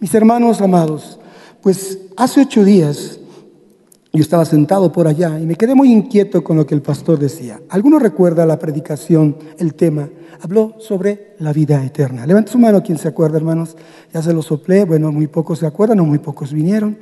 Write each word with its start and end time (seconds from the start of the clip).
Mis 0.00 0.14
hermanos 0.14 0.60
amados, 0.60 1.18
pues 1.60 1.98
hace 2.16 2.42
ocho 2.42 2.62
días 2.62 3.18
yo 4.12 4.22
estaba 4.22 4.44
sentado 4.44 4.92
por 4.92 5.08
allá 5.08 5.40
y 5.40 5.44
me 5.44 5.56
quedé 5.56 5.74
muy 5.74 5.90
inquieto 5.90 6.44
con 6.44 6.56
lo 6.56 6.64
que 6.64 6.76
el 6.76 6.82
pastor 6.82 7.18
decía. 7.18 7.60
¿Alguno 7.68 7.98
recuerda 7.98 8.46
la 8.46 8.60
predicación, 8.60 9.36
el 9.58 9.74
tema? 9.74 10.08
Habló 10.40 10.76
sobre 10.78 11.34
la 11.40 11.52
vida 11.52 11.84
eterna. 11.84 12.26
Levanta 12.26 12.52
su 12.52 12.58
mano 12.60 12.80
quien 12.80 12.96
se 12.96 13.08
acuerda, 13.08 13.38
hermanos. 13.38 13.76
Ya 14.14 14.22
se 14.22 14.32
lo 14.32 14.40
soplé. 14.40 14.84
Bueno, 14.84 15.10
muy 15.10 15.26
pocos 15.26 15.58
se 15.58 15.66
acuerdan 15.66 15.98
muy 15.98 16.20
pocos 16.20 16.52
vinieron. 16.52 16.96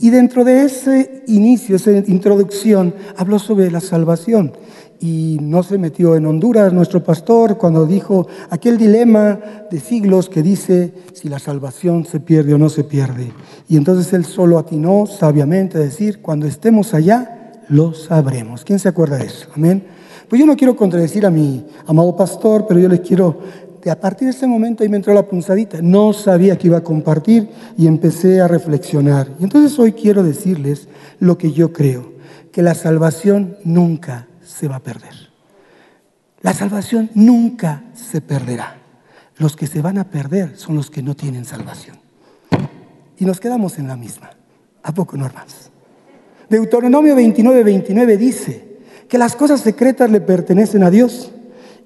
Y 0.00 0.08
dentro 0.08 0.42
de 0.42 0.64
ese 0.64 1.24
inicio, 1.26 1.76
esa 1.76 1.90
introducción, 1.90 2.94
habló 3.18 3.38
sobre 3.38 3.70
la 3.70 3.80
salvación 3.80 4.54
y 5.00 5.38
no 5.40 5.62
se 5.62 5.78
metió 5.78 6.16
en 6.16 6.26
Honduras 6.26 6.72
nuestro 6.72 7.02
pastor 7.02 7.56
cuando 7.56 7.86
dijo 7.86 8.26
aquel 8.50 8.76
dilema 8.78 9.38
de 9.70 9.80
siglos 9.80 10.28
que 10.28 10.42
dice 10.42 10.92
si 11.12 11.28
la 11.28 11.38
salvación 11.38 12.04
se 12.04 12.20
pierde 12.20 12.54
o 12.54 12.58
no 12.58 12.68
se 12.68 12.84
pierde. 12.84 13.32
Y 13.68 13.76
entonces 13.76 14.12
él 14.12 14.24
solo 14.24 14.58
atinó 14.58 15.06
sabiamente 15.06 15.78
a 15.78 15.80
decir, 15.80 16.20
cuando 16.20 16.46
estemos 16.46 16.94
allá, 16.94 17.52
lo 17.68 17.94
sabremos. 17.94 18.64
¿Quién 18.64 18.78
se 18.78 18.88
acuerda 18.88 19.18
de 19.18 19.26
eso? 19.26 19.48
Amén. 19.54 19.84
Pues 20.28 20.40
yo 20.40 20.46
no 20.46 20.56
quiero 20.56 20.76
contradecir 20.76 21.24
a 21.24 21.30
mi 21.30 21.64
amado 21.86 22.16
pastor, 22.16 22.66
pero 22.66 22.80
yo 22.80 22.88
les 22.88 23.00
quiero, 23.00 23.40
a 23.88 23.96
partir 23.96 24.26
de 24.26 24.34
ese 24.34 24.46
momento 24.46 24.82
ahí 24.82 24.88
me 24.88 24.96
entró 24.96 25.14
la 25.14 25.26
punzadita. 25.26 25.78
No 25.80 26.12
sabía 26.12 26.56
que 26.58 26.66
iba 26.66 26.78
a 26.78 26.84
compartir 26.84 27.48
y 27.76 27.86
empecé 27.86 28.40
a 28.40 28.48
reflexionar. 28.48 29.28
Y 29.38 29.44
entonces 29.44 29.78
hoy 29.78 29.92
quiero 29.92 30.22
decirles 30.22 30.88
lo 31.20 31.38
que 31.38 31.52
yo 31.52 31.72
creo, 31.72 32.12
que 32.52 32.62
la 32.62 32.74
salvación 32.74 33.56
nunca 33.64 34.27
se 34.48 34.66
va 34.68 34.76
a 34.76 34.82
perder. 34.82 35.14
La 36.40 36.54
salvación 36.54 37.10
nunca 37.14 37.84
se 37.94 38.20
perderá. 38.20 38.78
Los 39.36 39.54
que 39.54 39.66
se 39.66 39.82
van 39.82 39.98
a 39.98 40.04
perder 40.04 40.56
son 40.56 40.76
los 40.76 40.90
que 40.90 41.02
no 41.02 41.14
tienen 41.14 41.44
salvación. 41.44 41.98
Y 43.18 43.24
nos 43.24 43.40
quedamos 43.40 43.78
en 43.78 43.88
la 43.88 43.96
misma. 43.96 44.30
¿A 44.82 44.92
poco 44.92 45.16
no, 45.16 45.26
hermanos? 45.26 45.70
Deuteronomio 46.48 47.14
29, 47.14 47.62
29 47.62 48.16
dice 48.16 48.78
que 49.08 49.18
las 49.18 49.36
cosas 49.36 49.60
secretas 49.60 50.10
le 50.10 50.20
pertenecen 50.20 50.82
a 50.82 50.90
Dios 50.90 51.30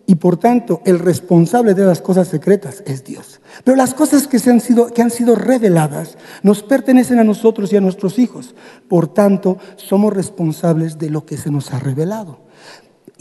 y 0.07 0.17
por 0.17 0.37
tanto 0.37 0.83
el 0.85 0.99
responsable 0.99 1.75
de 1.75 1.85
las 1.85 2.01
cosas 2.01 2.29
secretas 2.29 2.83
es 2.87 3.05
Dios. 3.05 3.41
Pero 3.65 3.77
las 3.77 3.95
cosas 3.95 4.27
que, 4.27 4.39
se 4.39 4.51
han 4.51 4.61
sido, 4.61 4.89
que 4.89 5.03
han 5.03 5.11
sido 5.11 5.35
reveladas 5.35 6.19
nos 6.43 6.63
pertenecen 6.63 7.19
a 7.19 7.25
nosotros 7.25 7.73
y 7.73 7.77
a 7.77 7.81
nuestros 7.81 8.19
hijos. 8.19 8.55
Por 8.89 9.09
tanto, 9.09 9.59
somos 9.77 10.13
responsables 10.13 10.99
de 10.99 11.11
lo 11.11 11.25
que 11.25 11.37
se 11.37 11.51
nos 11.51 11.73
ha 11.73 11.79
revelado. 11.79 12.42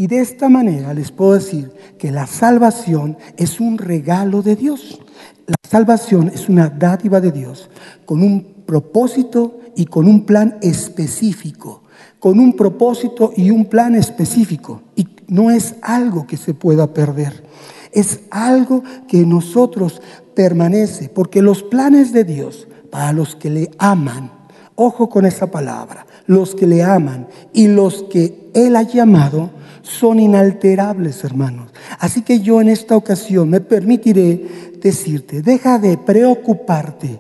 Y 0.02 0.08
de 0.08 0.20
esta 0.20 0.50
manera 0.50 0.96
les 0.96 1.12
puedo 1.12 1.34
decir 1.34 1.72
que 2.00 2.10
la 2.10 2.26
salvación 2.26 3.20
es 3.38 3.60
un 3.60 3.78
regalo 3.78 4.42
de 4.42 4.56
Dios. 4.56 5.00
La 5.46 5.54
salvación 5.70 6.32
es 6.34 6.50
una 6.50 6.70
dádiva 6.70 7.22
de 7.22 7.32
Dios 7.32 7.70
con 8.04 8.24
un 8.24 8.64
propósito 8.66 9.60
y 9.76 9.86
con 9.86 10.08
un 10.08 10.26
plan 10.26 10.58
específico. 10.64 11.84
Con 12.18 12.40
un 12.40 12.54
propósito 12.54 13.32
y 13.38 13.52
un 13.52 13.66
plan 13.66 13.94
específico. 13.94 14.82
Y 14.96 15.08
no 15.28 15.52
es 15.52 15.76
algo 15.84 16.26
que 16.26 16.38
se 16.38 16.56
pueda 16.56 16.96
perder. 16.96 17.44
Es 17.92 18.22
algo 18.32 18.84
que 19.08 19.24
nosotros 19.24 20.02
permanece. 20.34 21.10
Porque 21.10 21.44
los 21.44 21.62
planes 21.62 22.12
de 22.12 22.24
Dios 22.24 22.68
para 22.90 23.14
los 23.14 23.36
que 23.36 23.52
le 23.52 23.70
aman, 23.78 24.32
ojo 24.74 25.10
con 25.10 25.28
esa 25.28 25.52
palabra, 25.52 26.08
los 26.26 26.56
que 26.56 26.66
le 26.66 26.82
aman 26.82 27.28
y 27.54 27.68
los 27.68 28.02
que 28.10 28.50
Él 28.56 28.76
ha 28.76 28.82
llamado, 28.82 29.61
son 29.82 30.20
inalterables, 30.20 31.24
hermanos. 31.24 31.72
Así 32.00 32.22
que 32.22 32.40
yo 32.40 32.62
en 32.62 32.70
esta 32.70 32.96
ocasión 32.96 33.50
me 33.50 33.62
permitiré 33.62 34.72
decirte, 34.82 35.42
deja 35.42 35.80
de 35.80 35.98
preocuparte 35.98 37.20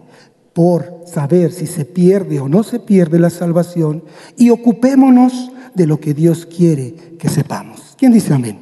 por 0.53 1.03
saber 1.05 1.51
si 1.51 1.65
se 1.67 1.85
pierde 1.85 2.39
o 2.39 2.49
no 2.49 2.63
se 2.63 2.79
pierde 2.79 3.19
la 3.19 3.29
salvación 3.29 4.03
y 4.37 4.49
ocupémonos 4.49 5.51
de 5.73 5.87
lo 5.87 5.99
que 5.99 6.13
Dios 6.13 6.45
quiere 6.45 6.93
que 7.17 7.29
sepamos. 7.29 7.95
¿Quién 7.97 8.11
dice 8.11 8.33
amén? 8.33 8.59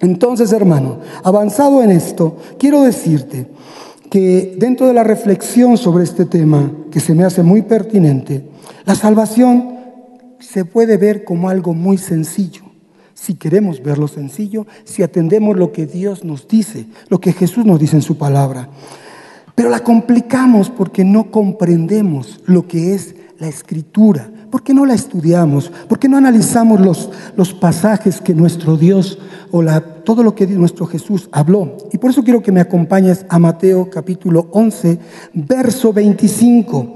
Entonces, 0.00 0.52
hermano, 0.52 1.00
avanzado 1.24 1.82
en 1.82 1.90
esto, 1.90 2.36
quiero 2.58 2.82
decirte 2.82 3.48
que 4.10 4.56
dentro 4.58 4.86
de 4.86 4.94
la 4.94 5.02
reflexión 5.02 5.76
sobre 5.76 6.04
este 6.04 6.26
tema, 6.26 6.70
que 6.90 7.00
se 7.00 7.14
me 7.14 7.24
hace 7.24 7.42
muy 7.42 7.62
pertinente, 7.62 8.48
la 8.84 8.94
salvación 8.94 9.74
se 10.38 10.64
puede 10.64 10.96
ver 10.96 11.24
como 11.24 11.48
algo 11.48 11.74
muy 11.74 11.98
sencillo 11.98 12.65
si 13.16 13.34
queremos 13.34 13.82
verlo 13.82 14.08
sencillo, 14.08 14.66
si 14.84 15.02
atendemos 15.02 15.56
lo 15.56 15.72
que 15.72 15.86
Dios 15.86 16.22
nos 16.22 16.46
dice, 16.46 16.86
lo 17.08 17.18
que 17.18 17.32
Jesús 17.32 17.64
nos 17.64 17.80
dice 17.80 17.96
en 17.96 18.02
su 18.02 18.18
palabra. 18.18 18.68
Pero 19.54 19.70
la 19.70 19.80
complicamos 19.80 20.68
porque 20.68 21.02
no 21.02 21.30
comprendemos 21.30 22.40
lo 22.44 22.68
que 22.68 22.94
es 22.94 23.16
la 23.38 23.48
escritura, 23.48 24.30
porque 24.50 24.74
no 24.74 24.84
la 24.84 24.92
estudiamos, 24.92 25.72
porque 25.88 26.10
no 26.10 26.18
analizamos 26.18 26.78
los, 26.78 27.10
los 27.36 27.54
pasajes 27.54 28.20
que 28.20 28.34
nuestro 28.34 28.76
Dios 28.76 29.18
o 29.50 29.62
la, 29.62 29.80
todo 29.80 30.22
lo 30.22 30.34
que 30.34 30.46
nuestro 30.46 30.84
Jesús 30.86 31.30
habló. 31.32 31.78
Y 31.92 31.98
por 31.98 32.10
eso 32.10 32.22
quiero 32.22 32.42
que 32.42 32.52
me 32.52 32.60
acompañes 32.60 33.24
a 33.30 33.38
Mateo 33.38 33.88
capítulo 33.88 34.48
11, 34.52 34.98
verso 35.32 35.90
25. 35.90 36.94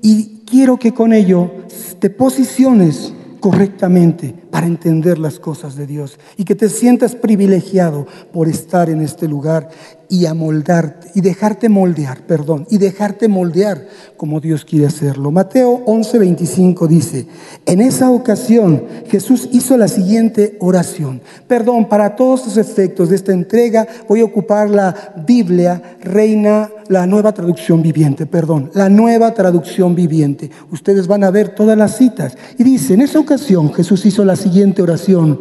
Y 0.00 0.42
quiero 0.46 0.76
que 0.76 0.94
con 0.94 1.12
ello 1.12 1.50
te 1.98 2.08
posiciones 2.08 3.12
correctamente 3.40 4.45
para 4.56 4.68
entender 4.68 5.18
las 5.18 5.38
cosas 5.38 5.76
de 5.76 5.86
Dios 5.86 6.18
y 6.38 6.44
que 6.44 6.54
te 6.54 6.70
sientas 6.70 7.14
privilegiado 7.14 8.06
por 8.32 8.48
estar 8.48 8.88
en 8.88 9.02
este 9.02 9.28
lugar 9.28 9.68
y 10.08 10.26
amoldarte 10.26 11.10
y 11.14 11.20
dejarte 11.20 11.68
moldear, 11.68 12.22
perdón, 12.26 12.66
y 12.70 12.78
dejarte 12.78 13.28
moldear 13.28 13.86
como 14.16 14.40
Dios 14.40 14.64
quiere 14.64 14.86
hacerlo. 14.86 15.30
Mateo 15.30 15.84
11:25 15.84 16.86
dice, 16.86 17.26
en 17.64 17.80
esa 17.80 18.10
ocasión 18.10 18.84
Jesús 19.08 19.48
hizo 19.52 19.76
la 19.76 19.88
siguiente 19.88 20.56
oración. 20.60 21.20
Perdón, 21.46 21.88
para 21.88 22.16
todos 22.16 22.46
los 22.46 22.56
efectos 22.56 23.10
de 23.10 23.16
esta 23.16 23.32
entrega 23.32 23.86
voy 24.08 24.20
a 24.20 24.24
ocupar 24.24 24.70
la 24.70 25.14
Biblia 25.26 25.98
Reina, 26.00 26.70
la 26.88 27.06
nueva 27.06 27.32
traducción 27.32 27.82
viviente, 27.82 28.26
perdón, 28.26 28.70
la 28.74 28.88
nueva 28.88 29.34
traducción 29.34 29.94
viviente. 29.94 30.50
Ustedes 30.70 31.06
van 31.06 31.24
a 31.24 31.30
ver 31.30 31.48
todas 31.48 31.76
las 31.76 31.96
citas. 31.96 32.36
Y 32.58 32.64
dice, 32.64 32.94
en 32.94 33.00
esa 33.00 33.18
ocasión 33.18 33.72
Jesús 33.72 34.06
hizo 34.06 34.24
la 34.24 34.36
siguiente 34.46 34.80
oración. 34.80 35.40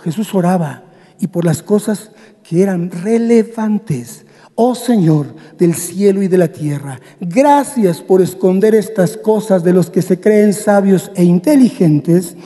Jesús 0.00 0.32
oraba 0.32 0.84
y 1.18 1.26
por 1.26 1.44
las 1.44 1.60
cosas 1.60 2.12
que 2.44 2.62
eran 2.62 2.88
relevantes. 2.90 4.26
Oh 4.54 4.76
Señor 4.76 5.34
del 5.58 5.74
cielo 5.74 6.22
y 6.22 6.28
de 6.28 6.38
la 6.38 6.46
tierra, 6.46 7.00
gracias 7.18 8.00
por 8.00 8.22
esconder 8.22 8.76
estas 8.76 9.16
cosas 9.16 9.64
de 9.64 9.72
los 9.72 9.90
que 9.90 10.02
se 10.02 10.20
creen 10.20 10.52
sabios 10.52 11.10
e 11.16 11.24
inteligentes 11.24 12.36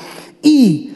y 0.43 0.93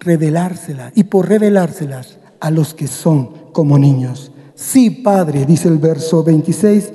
revelárselas, 0.00 0.92
y 0.94 1.04
por 1.04 1.28
revelárselas 1.28 2.16
a 2.40 2.50
los 2.50 2.72
que 2.72 2.86
son 2.86 3.50
como 3.52 3.78
niños. 3.78 4.32
Sí, 4.54 4.88
Padre, 4.88 5.44
dice 5.44 5.68
el 5.68 5.76
verso 5.76 6.24
26, 6.24 6.92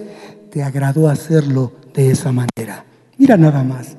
te 0.50 0.64
agradó 0.64 1.08
hacerlo 1.08 1.74
de 1.94 2.10
esa 2.10 2.32
manera. 2.32 2.86
Mira 3.20 3.38
nada 3.38 3.64
más, 3.64 3.96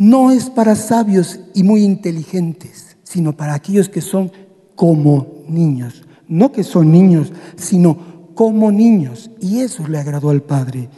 no 0.00 0.32
es 0.32 0.50
para 0.50 0.74
sabios 0.74 1.38
y 1.54 1.62
muy 1.62 1.84
inteligentes, 1.84 2.96
sino 3.04 3.36
para 3.36 3.54
aquellos 3.54 3.88
que 3.88 4.00
son 4.00 4.32
como 4.74 5.44
niños 5.46 6.02
no 6.30 6.52
que 6.52 6.62
son 6.62 6.90
niños, 6.90 7.32
sino 7.56 7.98
como 8.34 8.70
niños. 8.70 9.30
Y 9.40 9.58
eso 9.58 9.86
le 9.86 9.98
agradó 9.98 10.30
al 10.30 10.42
Padre. 10.42 10.88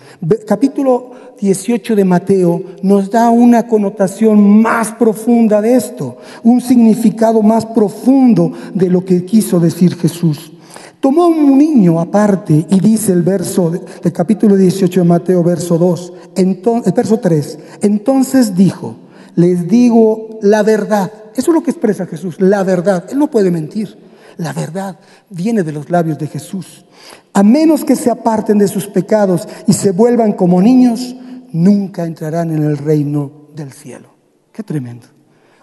Capítulo 0.46 1.10
18 1.40 1.96
de 1.96 2.04
Mateo 2.04 2.62
nos 2.82 3.10
da 3.10 3.30
una 3.30 3.66
connotación 3.66 4.60
más 4.60 4.92
profunda 4.92 5.60
de 5.60 5.74
esto, 5.74 6.18
un 6.44 6.60
significado 6.60 7.42
más 7.42 7.66
profundo 7.66 8.52
de 8.74 8.90
lo 8.90 9.04
que 9.04 9.24
quiso 9.24 9.58
decir 9.58 9.96
Jesús. 9.96 10.52
Tomó 11.00 11.26
un 11.26 11.58
niño 11.58 11.98
aparte 11.98 12.64
y 12.68 12.78
dice 12.78 13.12
el 13.12 13.22
verso 13.22 13.70
del 13.70 14.12
capítulo 14.12 14.54
18 14.54 15.00
de 15.00 15.06
Mateo, 15.06 15.42
verso 15.42 15.76
2, 15.76 16.12
entonces, 16.36 16.94
verso 16.94 17.18
3, 17.18 17.58
entonces 17.82 18.54
dijo, 18.54 18.96
les 19.34 19.68
digo 19.68 20.38
la 20.42 20.62
verdad. 20.62 21.10
Eso 21.34 21.50
es 21.50 21.54
lo 21.54 21.62
que 21.62 21.70
expresa 21.70 22.06
Jesús, 22.06 22.40
la 22.40 22.62
verdad. 22.62 23.06
Él 23.10 23.18
no 23.18 23.30
puede 23.30 23.50
mentir. 23.50 23.96
La 24.36 24.52
verdad 24.52 24.98
viene 25.30 25.62
de 25.62 25.72
los 25.72 25.90
labios 25.90 26.18
de 26.18 26.26
Jesús. 26.26 26.84
A 27.32 27.42
menos 27.42 27.84
que 27.84 27.96
se 27.96 28.10
aparten 28.10 28.58
de 28.58 28.68
sus 28.68 28.86
pecados 28.86 29.48
y 29.66 29.72
se 29.72 29.92
vuelvan 29.92 30.32
como 30.32 30.60
niños, 30.60 31.16
nunca 31.52 32.04
entrarán 32.04 32.50
en 32.50 32.62
el 32.62 32.78
reino 32.78 33.30
del 33.54 33.72
cielo. 33.72 34.08
Qué 34.52 34.62
tremendo. 34.62 35.06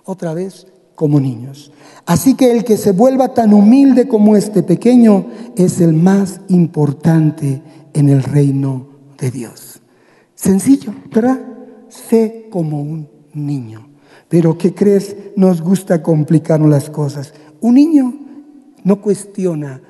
Otra 0.05 0.33
vez, 0.33 0.67
como 0.95 1.19
niños. 1.19 1.71
Así 2.05 2.35
que 2.35 2.51
el 2.51 2.63
que 2.63 2.75
se 2.75 2.91
vuelva 2.91 3.33
tan 3.33 3.53
humilde 3.53 4.07
como 4.07 4.35
este 4.35 4.63
pequeño 4.63 5.27
es 5.55 5.79
el 5.79 5.93
más 5.93 6.41
importante 6.49 7.61
en 7.93 8.09
el 8.09 8.23
reino 8.23 8.87
de 9.17 9.31
Dios. 9.31 9.68
Sencillo, 10.41 10.93
¿verdad? 11.13 11.37
Sé 11.89 12.47
como 12.49 12.81
un 12.81 13.09
niño. 13.33 13.89
Pero 14.29 14.57
¿qué 14.57 14.73
crees? 14.73 15.17
Nos 15.35 15.61
gusta 15.61 16.01
complicarnos 16.01 16.69
las 16.69 16.89
cosas. 16.89 17.33
Un 17.59 17.75
niño 17.75 18.13
no 18.85 19.01
cuestiona. 19.01 19.81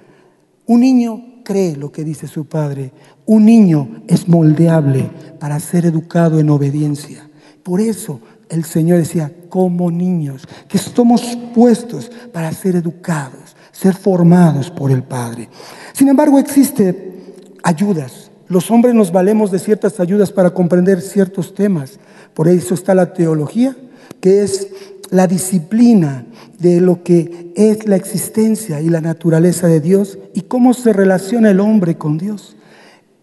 Un 0.66 0.80
niño 0.80 1.44
cree 1.44 1.76
lo 1.76 1.92
que 1.92 2.04
dice 2.04 2.28
su 2.28 2.46
padre. 2.46 2.92
Un 3.28 3.46
niño 3.46 4.02
es 4.08 4.28
moldeable 4.28 5.12
para 5.40 5.60
ser 5.60 5.86
educado 5.86 6.40
en 6.40 6.50
obediencia. 6.50 7.30
Por 7.62 7.80
eso 7.80 8.20
el 8.50 8.66
Señor 8.66 8.98
decía, 8.98 9.32
como 9.50 9.92
niños, 9.92 10.48
que 10.68 10.78
estamos 10.78 11.38
puestos 11.54 12.10
para 12.34 12.52
ser 12.54 12.76
educados, 12.76 13.56
ser 13.72 13.94
formados 13.94 14.72
por 14.72 14.90
el 14.90 15.04
Padre. 15.04 15.48
Sin 15.94 16.08
embargo, 16.08 16.40
existe 16.40 17.36
ayudas. 17.62 18.29
Los 18.50 18.72
hombres 18.72 18.96
nos 18.96 19.12
valemos 19.12 19.52
de 19.52 19.60
ciertas 19.60 20.00
ayudas 20.00 20.32
para 20.32 20.50
comprender 20.50 21.02
ciertos 21.02 21.54
temas. 21.54 22.00
Por 22.34 22.48
eso 22.48 22.74
está 22.74 22.96
la 22.96 23.14
teología, 23.14 23.76
que 24.20 24.42
es 24.42 24.70
la 25.12 25.28
disciplina 25.28 26.26
de 26.58 26.82
lo 26.82 27.04
que 27.04 27.52
es 27.56 27.88
la 27.88 27.96
existencia 27.96 28.82
y 28.82 28.90
la 28.90 29.02
naturaleza 29.02 29.68
de 29.68 29.80
Dios 29.80 30.18
y 30.34 30.42
cómo 30.42 30.74
se 30.74 30.94
relaciona 30.94 31.52
el 31.52 31.60
hombre 31.60 32.00
con 32.00 32.18
Dios. 32.18 32.56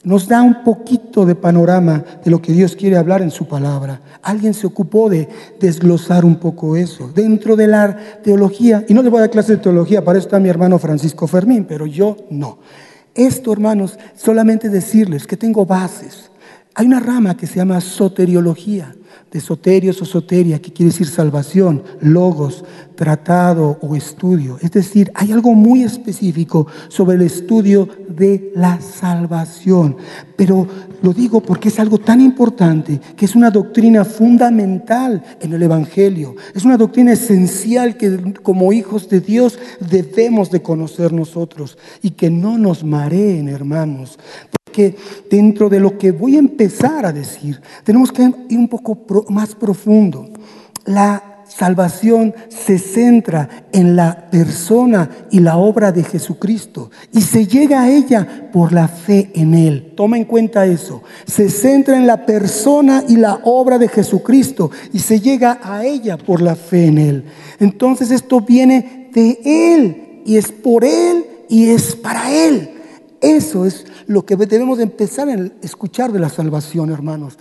Nos 0.05 0.29
da 0.29 0.43
un 0.43 0.63
poquito 0.63 1.27
de 1.27 1.35
panorama 1.35 2.05
de 2.25 2.31
lo 2.31 2.41
que 2.41 2.53
Dios 2.53 2.77
quiere 2.77 2.97
hablar 2.97 3.21
en 3.21 3.33
su 3.33 3.49
palabra. 3.49 4.01
Alguien 4.23 4.55
se 4.55 4.69
ocupó 4.69 5.11
de 5.11 5.29
desglosar 5.59 6.25
un 6.25 6.37
poco 6.37 6.77
eso 6.77 7.11
dentro 7.13 7.57
de 7.57 7.67
la 7.67 7.97
teología. 8.23 8.85
Y 8.89 8.95
no 8.95 9.03
le 9.03 9.09
voy 9.09 9.19
a 9.19 9.23
dar 9.23 9.31
clase 9.31 9.57
de 9.57 9.63
teología, 9.63 10.05
para 10.05 10.19
eso 10.19 10.29
está 10.29 10.39
mi 10.39 10.49
hermano 10.49 10.79
Francisco 10.79 11.27
Fermín, 11.27 11.65
pero 11.69 11.87
yo 11.87 12.17
no. 12.31 12.59
Esto, 13.17 13.53
hermanos, 13.53 13.99
solamente 14.15 14.69
decirles 14.69 15.27
que 15.27 15.37
tengo 15.37 15.65
bases. 15.65 16.31
Hay 16.79 16.87
una 16.87 17.01
rama 17.01 17.39
que 17.39 17.47
se 17.47 17.57
llama 17.57 17.81
soteriología 17.81 18.95
de 19.33 19.41
soterios 19.41 20.01
o 20.03 20.05
soteria, 20.05 20.61
que 20.61 20.75
quiere 20.75 20.93
decir 20.93 21.07
salvación, 21.07 21.83
logos, 22.01 22.65
tratado 22.97 23.79
o 23.81 23.97
estudio. 23.97 24.59
Es 24.61 24.73
decir, 24.73 25.11
hay 25.15 25.33
algo 25.33 25.55
muy 25.55 25.85
específico 25.85 26.67
sobre 26.89 27.17
el 27.17 27.23
estudio 27.23 27.89
de 28.11 28.53
la 28.55 28.79
salvación. 28.79 29.97
Pero 30.37 30.69
lo 31.01 31.15
digo 31.15 31.41
porque 31.41 31.69
es 31.69 31.81
algo 31.81 31.97
tan 31.97 32.21
importante, 32.21 33.01
que 33.17 33.25
es 33.25 33.35
una 33.35 33.51
doctrina 33.51 34.05
fundamental 34.05 35.25
en 35.41 35.55
el 35.55 35.63
Evangelio. 35.63 36.37
Es 36.55 36.67
una 36.67 36.77
doctrina 36.77 37.15
esencial 37.15 37.97
que 37.97 38.35
como 38.43 38.75
hijos 38.75 39.09
de 39.09 39.21
Dios 39.21 39.59
debemos 39.81 40.51
de 40.51 40.61
conocer 40.61 41.15
nosotros 41.15 41.79
y 42.03 42.11
que 42.11 42.29
no 42.29 42.59
nos 42.59 42.85
mareen, 42.85 43.49
hermanos 43.49 44.19
que 44.77 44.95
dentro 45.31 45.71
de 45.71 45.81
lo 45.81 45.97
que 45.97 46.13
voy 46.13 46.37
a 46.37 46.39
empezar 46.39 47.07
a 47.07 47.13
decir, 47.13 47.63
tenemos 47.83 48.13
que 48.13 48.31
ir 48.51 48.59
un 48.59 48.69
poco 48.69 48.99
más 49.31 49.55
profundo. 49.55 50.29
La 50.85 51.45
salvación 51.49 52.35
se 52.51 52.79
centra 52.79 53.69
en 53.73 53.97
la 53.97 54.29
persona 54.31 55.09
y 55.31 55.41
la 55.41 55.57
obra 55.57 55.93
de 55.93 56.05
Jesucristo 56.05 56.91
y 57.11 57.23
se 57.23 57.47
llega 57.47 57.81
a 57.81 57.91
ella 57.91 58.51
por 58.53 58.75
la 58.75 58.87
fe 58.87 59.31
en 59.35 59.55
Él. 59.55 59.95
Toma 59.97 60.19
en 60.19 60.27
cuenta 60.27 60.67
eso. 60.67 61.03
Se 61.27 61.49
centra 61.49 61.97
en 61.97 62.07
la 62.07 62.27
persona 62.27 63.03
y 63.09 63.17
la 63.17 63.41
obra 63.45 63.79
de 63.79 63.89
Jesucristo 63.89 64.71
y 64.93 64.99
se 64.99 65.21
llega 65.21 65.59
a 65.63 65.87
ella 65.87 66.19
por 66.19 66.43
la 66.43 66.55
fe 66.55 66.89
en 66.89 66.99
Él. 66.99 67.25
Entonces 67.61 68.11
esto 68.11 68.43
viene 68.43 69.09
de 69.15 69.39
Él 69.43 70.23
y 70.27 70.37
es 70.37 70.53
por 70.53 70.85
Él 70.85 71.25
y 71.49 71.71
es 71.71 71.97
para 71.97 72.31
Él. 72.31 72.73
Eso 73.21 73.65
es 73.65 73.87
lo 74.07 74.25
que 74.25 74.37
debemos 74.37 74.79
empezar 74.79 75.29
a 75.29 75.51
escuchar 75.63 76.13
de 76.13 76.19
la 76.19 76.29
salvación, 76.29 76.91
hermanos. 76.91 77.39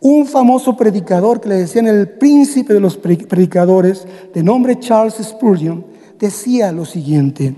Un 0.00 0.26
famoso 0.26 0.76
predicador 0.76 1.40
que 1.40 1.48
le 1.48 1.56
decían 1.56 1.86
el 1.86 2.08
príncipe 2.08 2.72
de 2.72 2.80
los 2.80 2.96
predicadores, 2.96 4.06
de 4.32 4.42
nombre 4.42 4.78
Charles 4.78 5.14
Spurgeon, 5.14 5.84
decía 6.18 6.72
lo 6.72 6.84
siguiente, 6.84 7.54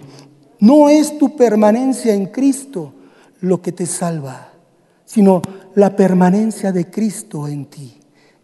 no 0.59 0.89
es 0.89 1.19
tu 1.19 1.37
permanencia 1.37 2.15
en 2.15 2.27
Cristo 2.27 2.93
lo 3.41 3.61
que 3.61 3.73
te 3.73 3.87
salva, 3.87 4.53
sino 5.05 5.43
la 5.75 5.97
permanencia 5.97 6.73
de 6.73 6.91
Cristo 6.91 7.47
en 7.47 7.67
ti. 7.67 8.00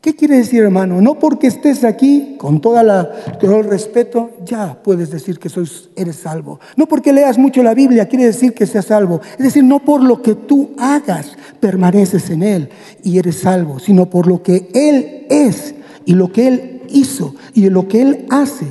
¿Qué 0.07 0.15
quiere 0.15 0.37
decir, 0.37 0.63
hermano? 0.63 1.01
No 1.01 1.19
porque 1.19 1.49
estés 1.49 1.83
aquí, 1.83 2.37
con 2.39 2.61
toda 2.61 3.11
todo 3.41 3.57
el 3.57 3.65
respeto, 3.65 4.31
ya 4.45 4.81
puedes 4.81 5.11
decir 5.11 5.41
que 5.41 5.49
sois, 5.49 5.89
eres 5.97 6.15
salvo. 6.15 6.61
No 6.77 6.87
porque 6.87 7.13
leas 7.13 7.39
mucho 7.39 7.61
la 7.61 7.75
Biblia 7.75 8.07
quiere 8.07 8.27
decir 8.27 8.55
que 8.55 8.67
seas 8.67 8.85
salvo. 8.85 9.21
Es 9.33 9.43
decir, 9.43 9.65
no 9.65 9.81
por 9.81 10.05
lo 10.05 10.23
que 10.23 10.37
tú 10.37 10.71
hagas 10.79 11.37
permaneces 11.59 12.31
en 12.31 12.45
Él 12.45 12.69
y 13.03 13.19
eres 13.19 13.41
salvo, 13.41 13.81
sino 13.81 14.09
por 14.09 14.29
lo 14.29 14.45
que 14.45 14.69
Él 14.75 15.27
es 15.29 15.75
y 16.05 16.15
lo 16.15 16.31
que 16.31 16.47
Él 16.47 16.83
hizo 16.89 17.35
y 17.53 17.69
lo 17.69 17.89
que 17.89 18.03
Él 18.03 18.27
hace 18.31 18.67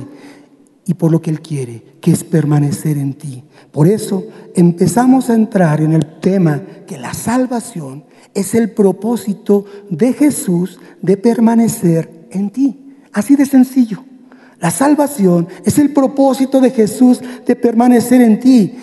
y 0.86 0.94
por 0.94 1.12
lo 1.12 1.20
que 1.20 1.28
Él 1.28 1.42
quiere, 1.42 1.82
que 2.00 2.12
es 2.12 2.24
permanecer 2.24 2.96
en 2.96 3.12
ti. 3.12 3.44
Por 3.72 3.88
eso 3.88 4.24
empezamos 4.54 5.28
a 5.28 5.34
entrar 5.34 5.82
en 5.82 5.92
el 5.92 6.18
tema 6.18 6.62
que 6.86 6.96
la 6.96 7.12
salvación 7.12 8.05
es 8.36 8.54
el 8.54 8.70
propósito 8.70 9.64
de 9.90 10.12
Jesús 10.12 10.78
de 11.02 11.16
permanecer 11.16 12.28
en 12.30 12.50
ti. 12.50 12.94
Así 13.12 13.34
de 13.34 13.46
sencillo. 13.46 14.04
La 14.60 14.70
salvación 14.70 15.48
es 15.64 15.78
el 15.78 15.92
propósito 15.92 16.60
de 16.60 16.70
Jesús 16.70 17.20
de 17.46 17.56
permanecer 17.56 18.20
en 18.20 18.38
ti. 18.38 18.74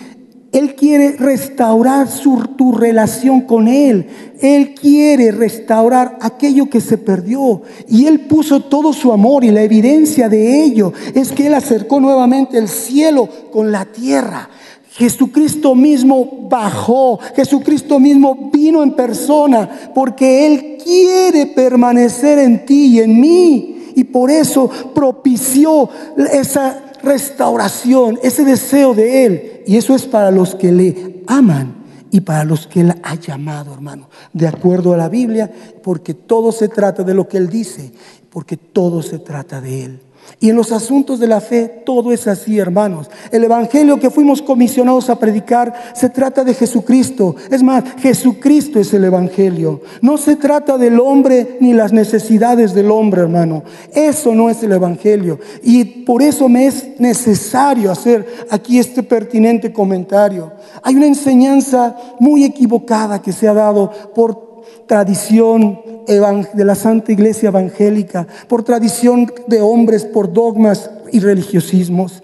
Él 0.52 0.74
quiere 0.76 1.12
restaurar 1.12 2.08
tu 2.56 2.72
relación 2.72 3.40
con 3.40 3.66
Él. 3.66 4.06
Él 4.40 4.74
quiere 4.74 5.32
restaurar 5.32 6.16
aquello 6.20 6.70
que 6.70 6.80
se 6.80 6.98
perdió. 6.98 7.62
Y 7.88 8.06
Él 8.06 8.20
puso 8.20 8.60
todo 8.60 8.92
su 8.92 9.12
amor 9.12 9.44
y 9.44 9.50
la 9.50 9.62
evidencia 9.62 10.28
de 10.28 10.62
ello 10.62 10.92
es 11.14 11.32
que 11.32 11.48
Él 11.48 11.54
acercó 11.54 12.00
nuevamente 12.00 12.58
el 12.58 12.68
cielo 12.68 13.28
con 13.52 13.72
la 13.72 13.84
tierra. 13.84 14.48
Jesucristo 14.96 15.74
mismo 15.74 16.46
bajó, 16.48 17.18
Jesucristo 17.34 17.98
mismo 17.98 18.50
vino 18.52 18.80
en 18.80 18.92
persona, 18.92 19.90
porque 19.92 20.46
Él 20.46 20.78
quiere 20.82 21.46
permanecer 21.46 22.38
en 22.38 22.64
ti 22.64 22.86
y 22.86 23.00
en 23.00 23.20
mí. 23.20 23.92
Y 23.96 24.04
por 24.04 24.30
eso 24.30 24.70
propició 24.94 25.88
esa 26.32 26.80
restauración, 27.02 28.20
ese 28.22 28.44
deseo 28.44 28.94
de 28.94 29.24
Él. 29.24 29.62
Y 29.66 29.76
eso 29.76 29.96
es 29.96 30.06
para 30.06 30.30
los 30.30 30.54
que 30.54 30.70
le 30.70 31.22
aman 31.26 31.74
y 32.12 32.20
para 32.20 32.44
los 32.44 32.68
que 32.68 32.82
Él 32.82 32.94
ha 33.02 33.16
llamado, 33.16 33.74
hermano. 33.74 34.08
De 34.32 34.46
acuerdo 34.46 34.94
a 34.94 34.96
la 34.96 35.08
Biblia, 35.08 35.50
porque 35.82 36.14
todo 36.14 36.52
se 36.52 36.68
trata 36.68 37.02
de 37.02 37.14
lo 37.14 37.26
que 37.26 37.38
Él 37.38 37.48
dice, 37.48 37.90
porque 38.30 38.56
todo 38.56 39.02
se 39.02 39.18
trata 39.18 39.60
de 39.60 39.84
Él. 39.86 40.00
Y 40.40 40.50
en 40.50 40.56
los 40.56 40.72
asuntos 40.72 41.20
de 41.20 41.26
la 41.26 41.40
fe 41.40 41.82
todo 41.86 42.12
es 42.12 42.26
así, 42.26 42.58
hermanos. 42.58 43.10
El 43.30 43.44
Evangelio 43.44 43.98
que 43.98 44.10
fuimos 44.10 44.42
comisionados 44.42 45.08
a 45.08 45.18
predicar 45.18 45.72
se 45.94 46.10
trata 46.10 46.44
de 46.44 46.54
Jesucristo. 46.54 47.36
Es 47.50 47.62
más, 47.62 47.84
Jesucristo 47.98 48.78
es 48.78 48.92
el 48.92 49.04
Evangelio. 49.04 49.80
No 50.02 50.18
se 50.18 50.36
trata 50.36 50.76
del 50.76 51.00
hombre 51.00 51.56
ni 51.60 51.72
las 51.72 51.92
necesidades 51.92 52.74
del 52.74 52.90
hombre, 52.90 53.22
hermano. 53.22 53.62
Eso 53.92 54.34
no 54.34 54.50
es 54.50 54.62
el 54.62 54.72
Evangelio. 54.72 55.38
Y 55.62 55.84
por 55.84 56.20
eso 56.20 56.48
me 56.48 56.66
es 56.66 57.00
necesario 57.00 57.90
hacer 57.90 58.26
aquí 58.50 58.78
este 58.78 59.02
pertinente 59.02 59.72
comentario. 59.72 60.52
Hay 60.82 60.96
una 60.96 61.06
enseñanza 61.06 61.96
muy 62.18 62.44
equivocada 62.44 63.22
que 63.22 63.32
se 63.32 63.48
ha 63.48 63.54
dado 63.54 63.90
por 64.14 64.53
tradición 64.86 65.80
de 66.06 66.64
la 66.64 66.74
Santa 66.74 67.12
Iglesia 67.12 67.48
Evangélica, 67.48 68.26
por 68.48 68.62
tradición 68.62 69.30
de 69.46 69.60
hombres, 69.60 70.04
por 70.04 70.32
dogmas 70.32 70.90
y 71.12 71.20
religiosismos, 71.20 72.22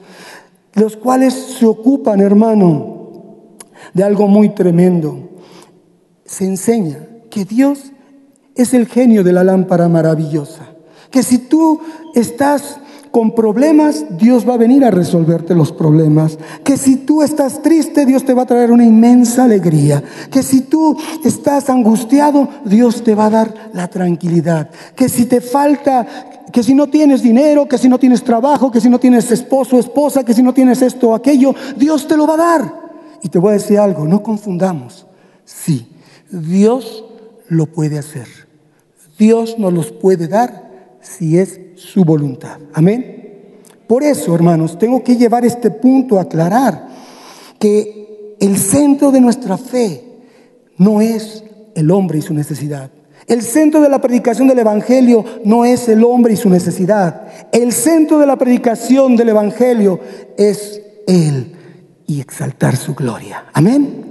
los 0.74 0.96
cuales 0.96 1.34
se 1.34 1.66
ocupan, 1.66 2.20
hermano, 2.20 3.56
de 3.94 4.04
algo 4.04 4.28
muy 4.28 4.50
tremendo. 4.50 5.30
Se 6.24 6.44
enseña 6.44 6.98
que 7.30 7.44
Dios 7.44 7.92
es 8.54 8.74
el 8.74 8.86
genio 8.86 9.24
de 9.24 9.32
la 9.32 9.44
lámpara 9.44 9.88
maravillosa, 9.88 10.66
que 11.10 11.22
si 11.22 11.38
tú 11.38 11.80
estás 12.14 12.78
con 13.10 13.34
problemas, 13.34 14.04
Dios 14.18 14.48
va 14.48 14.54
a 14.54 14.58
venir 14.58 14.84
a 14.84 14.90
resolverte 14.90 15.54
los 15.54 15.72
problemas. 15.72 16.38
Que 16.64 16.76
si 16.76 16.96
tú 16.96 17.22
estás 17.22 17.62
triste, 17.62 18.06
Dios 18.06 18.24
te 18.24 18.34
va 18.34 18.42
a 18.42 18.46
traer 18.46 18.70
una 18.70 18.84
inmensa 18.84 19.44
alegría. 19.44 20.02
Que 20.30 20.42
si 20.42 20.62
tú 20.62 20.96
estás 21.24 21.68
angustiado, 21.70 22.48
Dios 22.64 23.02
te 23.02 23.14
va 23.14 23.26
a 23.26 23.30
dar 23.30 23.70
la 23.72 23.88
tranquilidad. 23.88 24.70
Que 24.94 25.08
si 25.08 25.26
te 25.26 25.40
falta, 25.40 26.06
que 26.52 26.62
si 26.62 26.74
no 26.74 26.88
tienes 26.88 27.22
dinero, 27.22 27.66
que 27.66 27.78
si 27.78 27.88
no 27.88 27.98
tienes 27.98 28.22
trabajo, 28.22 28.70
que 28.70 28.80
si 28.80 28.88
no 28.88 29.00
tienes 29.00 29.30
esposo 29.32 29.76
o 29.76 29.80
esposa, 29.80 30.24
que 30.24 30.34
si 30.34 30.42
no 30.42 30.54
tienes 30.54 30.80
esto 30.82 31.10
o 31.10 31.14
aquello, 31.14 31.54
Dios 31.76 32.06
te 32.06 32.16
lo 32.16 32.26
va 32.26 32.34
a 32.34 32.36
dar. 32.36 32.80
Y 33.22 33.28
te 33.28 33.38
voy 33.38 33.50
a 33.50 33.54
decir 33.54 33.78
algo, 33.78 34.06
no 34.06 34.22
confundamos. 34.22 35.06
Sí, 35.44 35.88
Dios 36.30 37.04
lo 37.48 37.66
puede 37.66 37.98
hacer. 37.98 38.28
Dios 39.18 39.58
nos 39.58 39.72
los 39.72 39.92
puede 39.92 40.28
dar 40.28 40.70
si 41.02 41.38
es 41.38 41.60
su 41.80 42.04
voluntad. 42.04 42.58
Amén. 42.74 43.60
Por 43.86 44.02
eso, 44.02 44.34
hermanos, 44.34 44.78
tengo 44.78 45.02
que 45.02 45.16
llevar 45.16 45.44
este 45.44 45.70
punto 45.70 46.18
a 46.18 46.22
aclarar 46.22 46.88
que 47.58 48.36
el 48.38 48.56
centro 48.56 49.10
de 49.10 49.20
nuestra 49.20 49.56
fe 49.56 50.04
no 50.76 51.00
es 51.00 51.42
el 51.74 51.90
hombre 51.90 52.18
y 52.18 52.22
su 52.22 52.34
necesidad. 52.34 52.90
El 53.26 53.42
centro 53.42 53.80
de 53.80 53.88
la 53.88 54.00
predicación 54.00 54.48
del 54.48 54.58
Evangelio 54.58 55.24
no 55.44 55.64
es 55.64 55.88
el 55.88 56.04
hombre 56.04 56.34
y 56.34 56.36
su 56.36 56.48
necesidad. 56.48 57.28
El 57.52 57.72
centro 57.72 58.18
de 58.18 58.26
la 58.26 58.36
predicación 58.36 59.16
del 59.16 59.30
Evangelio 59.30 60.00
es 60.36 60.82
Él 61.06 61.52
y 62.06 62.20
exaltar 62.20 62.76
su 62.76 62.94
gloria. 62.94 63.46
Amén. 63.52 64.04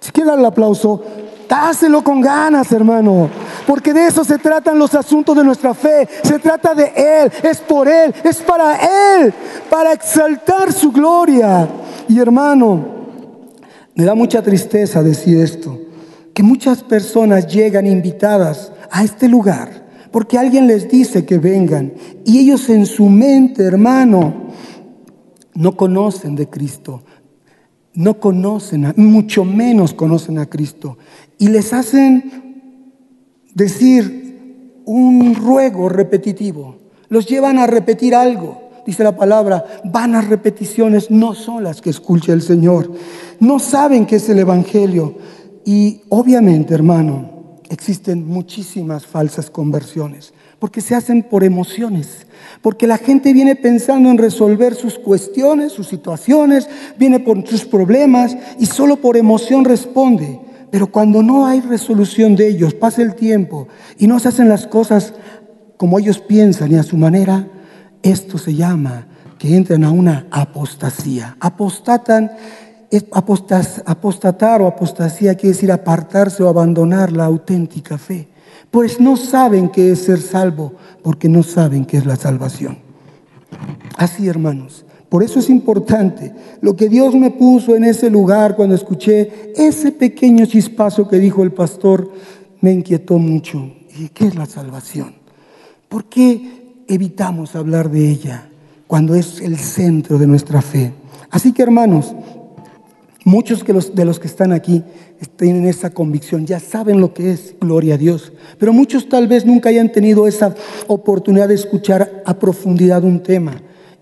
Si 0.00 0.10
quieres 0.12 0.30
dar 0.30 0.38
el 0.38 0.46
aplauso, 0.46 1.02
dáselo 1.50 2.02
con 2.02 2.20
ganas, 2.20 2.70
hermano. 2.72 3.28
Porque 3.66 3.92
de 3.92 4.06
eso 4.06 4.24
se 4.24 4.38
tratan 4.38 4.78
los 4.78 4.94
asuntos 4.94 5.36
de 5.36 5.44
nuestra 5.44 5.74
fe. 5.74 6.08
Se 6.22 6.38
trata 6.38 6.74
de 6.74 6.92
Él, 6.94 7.32
es 7.42 7.58
por 7.58 7.88
Él, 7.88 8.14
es 8.24 8.36
para 8.38 8.76
Él, 9.18 9.34
para 9.68 9.92
exaltar 9.92 10.72
su 10.72 10.92
gloria. 10.92 11.68
Y 12.08 12.18
hermano, 12.18 13.00
me 13.94 14.04
da 14.04 14.14
mucha 14.14 14.40
tristeza 14.40 15.02
decir 15.02 15.38
esto, 15.38 15.78
que 16.32 16.42
muchas 16.42 16.82
personas 16.82 17.46
llegan 17.48 17.86
invitadas 17.86 18.72
a 18.90 19.02
este 19.02 19.28
lugar 19.28 19.90
porque 20.10 20.38
alguien 20.38 20.66
les 20.66 20.88
dice 20.88 21.24
que 21.24 21.38
vengan. 21.38 21.92
Y 22.24 22.40
ellos 22.40 22.68
en 22.68 22.86
su 22.86 23.06
mente, 23.06 23.62
hermano, 23.62 24.48
no 25.54 25.76
conocen 25.76 26.34
de 26.34 26.48
Cristo, 26.48 27.02
no 27.94 28.18
conocen, 28.18 28.92
mucho 28.96 29.44
menos 29.44 29.94
conocen 29.94 30.38
a 30.38 30.46
Cristo 30.46 30.98
y 31.40 31.48
les 31.48 31.72
hacen 31.72 32.52
decir 33.54 34.82
un 34.84 35.34
ruego 35.34 35.88
repetitivo, 35.88 36.76
los 37.08 37.26
llevan 37.26 37.58
a 37.58 37.66
repetir 37.66 38.14
algo. 38.14 38.60
Dice 38.86 39.02
la 39.02 39.16
palabra, 39.16 39.64
vanas 39.84 40.28
repeticiones 40.28 41.10
no 41.10 41.34
son 41.34 41.64
las 41.64 41.80
que 41.80 41.88
escucha 41.88 42.34
el 42.34 42.42
Señor. 42.42 42.92
No 43.40 43.58
saben 43.58 44.04
qué 44.04 44.16
es 44.16 44.28
el 44.28 44.38
Evangelio. 44.38 45.16
Y 45.64 46.02
obviamente, 46.10 46.74
hermano, 46.74 47.60
existen 47.70 48.26
muchísimas 48.26 49.06
falsas 49.06 49.48
conversiones, 49.48 50.34
porque 50.58 50.82
se 50.82 50.94
hacen 50.94 51.22
por 51.22 51.42
emociones, 51.42 52.26
porque 52.60 52.86
la 52.86 52.98
gente 52.98 53.32
viene 53.32 53.56
pensando 53.56 54.10
en 54.10 54.18
resolver 54.18 54.74
sus 54.74 54.98
cuestiones, 54.98 55.72
sus 55.72 55.88
situaciones, 55.88 56.68
viene 56.98 57.18
por 57.18 57.46
sus 57.46 57.64
problemas 57.64 58.36
y 58.58 58.66
solo 58.66 58.96
por 58.96 59.16
emoción 59.16 59.64
responde. 59.64 60.49
Pero 60.70 60.86
cuando 60.86 61.22
no 61.22 61.46
hay 61.46 61.60
resolución 61.60 62.36
de 62.36 62.48
ellos, 62.48 62.74
pasa 62.74 63.02
el 63.02 63.14
tiempo 63.14 63.68
y 63.98 64.06
no 64.06 64.18
se 64.18 64.28
hacen 64.28 64.48
las 64.48 64.66
cosas 64.66 65.14
como 65.76 65.98
ellos 65.98 66.18
piensan 66.18 66.72
y 66.72 66.76
a 66.76 66.82
su 66.82 66.96
manera, 66.96 67.48
esto 68.02 68.38
se 68.38 68.54
llama 68.54 69.06
que 69.38 69.56
entran 69.56 69.84
a 69.84 69.90
una 69.90 70.26
apostasía. 70.30 71.36
Apostatan 71.40 72.30
apostatar 73.84 74.60
o 74.60 74.66
apostasía 74.66 75.34
quiere 75.34 75.54
decir 75.54 75.70
apartarse 75.72 76.42
o 76.42 76.48
abandonar 76.48 77.12
la 77.12 77.24
auténtica 77.24 77.98
fe. 77.98 78.28
Pues 78.70 79.00
no 79.00 79.16
saben 79.16 79.68
qué 79.68 79.92
es 79.92 80.04
ser 80.04 80.20
salvo, 80.20 80.74
porque 81.02 81.28
no 81.28 81.42
saben 81.42 81.84
qué 81.84 81.96
es 81.96 82.06
la 82.06 82.16
salvación. 82.16 82.78
Así, 83.96 84.28
hermanos. 84.28 84.84
Por 85.10 85.22
eso 85.22 85.40
es 85.40 85.50
importante 85.50 86.32
lo 86.62 86.74
que 86.74 86.88
Dios 86.88 87.14
me 87.14 87.30
puso 87.30 87.76
en 87.76 87.84
ese 87.84 88.08
lugar 88.08 88.56
cuando 88.56 88.74
escuché 88.74 89.52
ese 89.56 89.92
pequeño 89.92 90.46
chispazo 90.46 91.06
que 91.06 91.18
dijo 91.18 91.42
el 91.42 91.52
pastor, 91.52 92.10
me 92.62 92.72
inquietó 92.72 93.18
mucho. 93.18 93.72
¿Y 93.98 94.08
qué 94.08 94.28
es 94.28 94.36
la 94.36 94.46
salvación? 94.46 95.14
¿Por 95.88 96.04
qué 96.04 96.84
evitamos 96.86 97.56
hablar 97.56 97.90
de 97.90 98.08
ella 98.08 98.48
cuando 98.86 99.14
es 99.14 99.40
el 99.40 99.58
centro 99.58 100.16
de 100.16 100.26
nuestra 100.26 100.62
fe? 100.62 100.92
Así 101.28 101.52
que 101.52 101.62
hermanos, 101.62 102.14
Muchos 103.24 103.62
de 103.94 104.04
los 104.06 104.18
que 104.18 104.26
están 104.28 104.50
aquí 104.50 104.82
tienen 105.36 105.66
esa 105.66 105.90
convicción, 105.90 106.46
ya 106.46 106.58
saben 106.58 107.00
lo 107.00 107.12
que 107.12 107.32
es, 107.32 107.54
gloria 107.60 107.94
a 107.94 107.98
Dios. 107.98 108.32
Pero 108.58 108.72
muchos 108.72 109.10
tal 109.10 109.28
vez 109.28 109.44
nunca 109.44 109.68
hayan 109.68 109.92
tenido 109.92 110.26
esa 110.26 110.54
oportunidad 110.86 111.48
de 111.48 111.54
escuchar 111.54 112.22
a 112.24 112.38
profundidad 112.38 113.04
un 113.04 113.22
tema. 113.22 113.60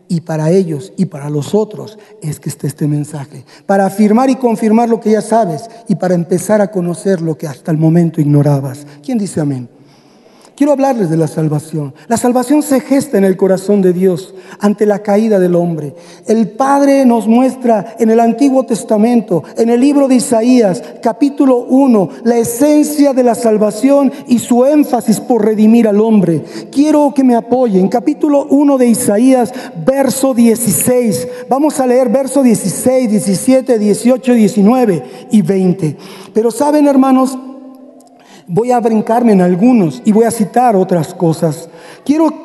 Y 0.08 0.22
para 0.22 0.50
ellos 0.50 0.92
y 0.96 1.06
para 1.06 1.28
los 1.28 1.54
otros 1.54 1.98
es 2.22 2.40
que 2.40 2.48
está 2.48 2.66
este 2.66 2.88
mensaje. 2.88 3.44
Para 3.66 3.86
afirmar 3.86 4.30
y 4.30 4.36
confirmar 4.36 4.88
lo 4.88 5.00
que 5.00 5.12
ya 5.12 5.20
sabes 5.20 5.68
y 5.86 5.94
para 5.94 6.14
empezar 6.14 6.60
a 6.60 6.70
conocer 6.70 7.20
lo 7.20 7.36
que 7.36 7.46
hasta 7.46 7.70
el 7.70 7.78
momento 7.78 8.20
ignorabas. 8.20 8.86
¿Quién 9.02 9.18
dice 9.18 9.40
amén? 9.40 9.68
Quiero 10.58 10.72
hablarles 10.72 11.08
de 11.08 11.16
la 11.16 11.28
salvación. 11.28 11.94
La 12.08 12.16
salvación 12.16 12.64
se 12.64 12.80
gesta 12.80 13.16
en 13.16 13.22
el 13.22 13.36
corazón 13.36 13.80
de 13.80 13.92
Dios 13.92 14.34
ante 14.58 14.86
la 14.86 15.04
caída 15.04 15.38
del 15.38 15.54
hombre. 15.54 15.94
El 16.26 16.48
Padre 16.48 17.06
nos 17.06 17.28
muestra 17.28 17.94
en 18.00 18.10
el 18.10 18.18
Antiguo 18.18 18.64
Testamento, 18.66 19.44
en 19.56 19.70
el 19.70 19.80
libro 19.80 20.08
de 20.08 20.16
Isaías, 20.16 20.82
capítulo 21.00 21.58
1, 21.58 22.08
la 22.24 22.38
esencia 22.38 23.12
de 23.12 23.22
la 23.22 23.36
salvación 23.36 24.10
y 24.26 24.40
su 24.40 24.64
énfasis 24.64 25.20
por 25.20 25.44
redimir 25.44 25.86
al 25.86 26.00
hombre. 26.00 26.42
Quiero 26.72 27.14
que 27.14 27.22
me 27.22 27.36
apoyen. 27.36 27.86
Capítulo 27.86 28.46
1 28.50 28.78
de 28.78 28.88
Isaías, 28.88 29.54
verso 29.86 30.34
16. 30.34 31.28
Vamos 31.48 31.78
a 31.78 31.86
leer 31.86 32.08
verso 32.08 32.42
16, 32.42 33.08
17, 33.08 33.78
18, 33.78 34.34
19 34.34 35.04
y 35.30 35.40
20. 35.40 35.96
Pero 36.34 36.50
saben, 36.50 36.88
hermanos, 36.88 37.38
Voy 38.50 38.72
a 38.72 38.80
brincarme 38.80 39.32
en 39.32 39.42
algunos 39.42 40.00
y 40.06 40.12
voy 40.12 40.24
a 40.24 40.30
citar 40.30 40.74
otras 40.74 41.12
cosas. 41.12 41.68
Quiero 42.02 42.44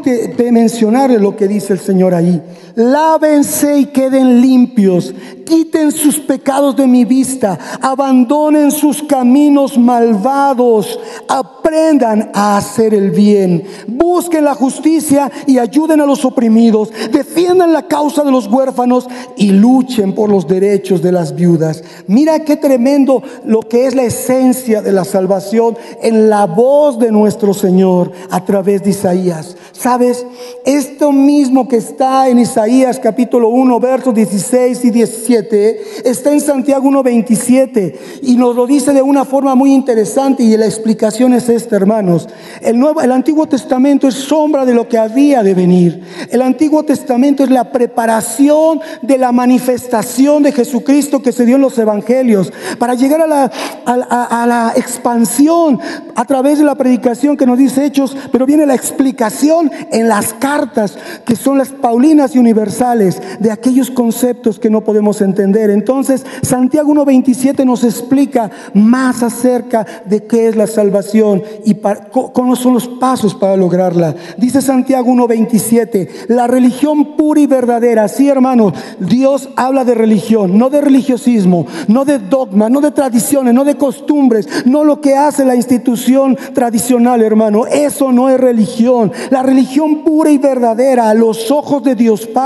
mencionar 0.51 1.09
lo 1.11 1.37
que 1.37 1.47
dice 1.47 1.71
el 1.71 1.79
Señor 1.79 2.13
ahí. 2.13 2.41
Lávense 2.75 3.77
y 3.77 3.85
queden 3.87 4.41
limpios. 4.41 5.13
Quiten 5.45 5.91
sus 5.91 6.17
pecados 6.19 6.75
de 6.75 6.87
mi 6.87 7.05
vista. 7.05 7.59
Abandonen 7.81 8.71
sus 8.71 9.03
caminos 9.03 9.77
malvados. 9.77 10.99
Aprendan 11.27 12.31
a 12.33 12.57
hacer 12.57 12.95
el 12.95 13.11
bien. 13.11 13.63
Busquen 13.87 14.45
la 14.45 14.55
justicia 14.55 15.31
y 15.45 15.59
ayuden 15.59 16.01
a 16.01 16.07
los 16.07 16.25
oprimidos. 16.25 16.91
Defiendan 17.11 17.73
la 17.73 17.87
causa 17.87 18.23
de 18.23 18.31
los 18.31 18.47
huérfanos 18.47 19.07
y 19.37 19.51
luchen 19.51 20.13
por 20.15 20.31
los 20.31 20.47
derechos 20.47 21.03
de 21.03 21.11
las 21.11 21.35
viudas. 21.35 21.83
Mira 22.07 22.39
qué 22.39 22.57
tremendo 22.57 23.21
lo 23.45 23.61
que 23.61 23.85
es 23.85 23.93
la 23.93 24.03
esencia 24.03 24.81
de 24.81 24.91
la 24.91 25.05
salvación 25.05 25.77
en 26.01 26.27
la 26.27 26.47
voz 26.47 26.97
de 26.97 27.11
nuestro 27.11 27.53
Señor 27.53 28.11
a 28.31 28.43
través 28.43 28.81
de 28.83 28.89
Isaías. 28.89 29.57
¿Sabes? 29.73 30.25
Esto 30.65 31.11
mismo 31.11 31.67
que 31.67 31.77
está 31.77 32.29
en 32.29 32.39
Isaías 32.39 32.62
capítulo 33.01 33.49
1, 33.49 33.79
versos 33.79 34.13
16 34.13 34.85
y 34.85 34.89
17, 34.89 35.81
está 36.05 36.31
en 36.31 36.39
Santiago 36.39 36.87
1, 36.87 37.03
27 37.03 37.99
y 38.21 38.35
nos 38.37 38.55
lo 38.55 38.65
dice 38.65 38.93
de 38.93 39.01
una 39.01 39.25
forma 39.25 39.53
muy 39.53 39.73
interesante 39.73 40.43
y 40.43 40.55
la 40.55 40.65
explicación 40.65 41.33
es 41.33 41.49
esta, 41.49 41.75
hermanos. 41.75 42.29
El, 42.61 42.79
nuevo, 42.79 43.01
el 43.01 43.11
Antiguo 43.11 43.47
Testamento 43.47 44.07
es 44.07 44.15
sombra 44.15 44.65
de 44.65 44.73
lo 44.73 44.87
que 44.87 44.97
había 44.97 45.43
de 45.43 45.53
venir. 45.53 46.03
El 46.29 46.41
Antiguo 46.41 46.83
Testamento 46.83 47.43
es 47.43 47.49
la 47.49 47.69
preparación 47.69 48.79
de 49.01 49.17
la 49.17 49.33
manifestación 49.33 50.43
de 50.43 50.53
Jesucristo 50.53 51.21
que 51.21 51.33
se 51.33 51.45
dio 51.45 51.57
en 51.57 51.63
los 51.63 51.77
evangelios 51.77 52.53
para 52.79 52.93
llegar 52.93 53.21
a 53.21 53.27
la, 53.27 53.51
a 53.85 54.47
la 54.47 54.73
expansión 54.77 55.79
a 56.15 56.25
través 56.25 56.59
de 56.59 56.63
la 56.63 56.75
predicación 56.75 57.35
que 57.35 57.45
nos 57.45 57.57
dice 57.57 57.85
Hechos, 57.85 58.15
pero 58.31 58.45
viene 58.45 58.65
la 58.65 58.75
explicación 58.75 59.69
en 59.91 60.07
las 60.07 60.33
cartas 60.33 60.97
que 61.25 61.35
son 61.35 61.57
las 61.57 61.69
paulinas 61.69 62.35
y 62.35 62.39
universales 62.53 63.19
de 63.39 63.51
aquellos 63.51 63.89
conceptos 63.89 64.59
que 64.59 64.69
no 64.69 64.81
podemos 64.81 65.21
entender. 65.21 65.71
Entonces, 65.71 66.23
Santiago 66.43 66.93
1.27 66.93 67.65
nos 67.65 67.83
explica 67.83 68.51
más 68.73 69.23
acerca 69.23 69.85
de 70.05 70.25
qué 70.25 70.47
es 70.47 70.55
la 70.55 70.67
salvación 70.67 71.41
y 71.65 71.75
cómo 72.11 72.55
son 72.55 72.75
los 72.75 72.87
pasos 72.87 73.33
para 73.33 73.57
lograrla. 73.57 74.15
Dice 74.37 74.61
Santiago 74.61 75.11
1.27, 75.11 76.27
la 76.27 76.45
religión 76.45 77.17
pura 77.17 77.41
y 77.41 77.47
verdadera, 77.47 78.07
sí 78.07 78.29
hermanos, 78.29 78.73
Dios 78.99 79.49
habla 79.55 79.83
de 79.83 79.95
religión, 79.95 80.57
no 80.57 80.69
de 80.69 80.81
religiosismo, 80.81 81.65
no 81.87 82.05
de 82.05 82.19
dogma, 82.19 82.69
no 82.69 82.81
de 82.81 82.91
tradiciones, 82.91 83.53
no 83.53 83.63
de 83.63 83.75
costumbres, 83.75 84.47
no 84.65 84.83
lo 84.83 85.01
que 85.01 85.15
hace 85.15 85.43
la 85.43 85.55
institución 85.55 86.37
tradicional, 86.53 87.23
hermano. 87.23 87.65
Eso 87.65 88.11
no 88.11 88.29
es 88.29 88.39
religión. 88.39 89.11
La 89.31 89.41
religión 89.41 90.03
pura 90.03 90.29
y 90.29 90.37
verdadera 90.37 91.09
a 91.09 91.13
los 91.15 91.49
ojos 91.49 91.83
de 91.83 91.95
Dios 91.95 92.27
Padre 92.27 92.42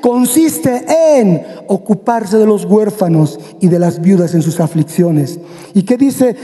consiste 0.00 0.84
en 1.18 1.42
ocuparse 1.68 2.38
de 2.38 2.46
los 2.46 2.64
huérfanos 2.64 3.38
y 3.60 3.68
de 3.68 3.78
las 3.78 4.00
viudas 4.00 4.34
en 4.34 4.42
sus 4.42 4.60
aflicciones. 4.60 5.38
¿Y 5.74 5.82
qué 5.82 5.96
dice 5.96 6.34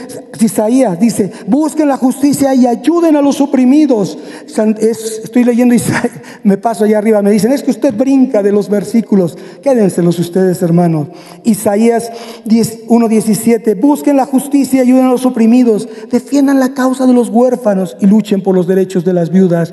Isaías? 0.40 0.98
Dice, 1.00 1.32
busquen 1.46 1.88
la 1.88 1.96
justicia 1.96 2.54
y 2.54 2.66
ayuden 2.66 3.16
a 3.16 3.22
los 3.22 3.40
oprimidos. 3.40 4.18
estoy 4.46 5.44
leyendo 5.44 5.74
Isaías, 5.74 6.12
me 6.42 6.58
paso 6.58 6.84
allá 6.84 6.98
arriba, 6.98 7.22
me 7.22 7.30
dicen, 7.30 7.52
es 7.52 7.62
que 7.62 7.70
usted 7.70 7.94
brinca 7.94 8.42
de 8.42 8.52
los 8.52 8.68
versículos. 8.68 9.36
Quédenselos 9.62 10.18
ustedes, 10.18 10.62
hermanos. 10.62 11.08
Isaías 11.44 12.10
1.17, 12.46 13.80
busquen 13.80 14.16
la 14.16 14.26
justicia 14.26 14.78
y 14.78 14.80
ayuden 14.80 15.06
a 15.06 15.10
los 15.10 15.26
oprimidos 15.26 15.56
defiendan 16.10 16.60
la 16.60 16.74
causa 16.74 17.06
de 17.06 17.12
los 17.12 17.28
huérfanos 17.28 17.96
y 18.00 18.06
luchen 18.06 18.42
por 18.42 18.54
los 18.54 18.66
derechos 18.66 19.04
de 19.04 19.12
las 19.12 19.30
viudas. 19.30 19.72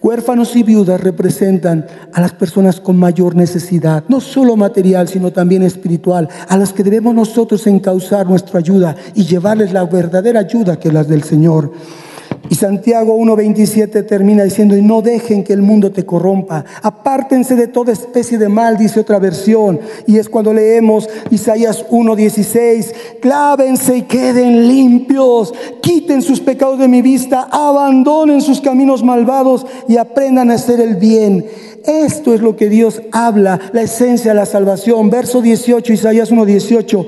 Huérfanos 0.00 0.54
y 0.56 0.62
viudas 0.62 1.00
representan 1.00 1.86
a 2.12 2.20
las 2.20 2.32
personas 2.32 2.80
con 2.80 2.96
mayor 2.96 3.34
necesidad, 3.34 4.04
no 4.08 4.20
solo 4.20 4.56
material, 4.56 5.08
sino 5.08 5.32
también 5.32 5.62
espiritual, 5.62 6.28
a 6.48 6.56
las 6.56 6.72
que 6.72 6.84
debemos 6.84 7.14
nosotros 7.14 7.66
encauzar 7.66 8.26
nuestra 8.26 8.60
ayuda 8.60 8.96
y 9.14 9.24
llevarles 9.24 9.72
la 9.72 9.84
verdadera 9.84 10.40
ayuda 10.40 10.78
que 10.78 10.88
es 10.88 10.94
la 10.94 11.04
del 11.04 11.24
Señor. 11.24 11.72
Y 12.50 12.54
Santiago 12.54 13.18
1.27 13.18 14.06
termina 14.06 14.44
diciendo, 14.44 14.76
y 14.76 14.82
no 14.82 15.02
dejen 15.02 15.44
que 15.44 15.52
el 15.52 15.60
mundo 15.60 15.90
te 15.90 16.06
corrompa, 16.06 16.64
apártense 16.82 17.54
de 17.56 17.66
toda 17.66 17.92
especie 17.92 18.38
de 18.38 18.48
mal, 18.48 18.78
dice 18.78 19.00
otra 19.00 19.18
versión. 19.18 19.78
Y 20.06 20.16
es 20.16 20.28
cuando 20.28 20.54
leemos 20.54 21.08
Isaías 21.30 21.84
1.16, 21.90 22.92
clávense 23.20 23.98
y 23.98 24.02
queden 24.02 24.66
limpios, 24.66 25.52
quiten 25.82 26.22
sus 26.22 26.40
pecados 26.40 26.78
de 26.78 26.88
mi 26.88 27.02
vista, 27.02 27.48
abandonen 27.50 28.40
sus 28.40 28.60
caminos 28.60 29.02
malvados 29.02 29.66
y 29.86 29.98
aprendan 29.98 30.50
a 30.50 30.54
hacer 30.54 30.80
el 30.80 30.96
bien. 30.96 31.44
Esto 31.84 32.32
es 32.32 32.40
lo 32.40 32.56
que 32.56 32.68
Dios 32.68 33.02
habla, 33.12 33.60
la 33.72 33.82
esencia 33.82 34.32
de 34.32 34.36
la 34.36 34.46
salvación. 34.46 35.10
Verso 35.10 35.42
18, 35.42 35.92
Isaías 35.92 36.32
1.18, 36.32 37.06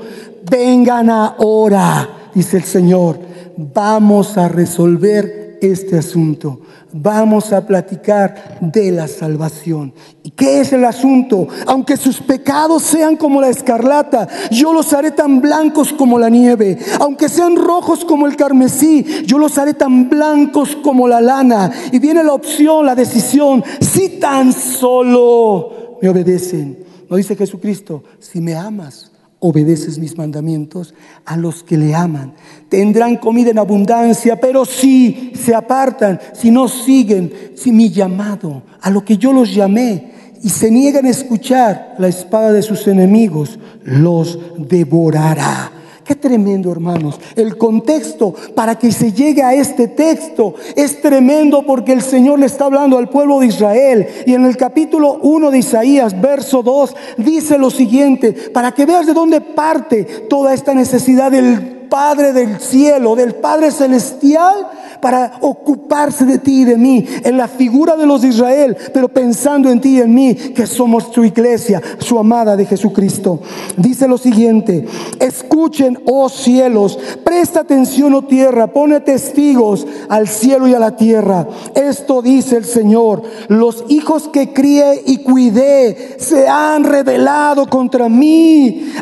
vengan 0.49 1.09
ahora, 1.09 2.29
dice 2.35 2.57
el 2.57 2.63
Señor 2.63 3.30
vamos 3.73 4.37
a 4.37 4.47
resolver 4.47 5.59
este 5.61 5.97
asunto. 5.97 6.59
Vamos 6.93 7.53
a 7.53 7.65
platicar 7.65 8.57
de 8.59 8.91
la 8.91 9.07
salvación. 9.07 9.93
¿Y 10.23 10.31
qué 10.31 10.59
es 10.59 10.73
el 10.73 10.83
asunto? 10.83 11.47
Aunque 11.65 11.95
sus 11.95 12.19
pecados 12.19 12.83
sean 12.83 13.15
como 13.15 13.39
la 13.39 13.47
escarlata, 13.47 14.27
yo 14.49 14.73
los 14.73 14.91
haré 14.91 15.11
tan 15.11 15.39
blancos 15.39 15.93
como 15.93 16.19
la 16.19 16.29
nieve. 16.29 16.77
Aunque 16.99 17.29
sean 17.29 17.55
rojos 17.55 18.03
como 18.03 18.27
el 18.27 18.35
carmesí, 18.35 19.05
yo 19.25 19.37
los 19.37 19.57
haré 19.57 19.73
tan 19.73 20.09
blancos 20.09 20.75
como 20.83 21.07
la 21.07 21.21
lana. 21.21 21.71
Y 21.93 21.99
viene 21.99 22.23
la 22.23 22.33
opción, 22.33 22.85
la 22.85 22.95
decisión, 22.95 23.63
si 23.79 24.19
tan 24.19 24.51
solo 24.51 25.97
me 26.01 26.09
obedecen. 26.09 26.83
No 27.09 27.15
dice 27.15 27.35
Jesucristo, 27.35 28.03
si 28.19 28.41
me 28.41 28.55
amas, 28.55 29.11
obedeces 29.43 29.97
mis 29.97 30.17
mandamientos, 30.17 30.93
a 31.25 31.35
los 31.35 31.63
que 31.63 31.75
le 31.75 31.95
aman. 31.95 32.35
Tendrán 32.69 33.17
comida 33.17 33.49
en 33.49 33.57
abundancia, 33.57 34.39
pero 34.39 34.65
si 34.65 35.33
se 35.35 35.53
apartan, 35.55 36.19
si 36.33 36.51
no 36.51 36.67
siguen, 36.67 37.33
si 37.55 37.71
mi 37.71 37.89
llamado, 37.89 38.61
a 38.79 38.89
lo 38.91 39.03
que 39.03 39.17
yo 39.17 39.33
los 39.33 39.53
llamé, 39.53 40.11
y 40.43 40.49
se 40.49 40.69
niegan 40.71 41.05
a 41.05 41.09
escuchar, 41.09 41.95
la 41.97 42.07
espada 42.07 42.51
de 42.51 42.61
sus 42.61 42.87
enemigos 42.87 43.59
los 43.83 44.39
devorará. 44.57 45.71
Qué 46.03 46.15
tremendo, 46.15 46.71
hermanos. 46.71 47.19
El 47.35 47.57
contexto 47.57 48.33
para 48.55 48.77
que 48.77 48.91
se 48.91 49.13
llegue 49.13 49.43
a 49.43 49.53
este 49.53 49.87
texto 49.87 50.55
es 50.75 51.01
tremendo 51.01 51.63
porque 51.63 51.93
el 51.93 52.01
Señor 52.01 52.39
le 52.39 52.47
está 52.47 52.65
hablando 52.65 52.97
al 52.97 53.09
pueblo 53.09 53.39
de 53.39 53.47
Israel. 53.47 54.07
Y 54.25 54.33
en 54.33 54.45
el 54.45 54.57
capítulo 54.57 55.19
1 55.21 55.51
de 55.51 55.59
Isaías, 55.59 56.19
verso 56.19 56.63
2, 56.63 56.95
dice 57.17 57.57
lo 57.57 57.69
siguiente, 57.69 58.33
para 58.33 58.71
que 58.71 58.85
veas 58.85 59.05
de 59.05 59.13
dónde 59.13 59.41
parte 59.41 60.03
toda 60.29 60.53
esta 60.53 60.73
necesidad 60.73 61.31
del 61.31 61.80
Padre 61.91 62.31
del 62.31 62.61
cielo, 62.61 63.17
del 63.17 63.35
Padre 63.35 63.69
celestial, 63.69 64.65
para 65.01 65.33
ocuparse 65.41 66.25
de 66.25 66.37
ti 66.37 66.61
y 66.61 66.63
de 66.63 66.77
mí, 66.77 67.05
en 67.23 67.35
la 67.35 67.47
figura 67.47 67.97
de 67.97 68.05
los 68.05 68.21
de 68.21 68.29
Israel, 68.29 68.77
pero 68.93 69.09
pensando 69.09 69.69
en 69.69 69.81
ti 69.81 69.97
y 69.97 70.01
en 70.01 70.13
mí, 70.13 70.35
que 70.35 70.67
somos 70.67 71.09
su 71.11 71.25
iglesia, 71.25 71.81
su 71.97 72.17
amada 72.17 72.55
de 72.55 72.65
Jesucristo. 72.65 73.41
Dice 73.75 74.07
lo 74.07 74.17
siguiente, 74.17 74.85
escuchen, 75.19 75.99
oh 76.05 76.29
cielos, 76.29 76.97
presta 77.25 77.61
atención, 77.61 78.13
oh 78.13 78.21
tierra, 78.21 78.67
pone 78.67 78.99
testigos 79.01 79.85
al 80.07 80.27
cielo 80.27 80.67
y 80.67 80.75
a 80.75 80.79
la 80.79 80.95
tierra. 80.95 81.47
Esto 81.73 82.21
dice 82.21 82.57
el 82.57 82.65
Señor, 82.65 83.23
los 83.47 83.83
hijos 83.89 84.29
que 84.29 84.53
crié 84.53 85.01
y 85.05 85.17
cuidé 85.17 86.15
se 86.19 86.47
han 86.47 86.83
revelado 86.83 87.67
contra 87.67 88.07
mí. 88.07 88.93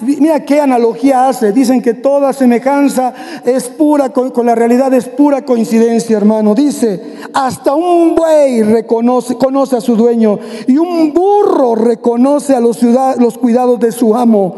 mira 0.00 0.44
qué 0.44 0.60
analogía 0.60 1.28
hace, 1.28 1.52
dicen 1.52 1.80
que 1.80 1.94
toda 1.94 2.32
semejanza 2.34 3.14
es 3.44 3.68
pura, 3.68 4.10
con, 4.10 4.32
la 4.44 4.54
realidad 4.54 4.92
es 4.92 5.08
pura 5.08 5.44
coincidencia, 5.44 6.16
hermano. 6.16 6.54
Dice, 6.54 7.14
hasta 7.32 7.74
un 7.74 8.14
buey 8.14 8.62
reconoce, 8.62 9.36
conoce 9.36 9.76
a 9.76 9.80
su 9.80 9.96
dueño 9.96 10.38
y 10.66 10.76
un 10.76 11.14
burro 11.14 11.74
reconoce 11.74 12.54
a 12.54 12.60
los, 12.60 12.82
los 12.82 13.38
cuidados 13.38 13.80
de 13.80 13.92
su 13.92 14.14
amo. 14.14 14.56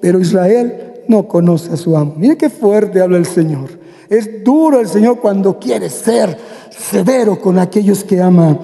Pero 0.00 0.20
Israel 0.20 0.94
no 1.08 1.26
conoce 1.26 1.72
a 1.72 1.76
su 1.76 1.96
amo. 1.96 2.14
Mire 2.16 2.36
qué 2.36 2.50
fuerte 2.50 3.00
habla 3.00 3.16
el 3.16 3.26
Señor. 3.26 3.70
Es 4.08 4.44
duro 4.44 4.80
el 4.80 4.88
Señor 4.88 5.18
cuando 5.20 5.58
quiere 5.58 5.88
ser 5.88 6.36
severo 6.70 7.40
con 7.40 7.58
aquellos 7.58 8.04
que 8.04 8.20
ama. 8.20 8.58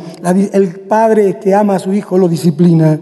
El 0.53 0.81
padre 0.81 1.39
que 1.39 1.55
ama 1.55 1.77
a 1.77 1.79
su 1.79 1.93
hijo 1.93 2.19
lo 2.19 2.29
disciplina. 2.29 3.01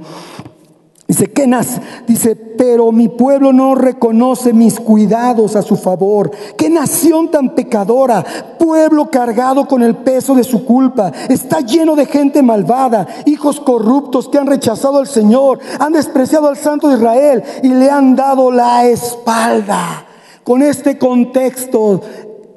Dice, 1.09 1.31
Kenas, 1.31 1.81
dice, 2.07 2.37
pero 2.37 2.93
mi 2.93 3.09
pueblo 3.09 3.51
no 3.51 3.75
reconoce 3.75 4.53
mis 4.53 4.79
cuidados 4.79 5.57
a 5.57 5.63
su 5.63 5.77
favor. 5.77 6.31
Qué 6.55 6.69
nación 6.69 7.31
tan 7.31 7.55
pecadora, 7.55 8.23
pueblo 8.59 9.11
cargado 9.11 9.67
con 9.67 9.83
el 9.83 9.97
peso 9.97 10.35
de 10.35 10.45
su 10.45 10.67
culpa. 10.67 11.11
Está 11.31 11.61
lleno 11.61 11.97
de 11.97 12.05
gente 12.05 12.43
malvada, 12.43 13.07
hijos 13.25 13.59
corruptos 13.59 14.29
que 14.29 14.37
han 14.37 14.47
rechazado 14.47 14.99
al 14.99 15.07
Señor, 15.07 15.61
han 15.79 15.95
despreciado 15.95 16.47
al 16.47 16.59
Santo 16.59 16.89
de 16.89 16.97
Israel 16.97 17.43
y 17.63 17.69
le 17.69 17.91
han 17.91 18.15
dado 18.15 18.51
la 18.51 18.87
espalda. 18.87 20.05
Con 20.45 20.61
este 20.61 20.99
contexto, 20.99 22.03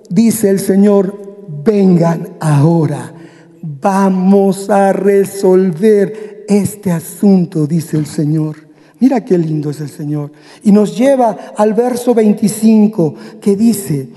dice 0.09 0.49
el 0.49 0.59
Señor, 0.59 1.17
vengan 1.63 2.35
ahora, 2.41 3.13
vamos 3.61 4.69
a 4.69 4.91
resolver 4.91 6.30
este 6.47 6.91
asunto, 6.91 7.67
dice 7.67 7.97
el 7.97 8.05
Señor. 8.05 8.57
Mira 8.99 9.25
qué 9.25 9.37
lindo 9.37 9.71
es 9.71 9.81
el 9.81 9.89
Señor. 9.89 10.31
Y 10.63 10.71
nos 10.71 10.97
lleva 10.97 11.35
al 11.57 11.73
verso 11.73 12.13
25 12.13 13.15
que 13.41 13.55
dice, 13.55 14.09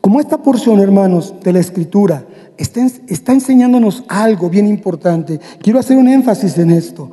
como 0.00 0.20
esta 0.20 0.42
porción, 0.42 0.80
hermanos, 0.80 1.34
de 1.42 1.52
la 1.52 1.60
escritura 1.60 2.26
está, 2.58 2.86
está 3.06 3.32
enseñándonos 3.32 4.04
algo 4.08 4.50
bien 4.50 4.66
importante, 4.66 5.40
quiero 5.62 5.78
hacer 5.78 5.96
un 5.96 6.08
énfasis 6.08 6.58
en 6.58 6.72
esto. 6.72 7.10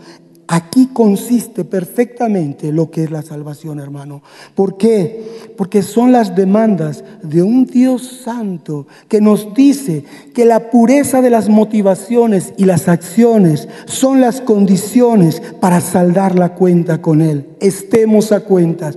Aquí 0.47 0.89
consiste 0.93 1.65
perfectamente 1.65 2.71
lo 2.71 2.91
que 2.91 3.03
es 3.03 3.11
la 3.11 3.23
salvación, 3.23 3.79
hermano. 3.79 4.21
¿Por 4.53 4.77
qué? 4.77 5.51
Porque 5.57 5.81
son 5.81 6.11
las 6.11 6.35
demandas 6.35 7.03
de 7.23 7.41
un 7.41 7.65
Dios 7.65 8.21
santo 8.23 8.85
que 9.07 9.21
nos 9.21 9.55
dice 9.55 10.03
que 10.35 10.45
la 10.45 10.69
pureza 10.69 11.23
de 11.23 11.31
las 11.31 11.49
motivaciones 11.49 12.53
y 12.57 12.65
las 12.65 12.87
acciones 12.87 13.67
son 13.85 14.21
las 14.21 14.39
condiciones 14.39 15.41
para 15.59 15.81
saldar 15.81 16.37
la 16.37 16.53
cuenta 16.53 17.01
con 17.01 17.21
Él. 17.21 17.47
Estemos 17.59 18.31
a 18.31 18.41
cuentas 18.41 18.95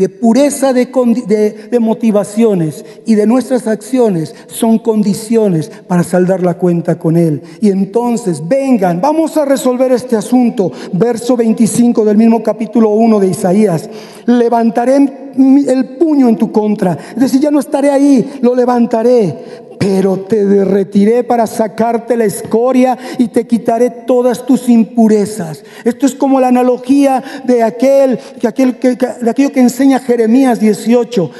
de 0.00 0.08
pureza 0.08 0.72
de, 0.72 1.78
motivaciones 1.78 2.86
y 3.04 3.16
de 3.16 3.26
nuestras 3.26 3.66
acciones 3.66 4.34
son 4.46 4.78
condiciones 4.78 5.70
para 5.86 6.04
saldar 6.04 6.42
la 6.42 6.54
cuenta 6.54 6.98
con 6.98 7.18
Él. 7.18 7.42
Y 7.60 7.68
entonces, 7.68 8.42
vengan, 8.48 9.02
vamos 9.02 9.36
a 9.36 9.44
resolver 9.44 9.92
este 9.92 10.16
asunto. 10.16 10.72
Verso 10.94 11.36
25 11.36 12.02
del 12.06 12.16
mismo 12.16 12.42
capítulo 12.42 12.88
1 12.88 13.20
de 13.20 13.26
Isaías. 13.26 13.90
Levantaré 14.24 15.29
el 15.68 15.96
puño 15.96 16.28
en 16.28 16.36
tu 16.36 16.52
contra. 16.52 16.98
Es 17.14 17.20
decir, 17.20 17.40
ya 17.40 17.50
no 17.50 17.60
estaré 17.60 17.90
ahí, 17.90 18.38
lo 18.42 18.54
levantaré 18.54 19.68
pero 19.80 20.18
te 20.18 20.44
derretiré 20.44 21.24
para 21.24 21.46
sacarte 21.46 22.14
la 22.14 22.26
escoria 22.26 22.98
y 23.16 23.28
te 23.28 23.46
quitaré 23.46 23.88
todas 23.88 24.44
tus 24.44 24.68
impurezas. 24.68 25.64
Esto 25.84 26.04
es 26.04 26.14
como 26.14 26.38
la 26.38 26.48
analogía 26.48 27.24
de 27.44 27.62
aquel, 27.62 28.18
de 28.42 28.46
aquel 28.46 28.76
que, 28.76 28.94
de 28.96 29.30
aquello 29.30 29.50
que 29.50 29.60
enseña 29.60 29.98
Jeremías 29.98 30.60
18 30.60 31.30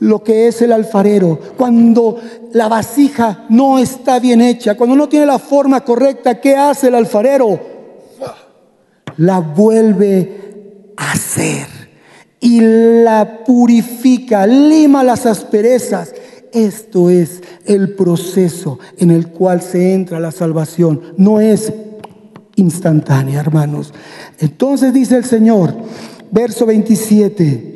lo 0.00 0.22
que 0.22 0.48
es 0.48 0.62
el 0.62 0.72
alfarero, 0.72 1.38
cuando 1.56 2.18
la 2.52 2.68
vasija 2.68 3.44
no 3.50 3.78
está 3.78 4.18
bien 4.20 4.40
hecha, 4.40 4.74
cuando 4.74 4.96
no 4.96 5.08
tiene 5.08 5.26
la 5.26 5.38
forma 5.38 5.84
correcta, 5.84 6.40
¿qué 6.40 6.56
hace 6.56 6.88
el 6.88 6.94
alfarero? 6.94 7.60
La 9.18 9.40
vuelve 9.40 10.92
a 10.96 11.12
hacer 11.12 11.75
y 12.40 12.60
la 12.60 13.44
purifica, 13.44 14.46
lima 14.46 15.02
las 15.02 15.26
asperezas 15.26 16.12
esto 16.56 17.10
es 17.10 17.42
el 17.66 17.94
proceso 17.94 18.78
en 18.96 19.10
el 19.10 19.28
cual 19.28 19.60
se 19.60 19.92
entra 19.92 20.20
la 20.20 20.32
salvación. 20.32 21.02
No 21.18 21.38
es 21.38 21.70
instantánea, 22.54 23.40
hermanos. 23.40 23.92
Entonces 24.40 24.94
dice 24.94 25.16
el 25.16 25.26
Señor, 25.26 25.74
verso 26.30 26.64
27. 26.64 27.74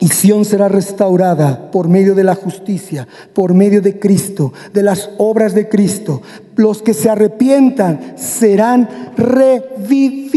Y 0.00 0.08
Sión 0.08 0.44
será 0.44 0.68
restaurada 0.68 1.70
por 1.70 1.88
medio 1.88 2.14
de 2.14 2.24
la 2.24 2.34
justicia, 2.34 3.08
por 3.32 3.54
medio 3.54 3.80
de 3.80 3.98
Cristo, 3.98 4.52
de 4.74 4.82
las 4.82 5.08
obras 5.16 5.54
de 5.54 5.70
Cristo. 5.70 6.20
Los 6.56 6.82
que 6.82 6.94
se 6.94 7.10
arrepientan 7.10 8.14
serán 8.16 8.88
revividos. 9.16 10.34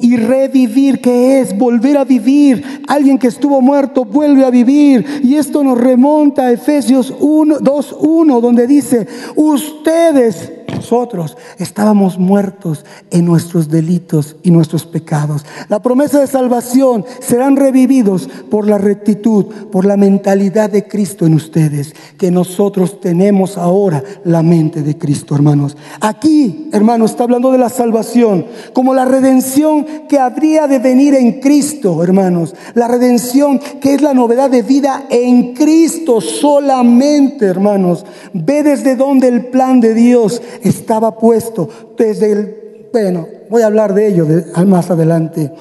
Y 0.00 0.16
revivir, 0.16 1.00
¿qué 1.00 1.40
es? 1.40 1.56
Volver 1.56 1.98
a 1.98 2.04
vivir. 2.04 2.82
Alguien 2.88 3.18
que 3.18 3.28
estuvo 3.28 3.60
muerto 3.60 4.04
vuelve 4.04 4.44
a 4.44 4.50
vivir. 4.50 5.04
Y 5.22 5.36
esto 5.36 5.62
nos 5.62 5.78
remonta 5.78 6.46
a 6.46 6.52
Efesios 6.52 7.14
1, 7.20 7.58
2, 7.60 7.96
1, 8.00 8.40
donde 8.40 8.66
dice, 8.66 9.06
ustedes 9.36 10.52
nosotros 10.80 11.36
estábamos 11.58 12.18
muertos 12.18 12.86
en 13.10 13.26
nuestros 13.26 13.68
delitos 13.68 14.36
y 14.42 14.50
nuestros 14.50 14.86
pecados. 14.86 15.44
La 15.68 15.82
promesa 15.82 16.20
de 16.20 16.26
salvación 16.26 17.04
serán 17.20 17.56
revividos 17.56 18.28
por 18.50 18.66
la 18.66 18.78
rectitud, 18.78 19.44
por 19.70 19.84
la 19.84 19.98
mentalidad 19.98 20.70
de 20.70 20.88
Cristo 20.88 21.26
en 21.26 21.34
ustedes, 21.34 21.94
que 22.16 22.30
nosotros 22.30 22.98
tenemos 22.98 23.58
ahora 23.58 24.02
la 24.24 24.42
mente 24.42 24.82
de 24.82 24.96
Cristo, 24.96 24.99
hermanos. 25.34 25.76
Aquí, 26.00 26.68
hermanos, 26.72 27.12
está 27.12 27.24
hablando 27.24 27.50
de 27.52 27.58
la 27.58 27.68
salvación 27.68 28.46
como 28.72 28.94
la 28.94 29.04
redención 29.04 29.86
que 30.08 30.18
habría 30.18 30.66
de 30.66 30.78
venir 30.78 31.14
en 31.14 31.40
Cristo, 31.40 32.02
hermanos. 32.02 32.54
La 32.74 32.88
redención 32.88 33.58
que 33.80 33.94
es 33.94 34.02
la 34.02 34.14
novedad 34.14 34.50
de 34.50 34.62
vida 34.62 35.06
en 35.10 35.54
Cristo 35.54 36.20
solamente, 36.20 37.46
hermanos. 37.46 38.04
Ve 38.32 38.62
desde 38.62 38.96
donde 38.96 39.28
el 39.28 39.46
plan 39.46 39.80
de 39.80 39.94
Dios 39.94 40.42
estaba 40.62 41.16
puesto 41.16 41.68
desde 41.96 42.32
el, 42.32 42.88
bueno, 42.92 43.26
voy 43.48 43.62
a 43.62 43.66
hablar 43.66 43.94
de 43.94 44.08
ello 44.08 44.26
más 44.66 44.90
adelante. 44.90 45.52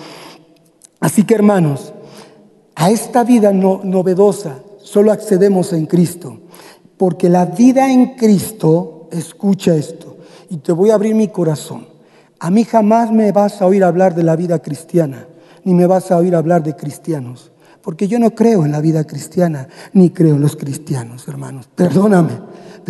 Así 1.00 1.24
que 1.24 1.36
hermanos, 1.36 1.94
a 2.76 2.92
esta 2.92 3.24
vida 3.24 3.54
novedosa 3.54 4.60
solo 4.82 5.12
accedemos 5.12 5.72
en 5.74 5.86
Cristo, 5.86 6.40
porque 6.98 7.30
la 7.30 7.46
vida 7.46 7.92
en 7.92 8.16
Cristo, 8.16 8.99
escucha 9.12 9.76
esto, 9.76 10.18
y 10.50 10.58
te 10.58 10.72
voy 10.72 10.90
a 10.90 10.96
abrir 10.96 11.16
mi 11.16 11.28
corazón. 11.28 11.88
A 12.40 12.50
mí 12.50 12.64
jamás 12.64 13.12
me 13.12 13.32
vas 13.32 13.62
a 13.62 13.66
oír 13.66 13.84
hablar 13.84 14.16
de 14.16 14.24
la 14.24 14.36
vida 14.36 14.60
cristiana, 14.60 15.28
ni 15.64 15.74
me 15.74 15.88
vas 15.88 16.12
a 16.12 16.18
oír 16.18 16.36
hablar 16.36 16.64
de 16.64 16.76
cristianos, 16.76 17.52
porque 17.82 18.08
yo 18.08 18.20
no 18.20 18.32
creo 18.32 18.66
en 18.66 18.72
la 18.72 18.82
vida 18.82 19.06
cristiana, 19.06 19.68
ni 19.94 20.10
creo 20.10 20.36
en 20.36 20.42
los 20.42 20.56
cristianos, 20.56 21.28
hermanos. 21.28 21.70
Perdóname 21.76 22.40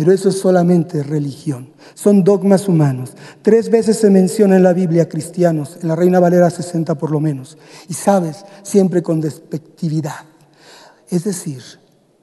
pero 0.00 0.12
eso 0.12 0.30
es 0.30 0.38
solamente 0.38 1.02
religión. 1.02 1.68
Son 1.92 2.24
dogmas 2.24 2.68
humanos. 2.68 3.12
Tres 3.42 3.70
veces 3.70 3.98
se 3.98 4.08
menciona 4.08 4.56
en 4.56 4.62
la 4.62 4.72
Biblia 4.72 5.10
cristianos, 5.10 5.76
en 5.82 5.88
la 5.88 5.94
Reina 5.94 6.18
Valera 6.18 6.48
60 6.48 6.94
por 6.96 7.10
lo 7.10 7.20
menos. 7.20 7.58
Y 7.86 7.92
sabes, 7.92 8.46
siempre 8.62 9.02
con 9.02 9.20
despectividad. 9.20 10.24
Es 11.10 11.24
decir, 11.24 11.62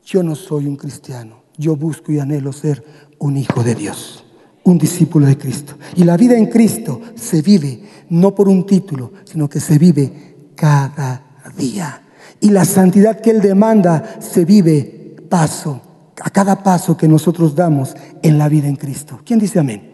yo 0.04 0.24
no 0.24 0.36
soy 0.36 0.66
un 0.66 0.76
cristiano, 0.76 1.44
yo 1.56 1.76
busco 1.76 2.12
y 2.12 2.18
anhelo 2.18 2.52
ser 2.52 2.84
un 3.20 3.38
hijo 3.38 3.64
de 3.64 3.76
Dios, 3.76 4.24
un 4.64 4.78
discípulo 4.78 5.26
de 5.26 5.38
Cristo. 5.38 5.76
Y 5.96 6.04
la 6.04 6.18
vida 6.18 6.38
en 6.38 6.48
Cristo 6.48 7.02
se 7.16 7.42
vive 7.42 7.82
no 8.10 8.34
por 8.34 8.48
un 8.48 8.66
título, 8.66 9.14
sino 9.26 9.50
que 9.50 9.60
se 9.60 9.78
vive 9.78 10.52
cada 10.56 11.40
día. 11.58 12.02
Y 12.40 12.50
la 12.50 12.66
santidad 12.66 13.20
que 13.20 13.32
Él 13.32 13.42
demanda 13.42 14.20
se 14.20 14.46
vive 14.46 15.16
paso 15.30 15.82
a 16.22 16.30
cada 16.30 16.64
paso 16.64 16.98
que 16.98 17.08
nosotros 17.08 17.56
damos 17.56 17.96
en 18.22 18.38
la 18.38 18.50
vida 18.50 18.68
en 18.68 18.76
Cristo. 18.76 19.20
¿Quién 19.24 19.40
dice 19.40 19.60
amén? 19.60 19.92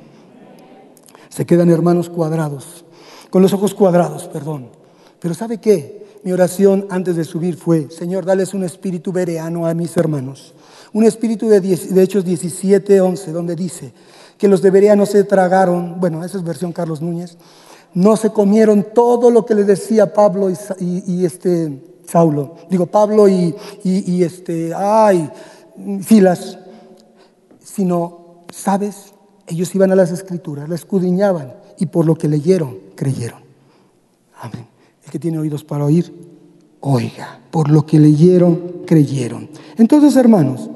Se 1.30 1.46
quedan 1.46 1.70
hermanos 1.70 2.10
cuadrados, 2.10 2.86
con 3.30 3.42
los 3.42 3.54
ojos 3.54 3.74
cuadrados, 3.74 4.28
perdón. 4.28 4.70
Pero 5.20 5.34
¿sabe 5.34 5.60
qué? 5.60 6.04
Mi 6.24 6.32
oración 6.32 6.86
antes 6.90 7.16
de 7.16 7.24
subir 7.24 7.58
fue, 7.58 7.90
Señor, 7.90 8.24
dales 8.24 8.54
un 8.54 8.64
espíritu 8.64 9.12
vereano 9.12 9.66
a 9.66 9.74
mis 9.74 9.98
hermanos. 9.98 10.54
Un 10.94 11.06
espíritu 11.06 11.50
de, 11.50 11.60
de 11.60 12.04
Hechos 12.04 12.24
17, 12.24 13.02
11, 13.02 13.32
donde 13.32 13.56
dice 13.56 13.94
que 14.38 14.48
los 14.48 14.62
de 14.62 14.72
Bereano 14.72 15.06
se 15.06 15.24
tragaron, 15.24 16.00
bueno, 16.00 16.24
esa 16.24 16.38
es 16.38 16.44
versión 16.44 16.72
Carlos 16.72 17.02
Núñez, 17.02 17.38
no 17.94 18.16
se 18.18 18.32
comieron 18.32 18.86
todo 18.94 19.30
lo 19.30 19.46
que 19.46 19.56
le 19.56 19.64
decía 19.64 20.14
Pablo 20.14 20.50
y, 20.50 21.26
este 21.26 21.82
Saulo. 22.06 22.56
Digo, 22.70 22.88
Pablo 22.88 23.28
y, 23.28 23.56
y 23.84 24.24
este, 24.24 24.74
ay, 24.76 25.30
filas, 26.02 26.58
sino, 27.60 28.44
¿sabes? 28.52 29.14
Ellos 29.48 29.74
iban 29.76 29.92
a 29.92 29.96
las 29.96 30.12
escrituras, 30.12 30.70
la 30.70 30.76
escudriñaban 30.76 31.54
y 31.78 31.88
por 31.88 32.06
lo 32.06 32.16
que 32.16 32.28
leyeron, 32.28 32.78
creyeron. 32.96 33.42
Amén. 34.42 34.68
El 35.06 35.12
que 35.12 35.20
tiene 35.20 35.40
oídos 35.40 35.64
para 35.64 35.86
oír, 35.86 36.14
oiga. 36.82 37.40
Por 37.52 37.70
lo 37.70 37.86
que 37.86 38.00
leyeron, 38.00 38.84
creyeron. 38.86 39.50
Entonces, 39.78 40.16
hermanos, 40.16 40.70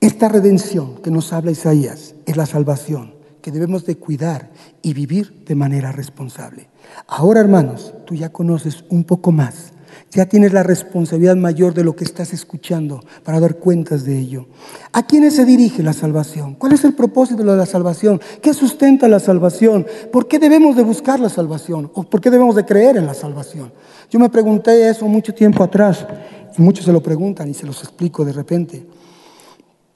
esta 0.00 0.28
redención 0.28 1.02
que 1.02 1.10
nos 1.10 1.32
habla 1.32 1.50
Isaías 1.50 2.14
es 2.26 2.36
la 2.36 2.46
salvación 2.46 3.14
que 3.42 3.50
debemos 3.50 3.84
de 3.86 3.96
cuidar 3.96 4.50
y 4.82 4.94
vivir 4.94 5.44
de 5.46 5.54
manera 5.54 5.92
responsable. 5.92 6.68
Ahora, 7.06 7.40
hermanos, 7.40 7.94
tú 8.06 8.14
ya 8.14 8.30
conoces 8.30 8.84
un 8.90 9.04
poco 9.04 9.32
más 9.32 9.72
ya 10.10 10.26
tienes 10.26 10.52
la 10.52 10.62
responsabilidad 10.62 11.36
mayor 11.36 11.74
de 11.74 11.84
lo 11.84 11.94
que 11.94 12.04
estás 12.04 12.32
escuchando 12.32 13.04
para 13.24 13.40
dar 13.40 13.56
cuentas 13.56 14.04
de 14.04 14.18
ello. 14.18 14.46
¿A 14.92 15.06
quiénes 15.06 15.36
se 15.36 15.44
dirige 15.44 15.82
la 15.82 15.92
salvación? 15.92 16.54
¿Cuál 16.54 16.72
es 16.72 16.84
el 16.84 16.94
propósito 16.94 17.42
de 17.42 17.56
la 17.56 17.66
salvación? 17.66 18.20
¿Qué 18.40 18.54
sustenta 18.54 19.06
la 19.06 19.20
salvación? 19.20 19.86
¿Por 20.10 20.26
qué 20.26 20.38
debemos 20.38 20.76
de 20.76 20.82
buscar 20.82 21.20
la 21.20 21.28
salvación? 21.28 21.90
¿O 21.94 22.04
por 22.04 22.20
qué 22.20 22.30
debemos 22.30 22.56
de 22.56 22.64
creer 22.64 22.96
en 22.96 23.06
la 23.06 23.14
salvación? 23.14 23.70
Yo 24.10 24.18
me 24.18 24.30
pregunté 24.30 24.88
eso 24.88 25.06
mucho 25.06 25.34
tiempo 25.34 25.62
atrás 25.62 26.06
y 26.56 26.62
muchos 26.62 26.86
se 26.86 26.92
lo 26.92 27.02
preguntan 27.02 27.50
y 27.50 27.54
se 27.54 27.66
los 27.66 27.82
explico 27.82 28.24
de 28.24 28.32
repente. 28.32 28.86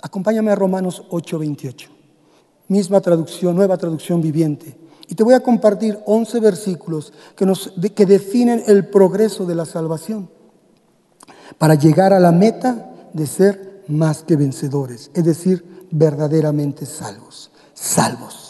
Acompáñame 0.03 0.51
a 0.51 0.57
Romanos 0.57 1.05
8:28. 1.11 1.89
Misma 2.69 3.01
traducción, 3.01 3.55
nueva 3.57 3.79
traducción 3.79 4.21
viviente. 4.21 4.77
Y 5.09 5.15
te 5.15 5.23
voy 5.23 5.35
a 5.35 5.41
compartir 5.41 5.99
11 6.07 6.41
versículos 6.41 7.13
que, 7.37 7.47
nos, 7.47 7.73
que 7.95 8.07
definen 8.07 8.63
el 8.67 8.89
progreso 8.89 9.47
de 9.47 9.55
la 9.55 9.65
salvación 9.65 10.29
para 11.59 11.75
llegar 11.75 12.13
a 12.13 12.21
la 12.21 12.33
meta 12.33 12.91
de 13.13 13.27
ser 13.27 13.85
más 13.89 14.23
que 14.23 14.37
vencedores, 14.37 15.11
es 15.15 15.25
decir, 15.25 15.87
verdaderamente 15.91 16.87
salvos, 16.87 17.51
salvos. 17.75 18.42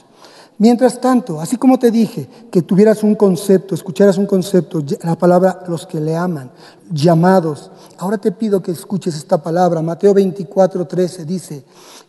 Mientras 0.58 1.00
tanto, 1.00 1.40
así 1.40 1.56
como 1.56 1.78
te 1.78 1.90
dije, 1.90 2.28
que 2.50 2.62
tuvieras 2.62 3.02
un 3.02 3.14
concepto, 3.14 3.74
escucharas 3.74 4.18
un 4.18 4.26
concepto, 4.26 4.82
la 5.02 5.16
palabra 5.16 5.64
los 5.66 5.86
que 5.86 6.00
le 6.00 6.16
aman, 6.16 6.50
llamados, 6.90 7.70
ahora 7.98 8.18
te 8.18 8.32
pido 8.32 8.62
que 8.62 8.70
escuches 8.70 9.16
esta 9.16 9.42
palabra. 9.42 9.82
Mateo 9.82 10.14
24, 10.14 10.86
13 10.86 11.24
dice, 11.24 11.64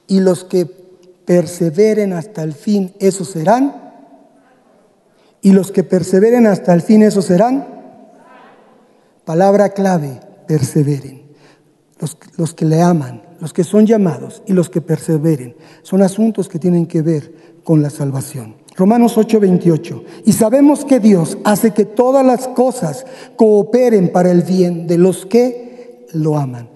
y 0.08 0.20
los 0.20 0.44
que 0.44 0.66
perseveren 0.66 2.14
hasta 2.14 2.44
el 2.44 2.54
fin, 2.54 2.94
esos 3.00 3.30
serán 3.30 3.84
y 5.44 5.52
los 5.52 5.72
que 5.72 5.84
perseveren 5.84 6.48
hasta 6.48 6.74
el 6.74 6.82
fin, 6.82 7.04
esos 7.04 7.26
serán. 7.26 7.68
Palabra 9.26 9.70
clave, 9.70 10.22
perseveren. 10.48 11.22
Los, 12.00 12.18
los, 12.38 12.54
que 12.54 12.66
le 12.66 12.82
aman, 12.82 13.22
los 13.44 13.52
que 13.52 13.66
son 13.66 13.86
llamados 13.86 14.42
y 14.46 14.54
los 14.54 14.70
que 14.70 14.80
perseveren. 14.80 15.58
Son 15.82 16.02
asuntos 16.02 16.48
que 16.48 16.60
tienen 16.60 16.86
que 16.86 17.02
ver 17.02 17.34
con 17.66 17.82
la 17.82 17.90
salvación. 17.90 18.56
Romanos 18.78 19.18
8:28. 19.18 20.02
Y 20.24 20.32
sabemos 20.32 20.86
que 20.86 21.02
Dios 21.02 21.38
hace 21.44 21.72
que 21.72 21.84
todas 21.84 22.26
las 22.26 22.48
cosas 22.48 23.06
cooperen 23.36 24.14
para 24.14 24.32
el 24.32 24.44
bien 24.44 24.88
de 24.88 24.98
los 24.98 25.26
que 25.26 26.08
lo 26.14 26.38
aman. 26.38 26.70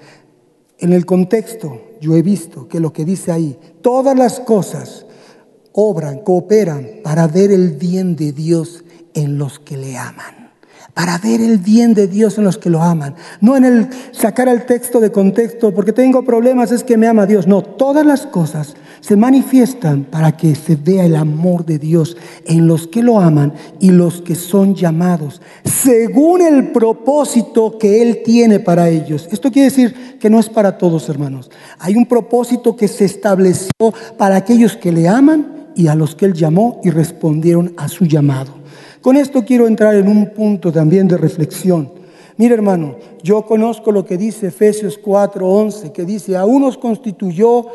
En 0.78 0.92
el 0.92 1.06
contexto, 1.06 1.80
yo 2.02 2.18
he 2.18 2.22
visto 2.22 2.68
que 2.68 2.82
lo 2.82 2.92
que 2.92 3.06
dice 3.06 3.32
ahí, 3.32 3.58
todas 3.82 4.18
las 4.18 4.42
cosas 4.42 5.06
obran, 5.72 6.20
cooperan 6.20 6.86
para 7.02 7.30
ver 7.30 7.50
el 7.52 7.78
bien 7.78 8.18
de 8.18 8.34
Dios 8.34 8.84
en 9.14 9.38
los 9.38 9.58
que 9.58 9.78
le 9.78 9.98
aman. 9.98 10.37
Para 10.98 11.20
ver 11.20 11.42
el 11.42 11.60
bien 11.60 11.94
de 11.94 12.08
Dios 12.08 12.40
en 12.40 12.44
los 12.44 12.58
que 12.58 12.72
lo 12.72 12.82
aman. 12.82 13.14
No 13.40 13.56
en 13.56 13.66
el 13.66 13.88
sacar 14.14 14.48
el 14.48 14.66
texto 14.66 15.00
de 15.00 15.12
contexto, 15.12 15.72
porque 15.72 15.94
tengo 15.94 16.26
problemas, 16.26 16.72
es 16.72 16.84
que 16.84 16.98
me 16.98 17.06
ama 17.06 17.28
Dios. 17.28 17.46
No, 17.46 17.62
todas 17.62 18.04
las 18.04 18.26
cosas 18.26 18.74
se 19.00 19.16
manifiestan 19.16 20.06
para 20.06 20.36
que 20.36 20.56
se 20.56 20.76
vea 20.76 21.06
el 21.06 21.16
amor 21.16 21.68
de 21.68 21.78
Dios 21.78 22.18
en 22.46 22.66
los 22.66 22.88
que 22.88 23.04
lo 23.04 23.20
aman 23.20 23.54
y 23.80 23.92
los 23.92 24.24
que 24.24 24.34
son 24.34 24.74
llamados, 24.74 25.40
según 25.64 26.42
el 26.42 26.72
propósito 26.72 27.78
que 27.78 28.02
Él 28.02 28.24
tiene 28.26 28.60
para 28.60 28.90
ellos. 28.90 29.30
Esto 29.32 29.52
quiere 29.52 29.70
decir 29.70 30.18
que 30.20 30.32
no 30.32 30.40
es 30.40 30.50
para 30.50 30.80
todos, 30.80 31.10
hermanos. 31.10 31.52
Hay 31.78 31.96
un 31.96 32.08
propósito 32.08 32.76
que 32.76 32.88
se 32.88 33.06
estableció 33.06 33.94
para 34.18 34.36
aquellos 34.36 34.76
que 34.76 34.92
le 34.92 35.08
aman 35.08 35.68
y 35.76 35.90
a 35.90 35.96
los 35.96 36.16
que 36.16 36.26
él 36.26 36.34
llamó 36.34 36.82
y 36.84 36.90
respondieron 36.90 37.74
a 37.78 37.88
su 37.88 38.06
llamado. 38.06 38.67
Con 39.08 39.16
esto 39.16 39.46
quiero 39.46 39.68
entrar 39.68 39.96
en 39.96 40.10
un 40.10 40.32
punto 40.32 40.70
también 40.70 41.08
de 41.08 41.16
reflexión. 41.16 41.90
Mire 42.36 42.56
hermano, 42.56 42.98
yo 43.24 43.46
conozco 43.46 43.94
lo 43.94 44.06
que 44.06 44.18
dice 44.18 44.48
Efesios 44.48 45.00
4:11, 45.02 45.94
que 45.94 46.04
dice, 46.04 46.36
a 46.36 46.44
unos 46.44 46.78
constituyó 46.78 47.68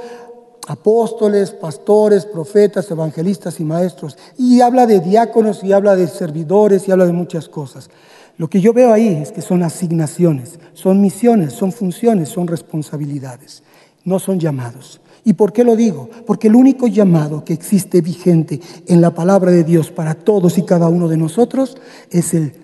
apóstoles, 0.69 1.53
pastores, 1.53 2.27
profetas, 2.27 2.91
evangelistas 2.91 3.61
y 3.61 3.65
maestros, 3.65 4.19
y 4.37 4.61
habla 4.61 4.87
de 4.87 5.01
diáconos 5.01 5.65
y 5.65 5.73
habla 5.73 5.97
de 5.97 6.07
servidores 6.07 6.87
y 6.87 6.93
habla 6.93 7.07
de 7.07 7.15
muchas 7.15 7.49
cosas. 7.49 7.89
Lo 8.37 8.51
que 8.51 8.61
yo 8.61 8.75
veo 8.75 8.93
ahí 8.93 9.09
es 9.23 9.33
que 9.33 9.41
son 9.41 9.63
asignaciones, 9.63 10.59
son 10.75 11.01
misiones, 11.01 11.55
son 11.55 11.73
funciones, 11.73 12.29
son 12.29 12.47
responsabilidades, 12.47 13.63
no 14.05 14.19
son 14.19 14.39
llamados. 14.39 15.01
¿Y 15.25 15.35
por 15.35 15.53
qué 15.53 15.63
lo 15.63 15.77
digo? 15.77 16.11
Porque 16.27 16.49
el 16.49 16.57
único 16.57 16.89
llamado 16.89 17.45
que 17.45 17.53
existe 17.53 18.01
vigente 18.01 18.61
en 18.87 19.01
la 19.01 19.15
palabra 19.15 19.53
de 19.53 19.63
Dios 19.63 19.91
para 19.91 20.15
todos 20.15 20.59
y 20.59 20.63
cada 20.63 20.89
uno 20.89 21.09
de 21.09 21.17
nosotros 21.17 21.77
es 22.11 22.35
el 22.35 22.55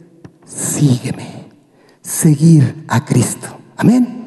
sígueme, 0.44 1.46
seguir 2.02 2.84
a 2.88 3.04
Cristo. 3.04 3.46
Amén. 3.76 4.18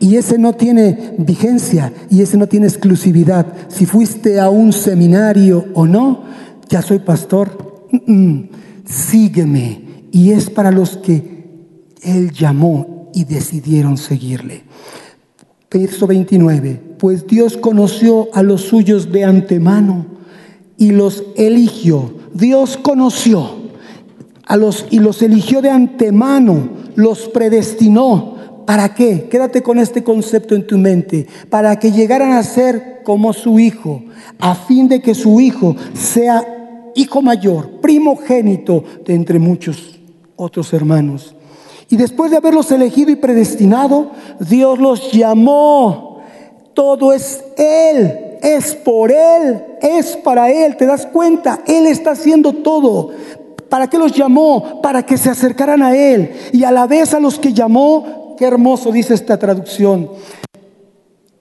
Y 0.00 0.16
ese 0.16 0.38
no 0.38 0.54
tiene 0.54 1.14
vigencia 1.18 1.92
y 2.08 2.22
ese 2.22 2.36
no 2.38 2.48
tiene 2.48 2.66
exclusividad. 2.66 3.46
Si 3.68 3.86
fuiste 3.86 4.40
a 4.40 4.48
un 4.48 4.72
seminario 4.72 5.66
o 5.74 5.86
no, 5.86 6.24
ya 6.68 6.82
soy 6.82 7.00
pastor, 7.00 7.86
sígueme. 8.84 10.06
Y 10.10 10.32
es 10.32 10.50
para 10.50 10.72
los 10.72 10.96
que 10.96 11.44
Él 12.02 12.32
llamó 12.32 13.10
y 13.14 13.24
decidieron 13.24 13.96
seguirle. 13.96 14.64
Verso 15.70 16.06
29, 16.06 16.89
pues 17.00 17.26
Dios 17.26 17.56
conoció 17.56 18.28
a 18.34 18.42
los 18.42 18.60
suyos 18.60 19.10
de 19.10 19.24
antemano 19.24 20.04
y 20.76 20.90
los 20.90 21.24
eligió. 21.34 22.12
Dios 22.34 22.76
conoció 22.76 23.52
a 24.44 24.56
los 24.58 24.86
y 24.90 24.98
los 24.98 25.22
eligió 25.22 25.62
de 25.62 25.70
antemano, 25.70 26.68
los 26.96 27.28
predestinó. 27.28 28.36
¿Para 28.66 28.94
qué? 28.94 29.28
Quédate 29.30 29.62
con 29.62 29.78
este 29.78 30.04
concepto 30.04 30.54
en 30.54 30.66
tu 30.66 30.76
mente. 30.76 31.26
Para 31.48 31.78
que 31.78 31.90
llegaran 31.90 32.32
a 32.32 32.42
ser 32.42 33.00
como 33.02 33.32
su 33.32 33.58
hijo, 33.58 34.02
a 34.38 34.54
fin 34.54 34.86
de 34.86 35.00
que 35.00 35.14
su 35.14 35.40
hijo 35.40 35.74
sea 35.94 36.92
hijo 36.94 37.22
mayor, 37.22 37.80
primogénito 37.80 38.84
de 39.06 39.14
entre 39.14 39.38
muchos 39.38 39.98
otros 40.36 40.70
hermanos. 40.74 41.34
Y 41.88 41.96
después 41.96 42.30
de 42.30 42.36
haberlos 42.36 42.70
elegido 42.70 43.10
y 43.10 43.16
predestinado, 43.16 44.10
Dios 44.38 44.78
los 44.78 45.12
llamó. 45.12 46.09
Todo 46.80 47.12
es 47.12 47.44
Él, 47.58 48.38
es 48.40 48.74
por 48.74 49.12
Él, 49.12 49.62
es 49.82 50.16
para 50.16 50.50
Él. 50.50 50.78
¿Te 50.78 50.86
das 50.86 51.04
cuenta? 51.04 51.60
Él 51.66 51.86
está 51.86 52.12
haciendo 52.12 52.54
todo. 52.54 53.10
¿Para 53.68 53.90
qué 53.90 53.98
los 53.98 54.12
llamó? 54.12 54.80
Para 54.80 55.04
que 55.04 55.18
se 55.18 55.28
acercaran 55.28 55.82
a 55.82 55.94
Él. 55.94 56.32
Y 56.54 56.64
a 56.64 56.70
la 56.70 56.86
vez 56.86 57.12
a 57.12 57.20
los 57.20 57.38
que 57.38 57.52
llamó, 57.52 58.34
qué 58.38 58.46
hermoso 58.46 58.90
dice 58.92 59.12
esta 59.12 59.38
traducción, 59.38 60.10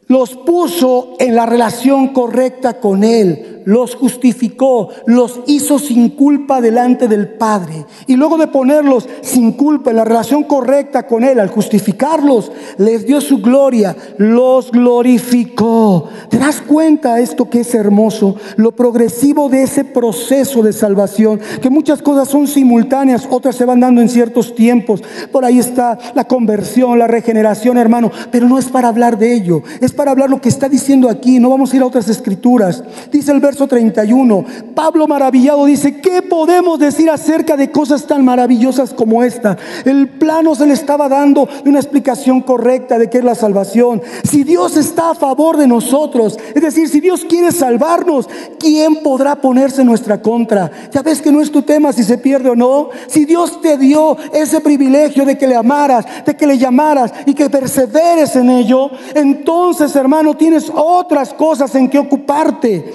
los 0.07 0.35
puso 0.35 1.13
en 1.19 1.35
la 1.35 1.45
relación 1.45 2.09
correcta 2.09 2.81
con 2.81 3.05
Él 3.05 3.58
los 3.65 3.95
justificó, 3.95 4.89
los 5.05 5.39
hizo 5.47 5.79
sin 5.79 6.09
culpa 6.09 6.61
delante 6.61 7.07
del 7.07 7.27
Padre. 7.27 7.85
Y 8.07 8.15
luego 8.15 8.37
de 8.37 8.47
ponerlos 8.47 9.07
sin 9.21 9.53
culpa 9.53 9.89
en 9.89 9.97
la 9.97 10.05
relación 10.05 10.43
correcta 10.43 11.05
con 11.05 11.23
Él, 11.23 11.39
al 11.39 11.49
justificarlos, 11.49 12.51
les 12.77 13.05
dio 13.05 13.21
su 13.21 13.39
gloria, 13.39 13.95
los 14.17 14.71
glorificó. 14.71 16.09
¿Te 16.29 16.37
das 16.37 16.61
cuenta 16.61 17.19
esto 17.19 17.49
que 17.49 17.61
es 17.61 17.73
hermoso? 17.75 18.35
Lo 18.55 18.71
progresivo 18.71 19.49
de 19.49 19.63
ese 19.63 19.83
proceso 19.83 20.61
de 20.63 20.73
salvación, 20.73 21.39
que 21.61 21.69
muchas 21.69 22.01
cosas 22.01 22.27
son 22.27 22.47
simultáneas, 22.47 23.27
otras 23.29 23.55
se 23.55 23.65
van 23.65 23.79
dando 23.79 24.01
en 24.01 24.09
ciertos 24.09 24.55
tiempos. 24.55 25.03
Por 25.31 25.45
ahí 25.45 25.59
está 25.59 25.97
la 26.15 26.25
conversión, 26.25 26.99
la 26.99 27.07
regeneración, 27.07 27.77
hermano, 27.77 28.11
pero 28.31 28.47
no 28.47 28.57
es 28.57 28.65
para 28.65 28.87
hablar 28.87 29.17
de 29.17 29.33
ello, 29.33 29.63
es 29.81 29.91
para 29.91 30.11
hablar 30.11 30.29
lo 30.29 30.41
que 30.41 30.49
está 30.49 30.69
diciendo 30.69 31.09
aquí. 31.09 31.39
No 31.39 31.49
vamos 31.49 31.73
a 31.73 31.75
ir 31.75 31.81
a 31.81 31.85
otras 31.85 32.09
escrituras. 32.09 32.83
Dice 33.11 33.31
el 33.31 33.41
verso 33.49 33.67
31, 33.67 34.45
Pablo 34.75 35.07
maravillado 35.07 35.65
dice, 35.65 35.99
¿qué 36.01 36.21
podemos 36.21 36.77
decir 36.77 37.09
acerca 37.09 37.57
de 37.57 37.71
cosas 37.71 38.05
tan 38.05 38.23
maravillosas 38.23 38.93
como 38.93 39.23
esta? 39.23 39.57
El 39.85 40.07
plano 40.07 40.53
se 40.53 40.67
le 40.67 40.73
estaba 40.73 41.09
dando 41.09 41.49
una 41.65 41.79
explicación 41.79 42.41
correcta 42.41 42.99
de 42.99 43.09
qué 43.09 43.17
es 43.17 43.23
la 43.23 43.33
salvación. 43.33 44.03
Si 44.23 44.43
Dios 44.43 44.77
está 44.77 45.09
a 45.09 45.15
favor 45.15 45.57
de 45.57 45.65
nosotros, 45.65 46.37
es 46.53 46.61
decir, 46.61 46.89
si 46.89 46.99
Dios 46.99 47.25
quiere 47.27 47.51
salvarnos, 47.51 48.29
¿quién 48.59 48.97
podrá 48.97 49.37
ponerse 49.37 49.81
en 49.81 49.87
nuestra 49.87 50.21
contra? 50.21 50.69
Ya 50.91 51.01
ves 51.01 51.19
que 51.19 51.31
no 51.31 51.41
es 51.41 51.51
tu 51.51 51.63
tema 51.63 51.91
si 51.91 52.03
se 52.03 52.19
pierde 52.19 52.51
o 52.51 52.55
no. 52.55 52.89
Si 53.07 53.25
Dios 53.25 53.61
te 53.61 53.79
dio 53.79 54.15
ese 54.31 54.61
privilegio 54.61 55.25
de 55.25 55.39
que 55.39 55.47
le 55.47 55.55
amaras, 55.55 56.05
de 56.23 56.35
que 56.35 56.45
le 56.45 56.59
llamaras 56.59 57.11
y 57.25 57.33
que 57.33 57.49
perseveres 57.49 58.35
en 58.35 58.51
ello, 58.51 58.91
entonces 59.15 59.95
hermano 59.95 60.37
tienes 60.37 60.71
otras 60.71 61.33
cosas 61.33 61.73
en 61.73 61.89
que 61.89 61.97
ocuparte. 61.97 62.93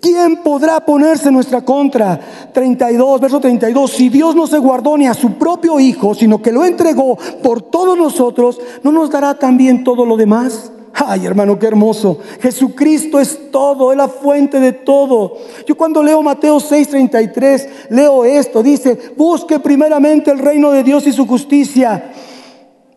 ¿Quién 0.00 0.42
podrá 0.42 0.80
ponerse 0.80 1.28
en 1.28 1.34
nuestra 1.34 1.62
contra? 1.62 2.18
32, 2.52 3.20
verso 3.20 3.40
32. 3.40 3.90
Si 3.90 4.08
Dios 4.08 4.34
no 4.34 4.46
se 4.46 4.58
guardó 4.58 4.96
ni 4.96 5.06
a 5.06 5.14
su 5.14 5.32
propio 5.34 5.80
Hijo, 5.80 6.14
sino 6.14 6.40
que 6.40 6.52
lo 6.52 6.64
entregó 6.64 7.18
por 7.42 7.62
todos 7.62 7.96
nosotros, 7.96 8.60
¿no 8.82 8.92
nos 8.92 9.10
dará 9.10 9.34
también 9.34 9.82
todo 9.82 10.06
lo 10.06 10.16
demás? 10.16 10.70
Ay, 10.94 11.26
hermano, 11.26 11.58
qué 11.58 11.66
hermoso. 11.66 12.18
Jesucristo 12.40 13.20
es 13.20 13.50
todo, 13.50 13.92
es 13.92 13.98
la 13.98 14.08
fuente 14.08 14.58
de 14.58 14.72
todo. 14.72 15.36
Yo 15.66 15.76
cuando 15.76 16.02
leo 16.02 16.22
Mateo 16.22 16.58
6:33, 16.58 17.68
leo 17.90 18.24
esto, 18.24 18.62
dice, 18.62 18.98
busque 19.16 19.60
primeramente 19.60 20.30
el 20.30 20.38
reino 20.38 20.70
de 20.70 20.82
Dios 20.82 21.06
y 21.06 21.12
su 21.12 21.26
justicia 21.26 22.12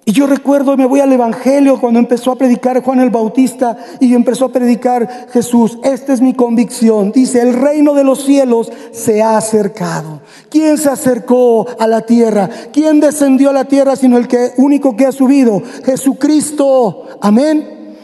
y 0.03 0.13
yo 0.13 0.25
recuerdo, 0.25 0.75
me 0.77 0.87
voy 0.87 0.99
al 0.99 1.13
Evangelio 1.13 1.79
cuando 1.79 1.99
empezó 1.99 2.31
a 2.31 2.35
predicar 2.35 2.81
Juan 2.81 3.01
el 3.01 3.11
Bautista 3.11 3.77
y 3.99 4.15
empezó 4.15 4.45
a 4.45 4.51
predicar 4.51 5.27
Jesús. 5.31 5.77
Esta 5.83 6.11
es 6.11 6.21
mi 6.21 6.33
convicción. 6.33 7.11
Dice, 7.11 7.39
el 7.39 7.53
reino 7.53 7.93
de 7.93 8.03
los 8.03 8.25
cielos 8.25 8.71
se 8.91 9.21
ha 9.21 9.37
acercado. 9.37 10.21
¿Quién 10.49 10.79
se 10.79 10.89
acercó 10.89 11.67
a 11.77 11.85
la 11.85 12.01
tierra? 12.01 12.49
¿Quién 12.73 12.99
descendió 12.99 13.51
a 13.51 13.53
la 13.53 13.65
tierra 13.65 13.95
sino 13.95 14.17
el 14.17 14.27
que, 14.27 14.53
único 14.57 14.95
que 14.95 15.05
ha 15.05 15.11
subido? 15.11 15.61
Jesucristo. 15.85 17.05
Amén. 17.21 17.97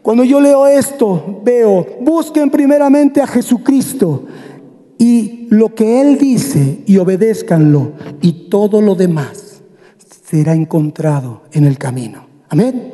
Cuando 0.00 0.24
yo 0.24 0.40
leo 0.40 0.66
esto, 0.66 1.40
veo, 1.44 1.86
busquen 2.00 2.50
primeramente 2.50 3.20
a 3.20 3.26
Jesucristo 3.26 4.24
y 4.96 5.48
lo 5.50 5.74
que 5.74 6.00
Él 6.00 6.16
dice 6.16 6.82
y 6.86 6.96
obedézcanlo 6.96 7.92
y 8.22 8.48
todo 8.48 8.80
lo 8.80 8.94
demás 8.94 9.41
será 10.32 10.54
encontrado 10.54 11.42
en 11.52 11.66
el 11.66 11.76
camino. 11.76 12.24
Amén. 12.48 12.90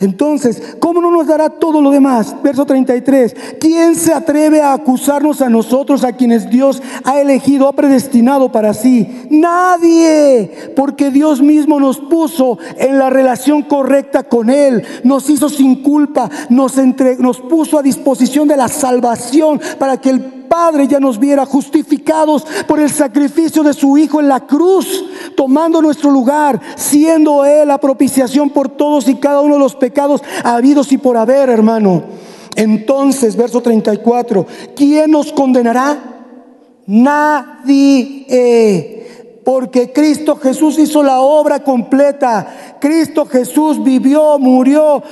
Entonces, 0.00 0.76
¿cómo 0.80 1.00
no 1.00 1.12
nos 1.12 1.28
dará 1.28 1.48
todo 1.48 1.80
lo 1.80 1.92
demás? 1.92 2.34
Verso 2.42 2.66
33. 2.66 3.36
¿Quién 3.60 3.94
se 3.94 4.12
atreve 4.12 4.60
a 4.60 4.72
acusarnos 4.72 5.40
a 5.42 5.48
nosotros, 5.48 6.02
a 6.02 6.14
quienes 6.14 6.50
Dios 6.50 6.82
ha 7.04 7.20
elegido, 7.20 7.68
ha 7.68 7.72
predestinado 7.72 8.50
para 8.50 8.74
sí? 8.74 9.28
Nadie, 9.30 10.72
porque 10.74 11.12
Dios 11.12 11.40
mismo 11.40 11.78
nos 11.78 11.98
puso 11.98 12.58
en 12.76 12.98
la 12.98 13.10
relación 13.10 13.62
correcta 13.62 14.24
con 14.24 14.50
Él, 14.50 14.82
nos 15.04 15.30
hizo 15.30 15.48
sin 15.48 15.84
culpa, 15.84 16.28
nos, 16.50 16.74
nos 17.20 17.40
puso 17.42 17.78
a 17.78 17.82
disposición 17.82 18.48
de 18.48 18.56
la 18.56 18.66
salvación 18.66 19.60
para 19.78 19.98
que 19.98 20.10
el 20.10 20.35
Padre 20.48 20.86
ya 20.88 21.00
nos 21.00 21.18
viera 21.18 21.46
justificados 21.46 22.46
por 22.66 22.80
el 22.80 22.90
sacrificio 22.90 23.62
de 23.62 23.74
su 23.74 23.96
Hijo 23.98 24.20
en 24.20 24.28
la 24.28 24.40
cruz, 24.40 25.04
tomando 25.36 25.80
nuestro 25.82 26.10
lugar, 26.10 26.60
siendo 26.76 27.44
Él 27.44 27.68
la 27.68 27.78
propiciación 27.78 28.50
por 28.50 28.68
todos 28.68 29.08
y 29.08 29.16
cada 29.16 29.40
uno 29.40 29.54
de 29.54 29.60
los 29.60 29.74
pecados 29.74 30.22
habidos 30.42 30.92
y 30.92 30.98
por 30.98 31.16
haber, 31.16 31.48
hermano. 31.48 32.02
Entonces, 32.54 33.36
verso 33.36 33.60
34, 33.60 34.46
¿quién 34.74 35.10
nos 35.10 35.32
condenará? 35.32 35.96
Nadie. 36.86 38.22
Porque 39.44 39.92
Cristo 39.92 40.36
Jesús 40.36 40.78
hizo 40.78 41.02
la 41.02 41.20
obra 41.20 41.62
completa. 41.62 42.76
Cristo 42.80 43.26
Jesús 43.26 43.82
vivió, 43.82 44.38
murió, 44.38 45.02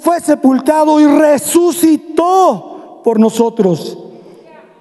fue 0.00 0.20
sepultado 0.20 0.98
y 0.98 1.06
resucitó 1.06 3.00
por 3.04 3.20
nosotros 3.20 3.98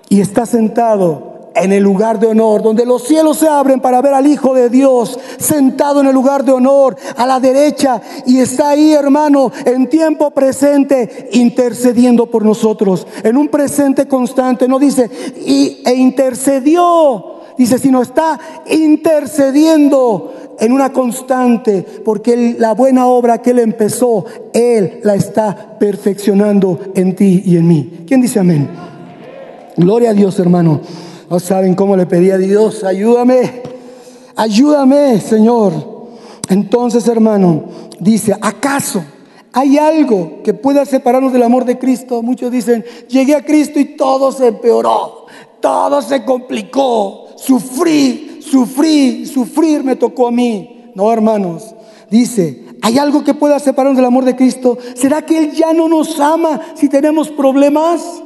y 0.10 0.22
está 0.22 0.46
sentado 0.46 1.36
en 1.56 1.72
el 1.72 1.82
lugar 1.82 2.20
de 2.20 2.28
honor, 2.28 2.62
donde 2.62 2.86
los 2.86 3.04
cielos 3.04 3.38
se 3.38 3.48
abren 3.48 3.80
para 3.80 4.02
ver 4.02 4.14
al 4.14 4.28
Hijo 4.28 4.54
de 4.54 4.70
Dios 4.70 5.18
sentado 5.38 6.02
en 6.02 6.08
el 6.08 6.14
lugar 6.14 6.44
de 6.44 6.52
honor 6.52 6.98
a 7.16 7.26
la 7.26 7.40
derecha 7.40 8.02
y 8.26 8.40
está 8.40 8.70
ahí, 8.70 8.94
hermano, 8.94 9.52
en 9.66 9.88
tiempo 9.88 10.32
presente, 10.32 11.30
intercediendo 11.32 12.26
por 12.26 12.44
nosotros, 12.44 13.08
en 13.24 13.38
un 13.38 13.48
presente 13.48 14.06
constante. 14.08 14.68
No 14.68 14.80
dice, 14.80 15.10
y, 15.46 15.82
e 15.86 15.96
intercedió, 15.96 17.42
dice, 17.58 17.80
sino 17.80 18.02
está 18.02 18.38
intercediendo 18.70 20.34
en 20.60 20.74
una 20.74 20.92
constante, 20.92 21.86
porque 22.04 22.56
la 22.60 22.74
buena 22.74 23.08
obra 23.08 23.42
que 23.42 23.52
Él 23.52 23.60
empezó, 23.60 24.26
Él 24.54 25.00
la 25.04 25.16
está 25.16 25.78
perfeccionando 25.80 26.80
en 26.96 27.16
ti 27.16 27.44
y 27.46 27.56
en 27.56 27.68
mí. 27.68 28.04
¿Quién 28.06 28.22
dice 28.22 28.40
amén? 28.40 28.95
Gloria 29.78 30.12
a 30.12 30.14
Dios, 30.14 30.40
hermano. 30.40 30.82
No 31.30 31.40
saben 31.40 31.76
cómo 31.76 31.98
le 31.98 32.06
pedí 32.06 32.32
a 32.32 32.38
Dios, 32.38 32.84
ayúdame, 32.84 33.64
ayúdame, 34.36 35.20
Señor. 35.20 35.74
Entonces, 36.50 37.08
hermano, 37.08 37.66
dice, 38.00 38.36
¿acaso 38.40 39.04
hay 39.52 39.78
algo 39.78 40.44
que 40.44 40.54
pueda 40.54 40.86
separarnos 40.86 41.34
del 41.34 41.44
amor 41.44 41.66
de 41.66 41.80
Cristo? 41.80 42.22
Muchos 42.22 42.52
dicen, 42.52 42.86
llegué 43.10 43.36
a 43.36 43.44
Cristo 43.44 43.80
y 43.80 43.96
todo 43.96 44.32
se 44.32 44.48
empeoró, 44.48 45.26
todo 45.62 46.02
se 46.02 46.24
complicó, 46.24 47.30
sufrí, 47.36 48.40
sufrí, 48.42 49.26
sufrir 49.26 49.84
me 49.84 49.96
tocó 49.96 50.28
a 50.28 50.32
mí. 50.32 50.92
No, 50.94 51.12
hermanos, 51.12 51.74
dice, 52.10 52.66
¿hay 52.84 53.00
algo 53.00 53.24
que 53.24 53.34
pueda 53.34 53.60
separarnos 53.60 53.98
del 53.98 54.06
amor 54.06 54.26
de 54.26 54.36
Cristo? 54.36 54.78
¿Será 54.94 55.24
que 55.24 55.38
Él 55.38 55.52
ya 55.54 55.74
no 55.74 55.90
nos 55.90 56.20
ama 56.20 56.62
si 56.76 56.88
tenemos 56.88 57.30
problemas? 57.30 58.22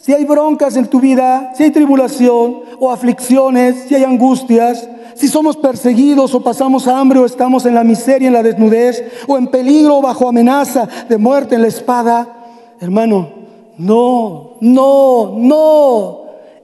Si 0.00 0.14
hay 0.14 0.24
broncas 0.24 0.76
en 0.76 0.86
tu 0.86 0.98
vida, 0.98 1.52
si 1.54 1.64
hay 1.64 1.70
tribulación 1.70 2.60
o 2.78 2.90
aflicciones, 2.90 3.84
si 3.86 3.94
hay 3.94 4.04
angustias, 4.04 4.88
si 5.14 5.28
somos 5.28 5.58
perseguidos 5.58 6.34
o 6.34 6.42
pasamos 6.42 6.88
hambre 6.88 7.18
o 7.18 7.26
estamos 7.26 7.66
en 7.66 7.74
la 7.74 7.84
miseria, 7.84 8.28
en 8.28 8.32
la 8.32 8.42
desnudez 8.42 9.04
o 9.28 9.36
en 9.36 9.48
peligro 9.48 9.98
o 9.98 10.02
bajo 10.02 10.26
amenaza 10.26 10.88
de 11.06 11.18
muerte 11.18 11.54
en 11.54 11.62
la 11.62 11.68
espada, 11.68 12.26
hermano, 12.80 13.28
no, 13.76 14.56
no, 14.62 15.34
no. 15.36 16.20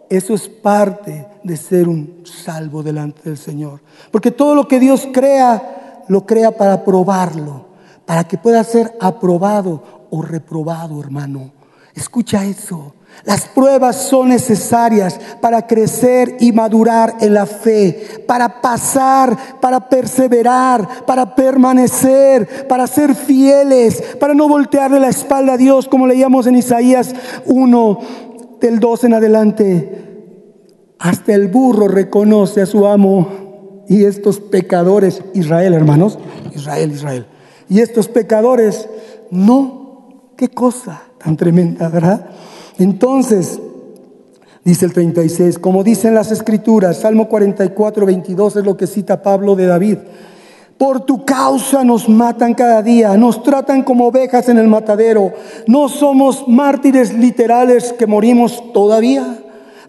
Eso 0.09 0.33
es 0.33 0.49
parte 0.49 1.27
de 1.43 1.57
ser 1.59 1.89
un 1.89 2.23
salvo 2.25 2.83
delante 2.83 3.21
del 3.25 3.37
Señor. 3.37 3.81
Porque 4.11 4.31
todo 4.31 4.55
lo 4.55 4.67
que 4.67 4.81
Dios 4.81 5.07
crea, 5.13 6.05
lo 6.09 6.25
crea 6.25 6.57
para 6.57 6.85
probarlo, 6.85 7.67
para 8.07 8.25
que 8.25 8.39
pueda 8.39 8.65
ser 8.65 8.97
aprobado 8.99 10.07
o 10.09 10.23
reprobado, 10.23 10.99
hermano. 10.99 11.51
Escucha 11.95 12.43
eso. 12.47 12.95
Las 13.25 13.47
pruebas 13.47 13.97
son 13.97 14.29
necesarias 14.29 15.19
para 15.41 15.67
crecer 15.67 16.37
y 16.39 16.53
madurar 16.53 17.17
en 17.21 17.35
la 17.35 17.47
fe, 17.47 18.23
para 18.27 18.61
pasar, 18.61 19.61
para 19.61 19.89
perseverar, 19.89 21.05
para 21.07 21.35
permanecer, 21.35 22.67
para 22.69 22.87
ser 22.87 23.15
fieles, 23.15 24.03
para 24.21 24.35
no 24.35 24.49
voltearle 24.49 25.01
la 25.01 25.09
espalda 25.09 25.55
a 25.55 25.57
Dios, 25.57 25.89
como 25.89 26.07
leíamos 26.07 26.47
en 26.47 26.57
Isaías 26.57 27.15
1 27.47 27.99
del 28.61 28.79
2 28.79 29.05
en 29.05 29.15
adelante. 29.15 30.03
Hasta 30.99 31.35
el 31.35 31.49
burro 31.49 31.89
reconoce 31.89 32.63
a 32.63 32.67
su 32.67 32.87
amo 32.87 33.85
y 33.89 34.05
estos 34.05 34.41
pecadores, 34.41 35.23
Israel 35.35 35.75
hermanos, 35.75 36.19
Israel, 36.55 36.93
Israel, 36.93 37.27
y 37.69 37.81
estos 37.81 38.09
pecadores, 38.09 38.89
no, 39.31 40.33
qué 40.37 40.49
cosa 40.49 41.03
tan 41.19 41.37
tremenda, 41.37 41.89
¿verdad? 41.89 42.31
Entonces, 42.79 43.61
dice 44.65 44.85
el 44.85 44.93
36, 44.93 45.59
como 45.59 45.83
dicen 45.83 46.15
las 46.15 46.31
escrituras, 46.31 46.99
Salmo 46.99 47.29
44, 47.29 48.07
22 48.07 48.57
es 48.57 48.65
lo 48.65 48.77
que 48.77 48.87
cita 48.87 49.23
Pablo 49.23 49.57
de 49.57 49.67
David. 49.67 49.99
Por 50.79 51.01
tu 51.01 51.25
causa 51.25 51.85
nos 51.85 52.07
matan 52.07 52.53
cada 52.53 52.83
día, 52.83 53.17
nos 53.17 53.43
tratan 53.43 53.83
como 53.83 54.09
ovejas 54.09 54.51
en 54.51 54.59
el 54.59 54.69
matadero. 54.69 55.33
No 55.67 55.89
somos 55.89 56.47
mártires 56.47 57.15
literales 57.15 57.95
que 57.95 58.07
morimos 58.07 58.63
todavía, 58.75 59.39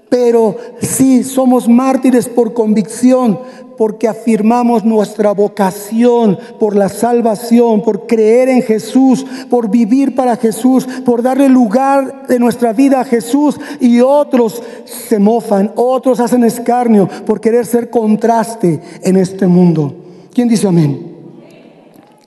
pero 0.09 0.55
sí 0.81 1.23
somos 1.23 1.67
mártires 1.67 2.27
por 2.27 2.53
convicción, 2.53 3.39
porque 3.77 4.07
afirmamos 4.07 4.83
nuestra 4.83 5.31
vocación 5.33 6.37
por 6.59 6.75
la 6.75 6.89
salvación, 6.89 7.83
por 7.83 8.07
creer 8.07 8.49
en 8.49 8.63
Jesús, 8.63 9.25
por 9.49 9.69
vivir 9.69 10.15
para 10.15 10.35
Jesús, 10.35 10.87
por 11.05 11.21
darle 11.21 11.47
lugar 11.47 12.27
de 12.27 12.39
nuestra 12.39 12.73
vida 12.73 13.01
a 13.01 13.05
Jesús 13.05 13.59
y 13.79 14.01
otros 14.01 14.63
se 14.85 15.19
mofan, 15.19 15.71
otros 15.75 16.19
hacen 16.19 16.43
escarnio 16.43 17.07
por 17.25 17.39
querer 17.39 17.65
ser 17.65 17.89
contraste 17.89 18.81
en 19.03 19.17
este 19.17 19.45
mundo. 19.45 19.93
¿Quién 20.33 20.47
dice 20.47 20.67
amén? 20.67 21.16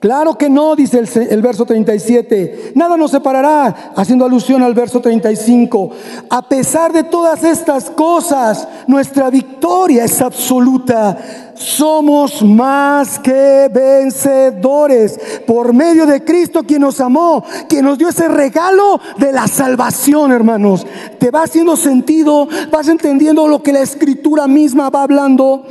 Claro 0.01 0.35
que 0.35 0.49
no, 0.49 0.75
dice 0.75 1.03
el, 1.29 1.41
verso 1.43 1.63
37. 1.63 2.71
Nada 2.73 2.97
nos 2.97 3.11
separará, 3.11 3.93
haciendo 3.95 4.25
alusión 4.25 4.63
al 4.63 4.73
verso 4.73 4.99
35. 4.99 5.91
A 6.27 6.41
pesar 6.49 6.91
de 6.91 7.03
todas 7.03 7.43
estas 7.43 7.91
cosas, 7.91 8.67
nuestra 8.87 9.29
victoria 9.29 10.03
es 10.03 10.19
absoluta. 10.19 11.53
Somos 11.53 12.41
más 12.41 13.19
que 13.19 13.69
vencedores 13.71 15.19
por 15.45 15.71
medio 15.71 16.07
de 16.07 16.23
Cristo 16.23 16.63
quien 16.63 16.81
nos 16.81 16.99
amó, 16.99 17.43
quien 17.69 17.85
nos 17.85 17.99
dio 17.99 18.09
ese 18.09 18.27
regalo 18.27 18.99
de 19.19 19.31
la 19.31 19.47
salvación, 19.47 20.31
hermanos. 20.31 20.83
Te 21.19 21.29
va 21.29 21.43
haciendo 21.43 21.77
sentido, 21.77 22.47
vas 22.71 22.87
entendiendo 22.87 23.47
lo 23.47 23.61
que 23.61 23.71
la 23.71 23.81
escritura 23.81 24.47
misma 24.47 24.89
va 24.89 25.03
hablando. 25.03 25.63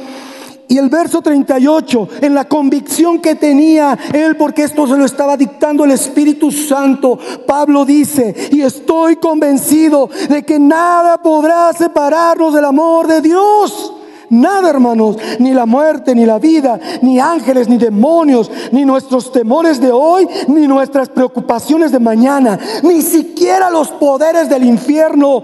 Y 0.70 0.78
el 0.78 0.88
verso 0.88 1.20
38, 1.20 2.08
en 2.20 2.32
la 2.32 2.44
convicción 2.44 3.18
que 3.18 3.34
tenía 3.34 3.98
él, 4.12 4.36
porque 4.36 4.62
esto 4.62 4.86
se 4.86 4.96
lo 4.96 5.04
estaba 5.04 5.36
dictando 5.36 5.84
el 5.84 5.90
Espíritu 5.90 6.52
Santo, 6.52 7.18
Pablo 7.44 7.84
dice, 7.84 8.32
y 8.52 8.60
estoy 8.60 9.16
convencido 9.16 10.08
de 10.28 10.44
que 10.44 10.60
nada 10.60 11.20
podrá 11.20 11.72
separarnos 11.72 12.54
del 12.54 12.64
amor 12.64 13.08
de 13.08 13.20
Dios. 13.20 13.94
Nada, 14.28 14.70
hermanos, 14.70 15.16
ni 15.40 15.52
la 15.52 15.66
muerte, 15.66 16.14
ni 16.14 16.24
la 16.24 16.38
vida, 16.38 16.78
ni 17.02 17.18
ángeles, 17.18 17.68
ni 17.68 17.76
demonios, 17.76 18.48
ni 18.70 18.84
nuestros 18.84 19.32
temores 19.32 19.80
de 19.80 19.90
hoy, 19.90 20.28
ni 20.46 20.68
nuestras 20.68 21.08
preocupaciones 21.08 21.90
de 21.90 21.98
mañana, 21.98 22.56
ni 22.84 23.02
siquiera 23.02 23.70
los 23.70 23.88
poderes 23.88 24.48
del 24.48 24.62
infierno 24.62 25.42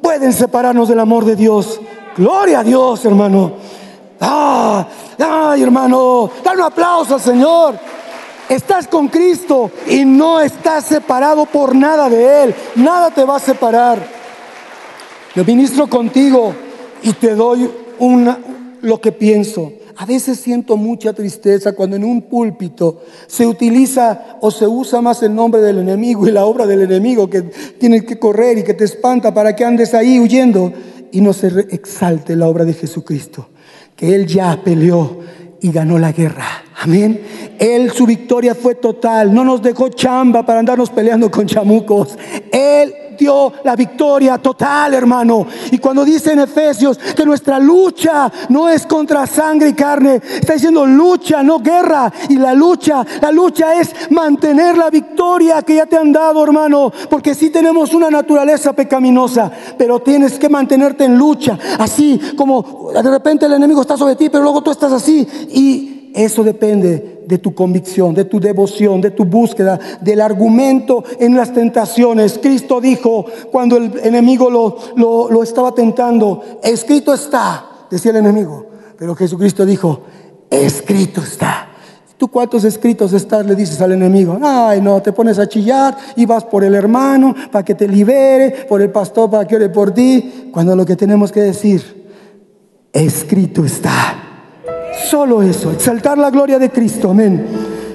pueden 0.00 0.32
separarnos 0.32 0.88
del 0.88 1.00
amor 1.00 1.24
de 1.24 1.34
Dios. 1.34 1.80
Gloria 2.16 2.60
a 2.60 2.64
Dios, 2.64 3.04
hermano. 3.04 3.65
Ah, 4.20 4.86
ay, 5.18 5.62
hermano, 5.62 6.30
dale 6.42 6.60
un 6.60 6.66
aplauso 6.66 7.14
al 7.14 7.20
Señor. 7.20 7.78
Estás 8.48 8.86
con 8.86 9.08
Cristo 9.08 9.70
y 9.88 10.04
no 10.04 10.40
estás 10.40 10.84
separado 10.86 11.46
por 11.46 11.74
nada 11.74 12.08
de 12.08 12.44
Él. 12.44 12.54
Nada 12.76 13.10
te 13.10 13.24
va 13.24 13.36
a 13.36 13.40
separar. 13.40 13.98
Yo 15.34 15.44
ministro 15.44 15.88
contigo 15.88 16.54
y 17.02 17.12
te 17.12 17.34
doy 17.34 17.68
una, 17.98 18.38
lo 18.82 19.00
que 19.00 19.12
pienso. 19.12 19.72
A 19.98 20.06
veces 20.06 20.38
siento 20.38 20.76
mucha 20.76 21.12
tristeza 21.12 21.72
cuando 21.72 21.96
en 21.96 22.04
un 22.04 22.22
púlpito 22.22 23.02
se 23.26 23.46
utiliza 23.46 24.38
o 24.40 24.50
se 24.50 24.66
usa 24.66 25.00
más 25.00 25.22
el 25.22 25.34
nombre 25.34 25.60
del 25.60 25.78
enemigo 25.78 26.28
y 26.28 26.30
la 26.32 26.44
obra 26.44 26.66
del 26.66 26.82
enemigo 26.82 27.28
que 27.28 27.42
tiene 27.42 28.04
que 28.04 28.18
correr 28.18 28.58
y 28.58 28.64
que 28.64 28.74
te 28.74 28.84
espanta 28.84 29.32
para 29.32 29.56
que 29.56 29.64
andes 29.64 29.94
ahí 29.94 30.20
huyendo 30.20 30.72
y 31.10 31.20
no 31.20 31.32
se 31.32 31.48
exalte 31.70 32.36
la 32.36 32.46
obra 32.46 32.64
de 32.64 32.74
Jesucristo 32.74 33.48
que 33.96 34.14
Él 34.14 34.26
ya 34.26 34.60
peleó 34.62 35.20
y 35.60 35.72
ganó 35.72 35.98
la 35.98 36.12
guerra. 36.12 36.44
Amén. 36.82 37.20
Él, 37.58 37.90
su 37.90 38.06
victoria 38.06 38.54
fue 38.54 38.74
total. 38.74 39.32
No 39.32 39.44
nos 39.44 39.62
dejó 39.62 39.88
chamba 39.88 40.44
para 40.44 40.60
andarnos 40.60 40.90
peleando 40.90 41.30
con 41.30 41.46
chamucos. 41.46 42.16
Él 42.52 42.92
la 43.64 43.76
victoria 43.76 44.38
total, 44.38 44.94
hermano. 44.94 45.46
Y 45.70 45.78
cuando 45.78 46.04
dice 46.04 46.32
en 46.32 46.40
Efesios 46.40 46.98
que 46.98 47.24
nuestra 47.24 47.58
lucha 47.58 48.30
no 48.48 48.68
es 48.68 48.86
contra 48.86 49.26
sangre 49.26 49.70
y 49.70 49.72
carne, 49.74 50.20
está 50.40 50.54
diciendo 50.54 50.86
lucha, 50.86 51.42
no 51.42 51.58
guerra. 51.58 52.12
Y 52.28 52.36
la 52.36 52.54
lucha, 52.54 53.04
la 53.20 53.30
lucha 53.30 53.74
es 53.80 54.10
mantener 54.10 54.76
la 54.76 54.90
victoria 54.90 55.62
que 55.62 55.76
ya 55.76 55.86
te 55.86 55.96
han 55.96 56.12
dado, 56.12 56.42
hermano. 56.42 56.92
Porque 57.08 57.34
sí 57.34 57.50
tenemos 57.50 57.94
una 57.94 58.10
naturaleza 58.10 58.72
pecaminosa, 58.72 59.50
pero 59.78 60.00
tienes 60.00 60.38
que 60.38 60.48
mantenerte 60.48 61.04
en 61.04 61.16
lucha. 61.16 61.58
Así 61.78 62.20
como 62.36 62.90
de 62.92 63.10
repente 63.10 63.46
el 63.46 63.52
enemigo 63.54 63.82
está 63.82 63.96
sobre 63.96 64.16
ti, 64.16 64.28
pero 64.28 64.42
luego 64.42 64.62
tú 64.62 64.70
estás 64.70 64.92
así. 64.92 65.26
Y 65.50 66.10
eso 66.14 66.42
depende 66.42 67.15
de 67.26 67.38
tu 67.38 67.54
convicción, 67.54 68.14
de 68.14 68.24
tu 68.24 68.40
devoción, 68.40 69.00
de 69.00 69.10
tu 69.10 69.24
búsqueda, 69.24 69.78
del 70.00 70.20
argumento 70.20 71.04
en 71.18 71.36
las 71.36 71.52
tentaciones. 71.52 72.38
Cristo 72.40 72.80
dijo 72.80 73.26
cuando 73.50 73.76
el 73.76 73.92
enemigo 74.02 74.48
lo, 74.48 75.28
lo, 75.30 75.42
estaba 75.42 75.72
tentando, 75.72 76.42
escrito 76.62 77.12
está, 77.12 77.86
decía 77.90 78.12
el 78.12 78.18
enemigo. 78.18 78.66
Pero 78.96 79.14
Jesucristo 79.14 79.66
dijo, 79.66 80.02
escrito 80.48 81.20
está. 81.20 81.70
¿Tú 82.16 82.28
cuántos 82.28 82.64
escritos 82.64 83.12
estás? 83.12 83.44
Le 83.44 83.54
dices 83.54 83.78
al 83.82 83.92
enemigo. 83.92 84.38
Ay, 84.42 84.80
no, 84.80 85.02
te 85.02 85.12
pones 85.12 85.38
a 85.38 85.46
chillar 85.46 85.94
y 86.16 86.24
vas 86.24 86.44
por 86.44 86.64
el 86.64 86.74
hermano 86.74 87.34
para 87.52 87.62
que 87.62 87.74
te 87.74 87.86
libere, 87.86 88.64
por 88.66 88.80
el 88.80 88.90
pastor 88.90 89.30
para 89.30 89.46
que 89.46 89.56
ore 89.56 89.68
por 89.68 89.92
ti. 89.92 90.48
Cuando 90.50 90.74
lo 90.74 90.86
que 90.86 90.96
tenemos 90.96 91.30
que 91.30 91.40
decir, 91.42 92.06
escrito 92.90 93.66
está. 93.66 94.25
Solo 95.10 95.42
eso, 95.42 95.70
exaltar 95.70 96.18
la 96.18 96.30
gloria 96.30 96.58
de 96.58 96.70
Cristo, 96.70 97.10
amén. 97.10 97.46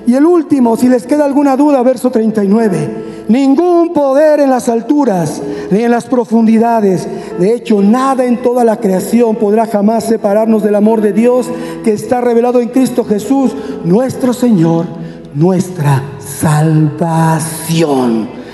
Y 0.08 0.16
el 0.16 0.26
último, 0.26 0.78
si 0.78 0.88
les 0.88 1.06
queda 1.06 1.26
alguna 1.26 1.58
duda, 1.58 1.84
verso 1.84 2.10
39. 2.10 3.26
Ningún 3.28 3.92
poder 3.92 4.40
en 4.40 4.50
las 4.50 4.70
alturas 4.70 5.42
ni 5.72 5.84
en 5.84 5.92
las 5.92 6.06
profundidades. 6.06 7.06
De 7.38 7.54
hecho, 7.54 7.82
nada 7.82 8.24
en 8.24 8.42
toda 8.42 8.64
la 8.64 8.78
creación 8.78 9.36
podrá 9.36 9.66
jamás 9.66 10.06
separarnos 10.06 10.64
del 10.64 10.76
amor 10.76 11.02
de 11.02 11.12
Dios 11.12 11.50
que 11.84 11.92
está 11.92 12.22
revelado 12.22 12.62
en 12.62 12.70
Cristo 12.70 13.04
Jesús, 13.04 13.52
nuestro 13.84 14.32
Señor, 14.34 14.86
nuestra 15.34 16.02
salvación. 16.20 17.10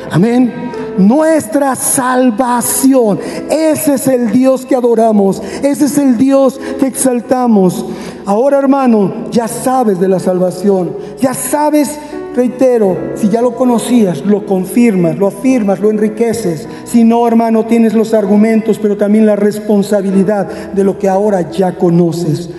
Amén 0.09 0.67
nuestra 0.97 1.75
salvación. 1.75 3.19
Ese 3.49 3.95
es 3.95 4.07
el 4.07 4.31
Dios 4.31 4.65
que 4.65 4.75
adoramos, 4.75 5.41
ese 5.63 5.85
es 5.85 5.97
el 5.97 6.17
Dios 6.17 6.59
que 6.79 6.87
exaltamos. 6.87 7.85
Ahora 8.27 8.59
hermano, 8.59 9.29
ya 9.31 9.47
sabes 9.47 9.99
de 9.99 10.07
la 10.07 10.19
salvación, 10.19 10.91
ya 11.19 11.33
sabes, 11.33 11.97
reitero, 12.35 12.95
si 13.15 13.29
ya 13.29 13.41
lo 13.41 13.55
conocías, 13.55 14.23
lo 14.25 14.45
confirmas, 14.45 15.17
lo 15.17 15.27
afirmas, 15.27 15.79
lo 15.79 15.89
enriqueces. 15.89 16.67
Si 16.83 17.03
no, 17.03 17.25
hermano, 17.25 17.65
tienes 17.65 17.95
los 17.95 18.13
argumentos, 18.13 18.77
pero 18.79 18.97
también 18.97 19.25
la 19.25 19.35
responsabilidad 19.35 20.47
de 20.73 20.83
lo 20.83 20.99
que 20.99 21.09
ahora 21.09 21.49
ya 21.49 21.75
conoces. 21.77 22.49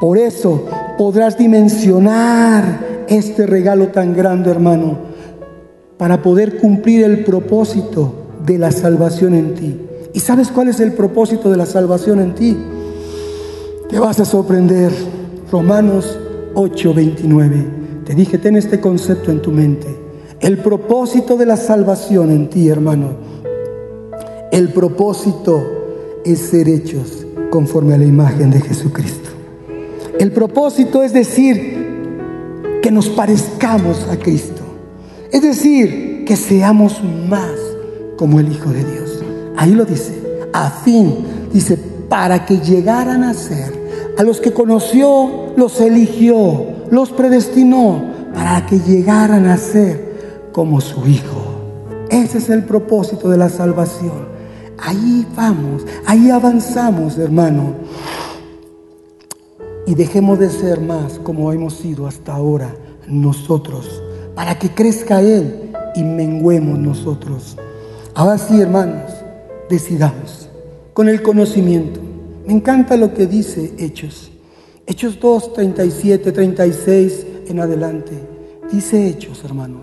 Por 0.00 0.18
eso 0.18 0.66
podrás 0.98 1.38
dimensionar 1.38 3.04
este 3.06 3.46
regalo 3.46 3.88
tan 3.88 4.14
grande, 4.14 4.50
hermano 4.50 5.12
para 6.02 6.20
poder 6.20 6.58
cumplir 6.58 7.04
el 7.04 7.22
propósito 7.22 8.12
de 8.44 8.58
la 8.58 8.72
salvación 8.72 9.34
en 9.34 9.54
ti. 9.54 9.80
¿Y 10.12 10.18
sabes 10.18 10.48
cuál 10.48 10.66
es 10.66 10.80
el 10.80 10.94
propósito 10.94 11.48
de 11.48 11.56
la 11.56 11.64
salvación 11.64 12.18
en 12.18 12.34
ti? 12.34 12.56
Te 13.92 13.98
vas 13.98 14.18
a 14.20 14.24
sorprender. 14.24 14.90
Romanos 15.50 16.18
8:29. 16.54 17.66
Te 18.06 18.14
dije, 18.14 18.38
ten 18.38 18.56
este 18.56 18.80
concepto 18.80 19.30
en 19.30 19.42
tu 19.42 19.50
mente. 19.50 19.86
El 20.40 20.56
propósito 20.58 21.36
de 21.36 21.44
la 21.44 21.58
salvación 21.58 22.30
en 22.30 22.48
ti, 22.48 22.70
hermano. 22.70 23.10
El 24.50 24.70
propósito 24.70 26.22
es 26.24 26.38
ser 26.38 26.70
hechos 26.70 27.26
conforme 27.50 27.92
a 27.92 27.98
la 27.98 28.06
imagen 28.06 28.50
de 28.50 28.62
Jesucristo. 28.62 29.28
El 30.18 30.32
propósito 30.32 31.02
es 31.02 31.12
decir 31.12 32.80
que 32.80 32.90
nos 32.90 33.10
parezcamos 33.10 34.06
a 34.10 34.16
Cristo. 34.16 34.62
Es 35.30 35.42
decir, 35.42 36.24
que 36.26 36.36
seamos 36.36 37.02
más 37.28 37.58
como 38.16 38.40
el 38.40 38.50
Hijo 38.50 38.70
de 38.70 38.84
Dios. 38.84 39.22
Ahí 39.54 39.72
lo 39.72 39.84
dice, 39.84 40.14
a 40.54 40.70
fin, 40.70 41.14
dice, 41.52 41.76
para 42.08 42.46
que 42.46 42.58
llegaran 42.58 43.22
a 43.22 43.34
ser 43.34 43.81
a 44.16 44.22
los 44.22 44.40
que 44.40 44.52
conoció, 44.52 45.52
los 45.56 45.80
eligió, 45.80 46.66
los 46.90 47.10
predestinó, 47.10 48.12
para 48.34 48.66
que 48.66 48.78
llegaran 48.78 49.46
a 49.46 49.56
ser 49.56 50.50
como 50.52 50.80
su 50.80 51.06
Hijo. 51.06 51.42
Ese 52.10 52.38
es 52.38 52.50
el 52.50 52.64
propósito 52.64 53.28
de 53.30 53.38
la 53.38 53.48
salvación. 53.48 54.32
Ahí 54.78 55.26
vamos, 55.34 55.86
ahí 56.06 56.30
avanzamos, 56.30 57.18
hermano. 57.18 57.74
Y 59.86 59.94
dejemos 59.94 60.38
de 60.38 60.50
ser 60.50 60.80
más 60.80 61.18
como 61.18 61.52
hemos 61.52 61.74
sido 61.74 62.06
hasta 62.06 62.34
ahora 62.34 62.74
nosotros, 63.08 64.02
para 64.34 64.58
que 64.58 64.70
crezca 64.70 65.20
Él 65.20 65.72
y 65.94 66.02
menguemos 66.02 66.78
nosotros. 66.78 67.56
Ahora 68.14 68.38
sí, 68.38 68.60
hermanos, 68.60 69.10
decidamos 69.68 70.48
con 70.92 71.08
el 71.08 71.22
conocimiento. 71.22 72.11
Me 72.46 72.52
encanta 72.52 72.96
lo 72.96 73.14
que 73.14 73.26
dice 73.26 73.72
Hechos. 73.78 74.30
Hechos 74.86 75.20
2, 75.20 75.52
37, 75.52 76.32
36 76.32 77.26
en 77.46 77.60
adelante. 77.60 78.12
Dice 78.72 79.06
Hechos, 79.06 79.44
hermano, 79.44 79.82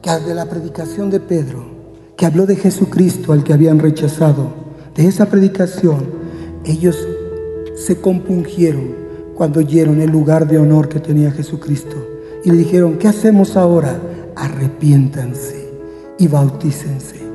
que 0.00 0.10
de 0.10 0.34
la 0.34 0.48
predicación 0.48 1.10
de 1.10 1.20
Pedro, 1.20 1.64
que 2.16 2.24
habló 2.24 2.46
de 2.46 2.56
Jesucristo 2.56 3.32
al 3.32 3.44
que 3.44 3.52
habían 3.52 3.78
rechazado, 3.78 4.50
de 4.94 5.06
esa 5.06 5.26
predicación, 5.26 6.06
ellos 6.64 6.96
se 7.76 8.00
compungieron 8.00 8.94
cuando 9.34 9.60
oyeron 9.60 10.00
el 10.00 10.10
lugar 10.10 10.48
de 10.48 10.58
honor 10.58 10.88
que 10.88 11.00
tenía 11.00 11.30
Jesucristo. 11.30 11.96
Y 12.44 12.50
le 12.50 12.56
dijeron, 12.56 12.96
¿qué 12.96 13.08
hacemos 13.08 13.56
ahora? 13.56 14.00
Arrepiéntanse 14.34 15.68
y 16.18 16.28
bautícense. 16.28 17.25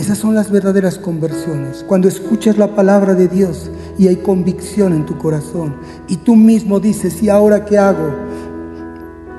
Esas 0.00 0.16
son 0.16 0.34
las 0.34 0.50
verdaderas 0.50 0.96
conversiones. 0.96 1.84
Cuando 1.86 2.08
escuchas 2.08 2.56
la 2.56 2.74
palabra 2.74 3.12
de 3.12 3.28
Dios 3.28 3.70
y 3.98 4.08
hay 4.08 4.16
convicción 4.16 4.94
en 4.94 5.04
tu 5.04 5.18
corazón 5.18 5.76
y 6.08 6.16
tú 6.16 6.36
mismo 6.36 6.80
dices, 6.80 7.22
¿y 7.22 7.28
ahora 7.28 7.66
qué 7.66 7.76
hago? 7.76 8.08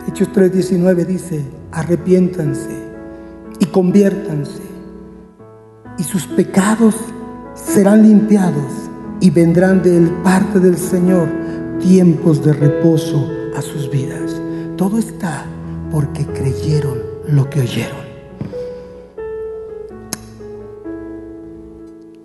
Hechos 0.07 0.29
3:19 0.31 1.07
dice, 1.07 1.43
arrepiéntanse 1.71 2.69
y 3.57 3.65
conviértanse 3.65 4.61
y 5.97 6.03
sus 6.03 6.27
pecados 6.27 6.93
serán 7.55 8.03
limpiados 8.03 8.71
y 9.19 9.31
vendrán 9.31 9.81
de 9.81 9.99
parte 10.23 10.59
del 10.59 10.77
Señor 10.77 11.27
tiempos 11.79 12.45
de 12.45 12.53
reposo 12.53 13.27
a 13.57 13.63
sus 13.63 13.89
vidas. 13.89 14.39
Todo 14.77 14.99
está 14.99 15.43
porque 15.89 16.23
creyeron 16.23 16.99
lo 17.27 17.49
que 17.49 17.61
oyeron. 17.61 18.10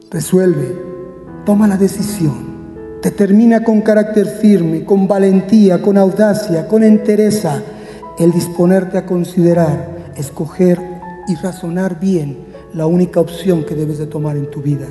Resuelve, 0.08 0.72
toma 1.44 1.66
la 1.66 1.76
decisión, 1.76 3.00
determina 3.02 3.64
con 3.64 3.80
carácter 3.80 4.26
firme, 4.40 4.84
con 4.84 5.08
valentía, 5.08 5.82
con 5.82 5.98
audacia, 5.98 6.68
con 6.68 6.84
entereza, 6.84 7.60
el 8.16 8.30
disponerte 8.30 8.98
a 8.98 9.04
considerar, 9.04 10.12
escoger 10.16 10.80
y 11.26 11.34
razonar 11.34 11.98
bien 11.98 12.38
la 12.72 12.86
única 12.86 13.18
opción 13.18 13.64
que 13.64 13.74
debes 13.74 13.98
de 13.98 14.06
tomar 14.06 14.36
en 14.36 14.48
tu 14.48 14.62
vida. 14.62 14.86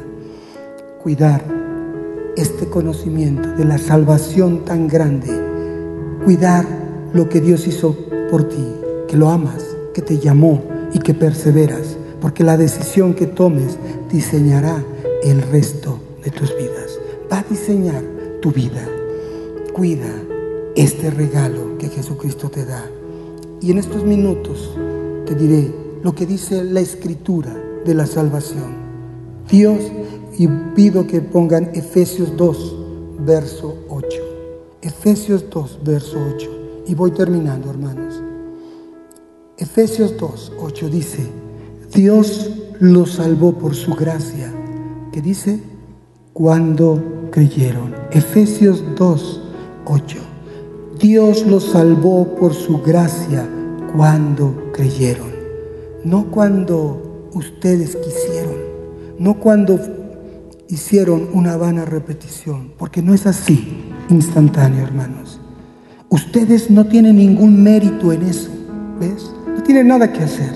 Cuidar 1.02 1.42
este 2.36 2.68
conocimiento 2.68 3.48
de 3.54 3.64
la 3.64 3.78
salvación 3.78 4.66
tan 4.66 4.90
grande, 4.90 5.30
cuidar 6.26 6.66
lo 7.14 7.30
que 7.30 7.40
Dios 7.40 7.68
hizo 7.68 7.96
por 8.30 8.50
ti, 8.50 8.68
que 9.08 9.16
lo 9.16 9.30
amas, 9.30 9.64
que 9.94 10.02
te 10.02 10.20
llamó 10.20 10.62
y 10.92 11.00
que 11.00 11.14
perseveras, 11.14 11.96
porque 12.20 12.44
la 12.44 12.58
decisión 12.58 13.14
que 13.14 13.28
tomes 13.28 13.78
diseñará 14.12 14.84
el 15.26 15.42
resto 15.42 15.98
de 16.24 16.30
tus 16.30 16.56
vidas. 16.56 17.00
Va 17.32 17.40
a 17.40 17.44
diseñar 17.50 18.04
tu 18.42 18.52
vida. 18.52 18.88
Cuida 19.74 20.22
este 20.76 21.10
regalo 21.10 21.80
que 21.80 21.90
Jesucristo 21.90 22.50
te 22.50 22.64
da. 22.64 22.86
Y 23.60 23.72
en 23.72 23.80
estos 23.80 24.04
minutos 24.04 24.72
te 25.26 25.34
diré 25.34 25.74
lo 26.04 26.14
que 26.14 26.28
dice 26.28 26.64
la 26.64 26.80
escritura 26.80 27.52
de 27.84 27.96
la 27.96 28.06
salvación. 28.06 28.76
Dios, 29.50 29.80
y 30.38 30.48
pido 30.76 31.08
que 31.08 31.22
pongan 31.22 31.72
Efesios 31.74 32.38
2, 32.38 32.76
verso 33.26 33.76
8. 33.90 34.08
Efesios 34.84 35.46
2, 35.50 35.80
verso 35.84 36.20
8. 36.36 36.84
Y 36.86 36.94
voy 36.94 37.10
terminando, 37.10 37.72
hermanos. 37.72 38.22
Efesios 39.58 40.16
2, 40.20 40.54
8 40.60 40.90
dice, 40.90 41.26
Dios 41.92 42.52
los 42.80 43.14
salvó 43.14 43.54
por 43.54 43.74
su 43.74 43.96
gracia 43.96 44.55
que 45.16 45.22
dice, 45.22 45.62
cuando 46.34 47.30
creyeron. 47.32 47.96
Efesios 48.12 48.84
2, 48.98 49.44
8. 49.86 50.18
Dios 51.00 51.46
los 51.48 51.72
salvó 51.72 52.36
por 52.36 52.54
su 52.54 52.82
gracia 52.82 53.48
cuando 53.96 54.74
creyeron. 54.74 55.30
No 56.04 56.26
cuando 56.26 57.30
ustedes 57.34 57.96
quisieron, 57.96 58.56
no 59.18 59.40
cuando 59.40 59.80
hicieron 60.68 61.30
una 61.32 61.56
vana 61.56 61.86
repetición, 61.86 62.74
porque 62.78 63.02
no 63.02 63.14
es 63.14 63.26
así 63.26 63.86
instantáneo, 64.10 64.84
hermanos. 64.84 65.40
Ustedes 66.10 66.70
no 66.70 66.88
tienen 66.88 67.16
ningún 67.16 67.64
mérito 67.64 68.12
en 68.12 68.24
eso, 68.24 68.50
¿ves? 69.00 69.32
No 69.48 69.64
tienen 69.64 69.88
nada 69.88 70.12
que 70.12 70.24
hacer. 70.24 70.52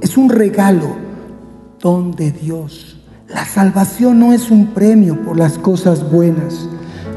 Es 0.00 0.16
un 0.16 0.30
regalo, 0.30 0.96
don 1.78 2.12
de 2.12 2.32
Dios 2.32 2.97
la 3.28 3.44
salvación 3.44 4.18
no 4.18 4.32
es 4.32 4.50
un 4.50 4.68
premio 4.68 5.22
por 5.22 5.38
las 5.38 5.58
cosas 5.58 6.10
buenas. 6.10 6.66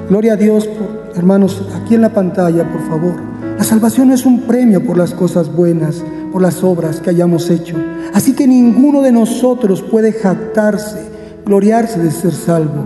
Gloria 0.09 0.33
a 0.33 0.35
Dios, 0.35 0.69
hermanos, 1.15 1.63
aquí 1.73 1.95
en 1.95 2.01
la 2.01 2.13
pantalla, 2.13 2.69
por 2.69 2.81
favor. 2.87 3.15
La 3.57 3.63
salvación 3.63 4.09
no 4.09 4.13
es 4.13 4.25
un 4.25 4.41
premio 4.41 4.85
por 4.85 4.97
las 4.97 5.13
cosas 5.13 5.53
buenas, 5.53 6.03
por 6.33 6.41
las 6.41 6.63
obras 6.63 6.99
que 6.99 7.11
hayamos 7.11 7.49
hecho. 7.49 7.77
Así 8.13 8.33
que 8.33 8.45
ninguno 8.45 9.01
de 9.01 9.13
nosotros 9.13 9.81
puede 9.81 10.11
jactarse, 10.11 10.99
gloriarse 11.45 11.99
de 11.99 12.11
ser 12.11 12.33
salvo, 12.33 12.83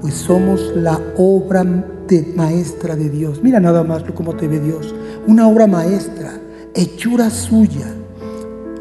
pues 0.00 0.14
somos 0.14 0.72
la 0.74 1.00
obra 1.16 1.62
de 2.08 2.32
maestra 2.34 2.96
de 2.96 3.08
Dios. 3.08 3.40
Mira 3.40 3.60
nada 3.60 3.84
más 3.84 4.02
cómo 4.14 4.34
te 4.34 4.48
ve 4.48 4.58
Dios. 4.58 4.94
Una 5.28 5.46
obra 5.46 5.68
maestra, 5.68 6.32
hechura 6.74 7.30
suya. 7.30 7.86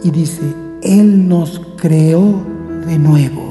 Y 0.03 0.09
dice, 0.09 0.41
Él 0.81 1.27
nos 1.27 1.61
creó 1.77 2.41
de 2.87 2.97
nuevo 2.97 3.46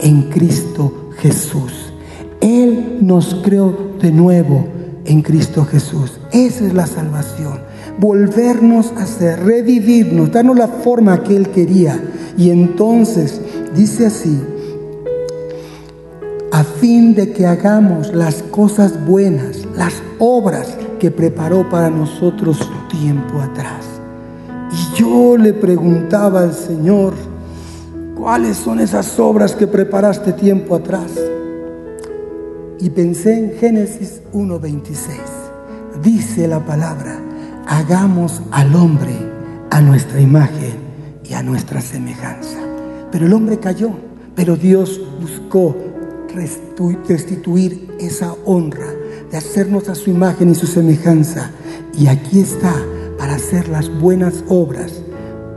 en 0.00 0.22
Cristo 0.30 1.10
Jesús. 1.18 1.92
Él 2.40 2.98
nos 3.00 3.34
creó 3.42 3.96
de 4.00 4.12
nuevo 4.12 4.66
en 5.04 5.22
Cristo 5.22 5.64
Jesús. 5.64 6.20
Esa 6.32 6.66
es 6.66 6.74
la 6.74 6.86
salvación. 6.86 7.60
Volvernos 7.98 8.92
a 8.96 9.06
ser, 9.06 9.40
revivirnos, 9.44 10.30
darnos 10.30 10.56
la 10.56 10.68
forma 10.68 11.22
que 11.22 11.36
Él 11.36 11.48
quería. 11.48 12.00
Y 12.36 12.50
entonces 12.50 13.40
dice 13.74 14.06
así, 14.06 14.40
a 16.52 16.62
fin 16.62 17.14
de 17.14 17.32
que 17.32 17.46
hagamos 17.46 18.14
las 18.14 18.42
cosas 18.42 19.04
buenas, 19.06 19.66
las 19.76 19.94
obras 20.18 20.76
que 20.98 21.10
preparó 21.10 21.68
para 21.68 21.90
nosotros 21.90 22.58
tiempo 22.90 23.40
atrás. 23.40 23.84
Y 24.70 25.00
yo 25.00 25.36
le 25.36 25.52
preguntaba 25.52 26.42
al 26.42 26.54
Señor, 26.54 27.14
¿Cuáles 28.28 28.58
son 28.58 28.78
esas 28.78 29.18
obras 29.18 29.54
que 29.54 29.66
preparaste 29.66 30.34
tiempo 30.34 30.74
atrás? 30.74 31.18
Y 32.78 32.90
pensé 32.90 33.38
en 33.38 33.58
Génesis 33.58 34.20
1.26. 34.34 36.02
Dice 36.02 36.46
la 36.46 36.62
palabra, 36.62 37.18
hagamos 37.66 38.42
al 38.50 38.74
hombre 38.76 39.14
a 39.70 39.80
nuestra 39.80 40.20
imagen 40.20 40.74
y 41.24 41.32
a 41.32 41.42
nuestra 41.42 41.80
semejanza. 41.80 42.58
Pero 43.10 43.24
el 43.24 43.32
hombre 43.32 43.60
cayó, 43.60 43.92
pero 44.34 44.56
Dios 44.56 45.00
buscó 45.22 45.74
restituir 47.08 47.96
esa 47.98 48.34
honra 48.44 48.92
de 49.30 49.38
hacernos 49.38 49.88
a 49.88 49.94
su 49.94 50.10
imagen 50.10 50.50
y 50.50 50.54
su 50.54 50.66
semejanza. 50.66 51.50
Y 51.94 52.08
aquí 52.08 52.40
está 52.40 52.74
para 53.16 53.36
hacer 53.36 53.70
las 53.70 53.88
buenas 53.88 54.44
obras. 54.50 55.00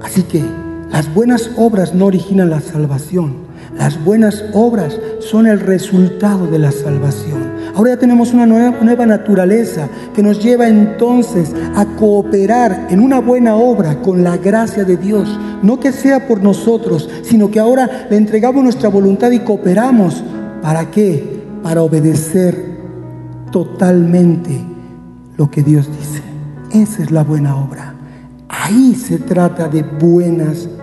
Así 0.02 0.24
que 0.24 0.61
Las 0.92 1.14
buenas 1.14 1.50
obras 1.56 1.94
no 1.94 2.08
originan 2.08 2.50
la 2.50 2.60
salvación. 2.60 3.52
Las 3.78 4.04
buenas 4.04 4.44
obras 4.54 5.00
son 5.20 5.48
el 5.48 5.62
resultado 5.62 6.48
de 6.48 6.60
la 6.60 6.72
salvación. 6.72 7.52
Ahora 7.74 7.92
ya 7.92 8.00
tenemos 8.00 8.34
una 8.34 8.46
nueva, 8.46 9.06
naturaleza 9.06 9.88
que 10.14 10.22
nos 10.22 10.44
lleva 10.44 10.68
entonces 10.68 11.54
a 11.76 11.86
cooperar 11.86 12.88
en 12.90 13.00
una 13.00 13.20
buena 13.20 13.56
obra 13.56 14.02
con 14.02 14.24
la 14.24 14.36
gracia 14.36 14.84
de 14.84 14.98
Dios. 14.98 15.40
No 15.64 15.80
que 15.80 15.94
sea 15.94 16.28
por 16.28 16.44
nosotros, 16.44 17.10
sino 17.24 17.50
que 17.50 17.60
ahora 17.60 18.08
le 18.10 18.18
entregamos 18.18 18.62
nuestra 18.62 18.90
voluntad 18.90 19.32
y 19.32 19.40
cooperamos. 19.40 20.22
¿Para 20.62 20.92
qué? 20.92 21.42
Para 21.64 21.84
obedecer 21.84 22.72
totalmente 23.52 24.60
lo 25.38 25.50
que 25.50 25.64
Dios 25.64 25.88
dice. 25.88 26.22
Esa 26.72 27.04
es 27.04 27.12
la 27.12 27.24
buena 27.24 27.56
obra. 27.56 27.96
Ahí 28.50 28.96
se 28.96 29.18
trata 29.18 29.70
de 29.70 29.84
buenas 29.84 30.66
obras, 30.66 30.81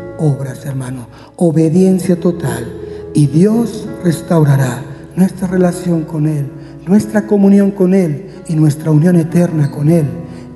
hermano. 0.65 1.09
Obediencia 1.37 2.19
total. 2.19 2.67
Y 3.15 3.27
Dios 3.27 3.89
restaurará 4.05 4.83
nuestra 5.17 5.49
relación 5.49 6.03
con 6.03 6.27
Él, 6.27 6.47
nuestra 6.87 7.27
comunión 7.27 7.71
con 7.71 7.95
Él 7.95 8.31
y 8.47 8.55
nuestra 8.55 8.91
unión 8.91 9.17
eterna 9.17 9.71
con 9.71 9.91
Él. 9.91 10.07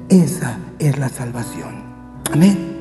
Esa 0.08 0.58
es 0.78 0.98
la 0.98 1.08
salvación. 1.08 1.82
Amén. 2.32 2.72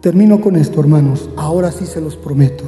Termino 0.00 0.40
con 0.40 0.56
esto, 0.56 0.80
hermanos. 0.80 1.28
Ahora 1.36 1.72
sí 1.72 1.86
se 1.86 2.00
los 2.00 2.16
prometo. 2.16 2.64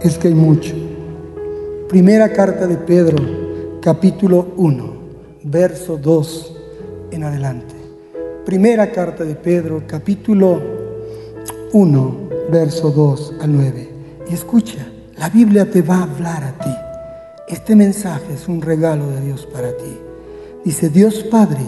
Es 0.00 0.18
que 0.18 0.28
hay 0.28 0.34
mucho. 0.34 0.74
Primera 1.88 2.32
carta 2.32 2.66
de 2.66 2.76
Pedro, 2.76 3.18
capítulo 3.80 4.52
1, 4.56 4.92
verso 5.44 5.96
2 5.96 6.56
en 7.10 7.24
adelante. 7.24 7.79
Primera 8.44 8.90
carta 8.90 9.22
de 9.22 9.34
Pedro, 9.34 9.82
capítulo 9.86 10.58
1, 11.74 12.16
verso 12.50 12.90
2 12.90 13.34
al 13.38 13.52
9. 13.54 13.88
Y 14.30 14.34
escucha, 14.34 14.86
la 15.18 15.28
Biblia 15.28 15.70
te 15.70 15.82
va 15.82 15.98
a 15.98 16.02
hablar 16.04 16.44
a 16.44 16.52
ti. 16.52 16.70
Este 17.48 17.76
mensaje 17.76 18.32
es 18.32 18.48
un 18.48 18.62
regalo 18.62 19.08
de 19.08 19.20
Dios 19.20 19.46
para 19.52 19.76
ti. 19.76 19.94
Dice, 20.64 20.88
Dios 20.88 21.22
Padre 21.30 21.60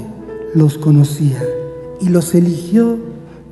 los 0.54 0.78
conocía 0.78 1.42
y 2.00 2.08
los 2.08 2.34
eligió 2.34 2.98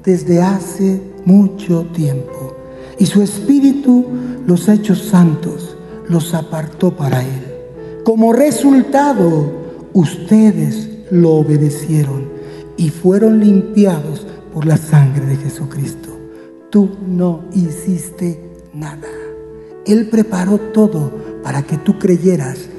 desde 0.03 0.41
hace 0.41 1.03
mucho 1.27 1.87
tiempo. 1.93 2.57
Y 2.99 3.05
su 3.05 3.21
Espíritu 3.21 4.07
los 4.47 4.67
ha 4.71 4.75
hecho 4.75 4.95
santos, 4.95 5.77
los 6.09 6.33
apartó 6.33 6.97
para 6.97 7.21
Él. 7.21 8.03
Como 8.03 8.33
resultado, 8.33 9.53
ustedes 9.93 10.89
lo 11.11 11.33
obedecieron 11.33 12.40
y 12.81 12.89
fueron 12.89 13.41
limpiados 13.41 14.27
por 14.55 14.65
la 14.65 14.79
sangre 14.79 15.27
de 15.27 15.37
Jesucristo. 15.37 16.09
Tú 16.71 16.89
no 17.07 17.45
hiciste 17.53 18.41
nada. 18.73 19.07
Él 19.85 20.09
preparó 20.09 20.57
todo 20.57 21.13
para 21.43 21.63
que 21.63 21.77
tú 21.77 21.99
creyeras, 21.99 22.71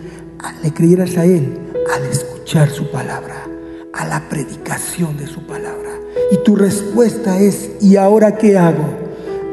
le 0.63 0.73
creyeras 0.73 1.17
a 1.17 1.25
Él 1.25 1.55
al 1.95 2.03
escuchar 2.05 2.71
su 2.71 2.89
palabra, 2.89 3.45
a 3.93 4.07
la 4.07 4.27
predicación 4.27 5.17
de 5.17 5.27
su 5.27 5.41
palabra. 5.41 5.91
Y 6.31 6.37
tu 6.37 6.55
respuesta 6.55 7.39
es, 7.39 7.69
¿y 7.79 7.97
ahora 7.97 8.37
qué 8.37 8.57
hago? 8.57 8.89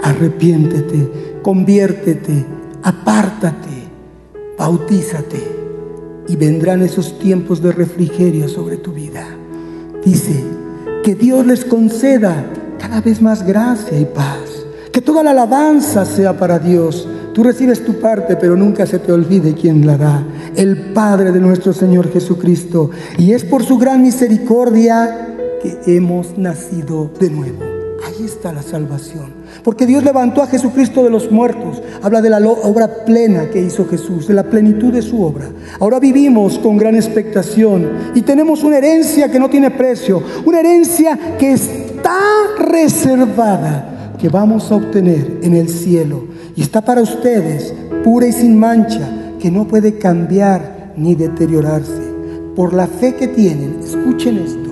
Arrepiéntete, 0.03 1.41
conviértete, 1.43 2.47
apártate, 2.83 3.83
bautízate 4.57 5.43
y 6.27 6.37
vendrán 6.37 6.81
esos 6.81 7.19
tiempos 7.19 7.61
de 7.61 7.73
refrigerio 7.73 8.49
sobre 8.49 8.79
tu 8.79 8.93
vida. 8.93 9.38
Dice, 10.09 10.43
que 11.05 11.15
Dios 11.15 11.45
les 11.45 11.67
conceda 11.67 12.47
cada 12.79 13.03
vez 13.03 13.21
más 13.21 13.47
gracia 13.47 14.01
y 14.01 14.07
paz. 14.07 14.65
Que 14.91 15.03
toda 15.03 15.23
la 15.23 15.33
alabanza 15.33 16.07
sea 16.07 16.39
para 16.39 16.59
Dios. 16.59 17.07
Tú 17.35 17.45
recibes 17.45 17.85
tu 17.85 18.01
parte, 18.01 18.37
pero 18.37 18.57
nunca 18.57 18.87
se 18.87 19.01
te 19.01 19.13
olvide 19.13 19.53
quién 19.53 19.87
la 19.87 19.99
da. 19.99 20.23
El 20.57 20.95
Padre 20.95 21.31
de 21.31 21.41
nuestro 21.41 21.75
Señor 21.75 22.11
Jesucristo. 22.11 22.91
Y 23.19 23.35
es 23.35 23.45
por 23.45 23.63
su 23.63 23.77
gran 23.77 24.01
misericordia 24.01 25.29
que 25.63 25.79
hemos 25.95 26.39
nacido 26.39 27.11
de 27.21 27.29
nuevo. 27.29 27.63
Ahí 28.07 28.25
está 28.25 28.51
la 28.51 28.63
salvación. 28.63 29.38
Porque 29.69 29.85
Dios 29.85 30.03
levantó 30.03 30.43
a 30.43 30.47
Jesucristo 30.47 31.05
de 31.05 31.11
los 31.11 31.31
muertos. 31.31 31.83
Habla 32.01 32.23
de 32.23 32.31
la 32.31 32.39
obra 32.39 33.05
plena 33.05 33.51
que 33.51 33.61
hizo 33.61 33.87
Jesús, 33.87 34.27
de 34.27 34.33
la 34.33 34.45
plenitud 34.45 34.91
de 34.91 35.03
su 35.03 35.23
obra. 35.23 35.51
Ahora 35.79 36.01
vivimos 36.01 36.59
con 36.59 36.79
gran 36.79 36.97
expectación 36.97 37.87
y 38.15 38.23
tenemos 38.23 38.65
una 38.65 38.79
herencia 38.79 39.31
que 39.31 39.39
no 39.39 39.51
tiene 39.51 39.71
precio. 39.71 40.23
Una 40.47 40.61
herencia 40.61 41.37
que 41.39 41.53
está 41.53 42.19
reservada, 42.59 44.15
que 44.19 44.31
vamos 44.31 44.73
a 44.73 44.77
obtener 44.77 45.41
en 45.43 45.55
el 45.55 45.69
cielo. 45.69 46.25
Y 46.57 46.63
está 46.63 46.81
para 46.81 47.03
ustedes, 47.03 47.75
pura 48.03 48.27
y 48.27 48.33
sin 48.33 48.59
mancha, 48.59 49.35
que 49.39 49.51
no 49.51 49.69
puede 49.69 49.99
cambiar 49.99 50.95
ni 50.97 51.15
deteriorarse. 51.15 52.01
Por 52.57 52.73
la 52.73 52.87
fe 52.87 53.17
que 53.17 53.29
tienen, 53.29 53.81
escuchen 53.85 54.39
esto. 54.39 54.71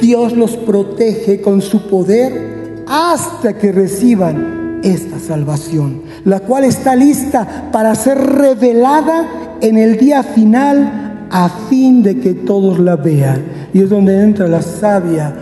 Dios 0.00 0.32
los 0.32 0.56
protege 0.56 1.42
con 1.42 1.60
su 1.60 1.86
poder 1.90 2.45
hasta 2.86 3.58
que 3.58 3.72
reciban 3.72 4.80
esta 4.82 5.18
salvación, 5.18 6.02
la 6.24 6.40
cual 6.40 6.64
está 6.64 6.94
lista 6.94 7.70
para 7.72 7.94
ser 7.94 8.18
revelada 8.18 9.56
en 9.60 9.78
el 9.78 9.96
día 9.96 10.22
final 10.22 11.26
a 11.30 11.48
fin 11.68 12.02
de 12.02 12.20
que 12.20 12.34
todos 12.34 12.78
la 12.78 12.96
vean. 12.96 13.42
Y 13.72 13.82
es 13.82 13.90
donde 13.90 14.22
entra 14.22 14.46
la 14.46 14.62
sabia 14.62 15.34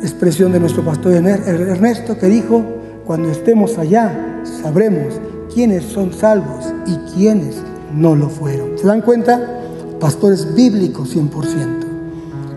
expresión 0.00 0.52
de 0.52 0.60
nuestro 0.60 0.84
pastor 0.84 1.12
Ernesto 1.12 2.18
que 2.18 2.26
dijo, 2.26 2.62
cuando 3.04 3.30
estemos 3.30 3.78
allá 3.78 4.40
sabremos 4.62 5.20
quiénes 5.52 5.84
son 5.84 6.12
salvos 6.12 6.72
y 6.86 6.96
quiénes 7.14 7.56
no 7.94 8.14
lo 8.14 8.28
fueron. 8.28 8.78
¿Se 8.78 8.86
dan 8.86 9.00
cuenta? 9.00 9.60
Pastores 10.00 10.54
bíblicos 10.54 11.14
100%. 11.14 11.86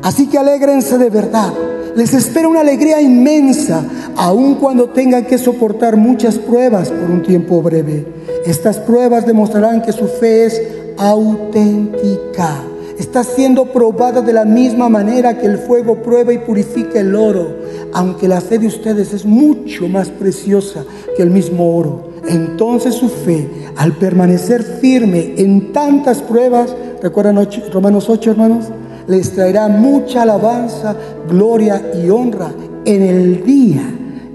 Así 0.03 0.27
que 0.27 0.37
alégrense 0.37 0.97
de 0.97 1.09
verdad 1.09 1.51
les 1.95 2.13
espera 2.13 2.49
una 2.49 2.59
alegría 2.59 3.01
inmensa, 3.01 3.83
aun 4.17 4.55
cuando 4.55 4.89
tengan 4.89 5.25
que 5.25 5.37
soportar 5.37 5.95
muchas 5.95 6.37
pruebas 6.37 6.89
por 6.89 7.09
un 7.09 7.23
tiempo 7.23 7.61
breve. 7.61 8.05
Estas 8.45 8.77
pruebas 8.77 9.25
demostrarán 9.25 9.81
que 9.81 9.93
su 9.93 10.07
fe 10.07 10.45
es 10.45 10.61
auténtica. 10.97 12.63
Está 12.99 13.23
siendo 13.23 13.65
probada 13.65 14.21
de 14.21 14.33
la 14.33 14.45
misma 14.45 14.89
manera 14.89 15.37
que 15.37 15.47
el 15.47 15.57
fuego 15.57 16.01
prueba 16.01 16.33
y 16.33 16.37
purifica 16.39 16.99
el 16.99 17.15
oro, 17.15 17.55
aunque 17.93 18.27
la 18.27 18.41
fe 18.41 18.59
de 18.59 18.67
ustedes 18.67 19.13
es 19.13 19.25
mucho 19.25 19.87
más 19.87 20.09
preciosa 20.09 20.83
que 21.15 21.23
el 21.23 21.29
mismo 21.29 21.77
oro. 21.77 22.09
Entonces 22.27 22.95
su 22.95 23.09
fe, 23.09 23.49
al 23.77 23.93
permanecer 23.93 24.63
firme 24.63 25.33
en 25.37 25.71
tantas 25.71 26.21
pruebas, 26.21 26.75
¿recuerdan 27.01 27.47
Romanos 27.71 28.09
8, 28.09 28.31
hermanos? 28.31 28.65
Les 29.07 29.31
traerá 29.31 29.67
mucha 29.67 30.23
alabanza, 30.23 30.95
gloria 31.29 31.91
y 31.93 32.09
honra 32.09 32.51
en 32.85 33.01
el 33.01 33.43
día, 33.43 33.83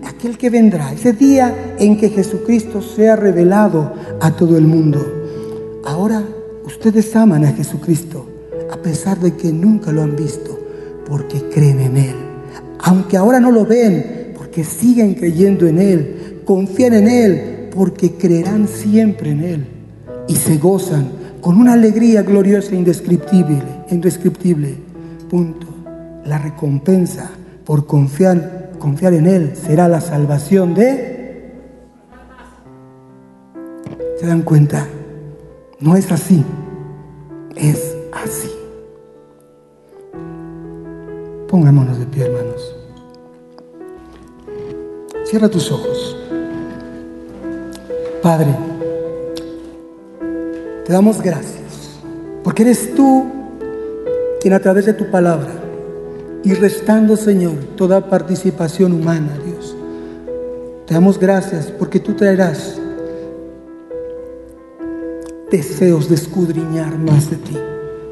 aquel 0.05 0.37
que 0.39 0.51
vendrá, 0.51 0.93
ese 0.93 1.13
día 1.13 1.75
en 1.79 1.97
que 1.97 2.11
Jesucristo 2.11 2.83
sea 2.83 3.17
revelado 3.17 3.93
a 4.21 4.31
todo 4.33 4.57
el 4.57 4.67
mundo. 4.67 5.05
Ahora 5.85 6.23
ustedes 6.65 7.15
aman 7.17 7.45
a 7.45 7.53
Jesucristo, 7.53 8.27
a 8.71 8.77
pesar 8.77 9.19
de 9.19 9.35
que 9.35 9.53
nunca 9.53 9.93
lo 9.93 10.03
han 10.03 10.17
visto, 10.17 10.59
porque 11.07 11.43
creen 11.53 11.81
en 11.81 11.97
Él. 11.97 12.17
Aunque 12.81 13.17
ahora 13.17 13.41
no 13.41 13.51
lo 13.51 13.67
ven, 13.67 14.33
porque 14.37 14.65
siguen 14.65 15.15
creyendo 15.15 15.67
en 15.67 15.79
Él, 15.79 16.43
confían 16.45 16.95
en 16.95 17.09
Él, 17.09 17.69
porque 17.75 18.13
creerán 18.13 18.69
siempre 18.69 19.31
en 19.31 19.45
Él 19.45 19.67
y 20.29 20.37
se 20.37 20.57
gozan 20.59 21.20
con 21.41 21.57
una 21.57 21.73
alegría 21.73 22.23
gloriosa 22.23 22.73
e 22.73 22.77
indescriptible, 22.77 23.63
indescriptible. 23.91 24.77
Punto. 25.29 25.67
La 26.25 26.39
recompensa 26.39 27.31
por 27.65 27.87
confiar, 27.87 28.73
confiar 28.79 29.15
en 29.15 29.27
Él 29.27 29.57
será 29.57 29.89
la 29.89 30.01
salvación 30.01 30.75
de... 30.75 31.55
¿Se 34.19 34.27
dan 34.27 34.43
cuenta? 34.43 34.87
No 35.81 35.97
es 35.97 36.13
así, 36.13 36.45
es 37.57 37.97
así. 38.13 38.51
Pongámonos 41.49 41.99
de 41.99 42.07
pie, 42.07 42.27
hermanos. 42.27 42.77
Cierra 45.25 45.49
tus 45.49 45.73
ojos. 45.73 46.17
Padre, 48.23 48.55
te 50.91 50.95
damos 50.95 51.23
gracias, 51.23 52.01
porque 52.43 52.63
eres 52.63 52.97
tú 52.97 53.25
quien 54.41 54.55
a 54.55 54.59
través 54.59 54.87
de 54.87 54.93
tu 54.93 55.09
palabra 55.09 55.53
y 56.43 56.53
restando, 56.55 57.17
Señor, 57.17 57.55
toda 57.77 58.11
participación 58.11 58.95
humana, 58.95 59.39
Dios, 59.47 59.77
te 60.89 60.95
damos 60.95 61.17
gracias 61.17 61.67
porque 61.67 62.01
tú 62.01 62.15
traerás 62.15 62.77
deseos 65.49 66.09
de 66.09 66.17
escudriñar 66.17 66.99
más 66.99 67.31
de 67.31 67.37
ti, 67.37 67.57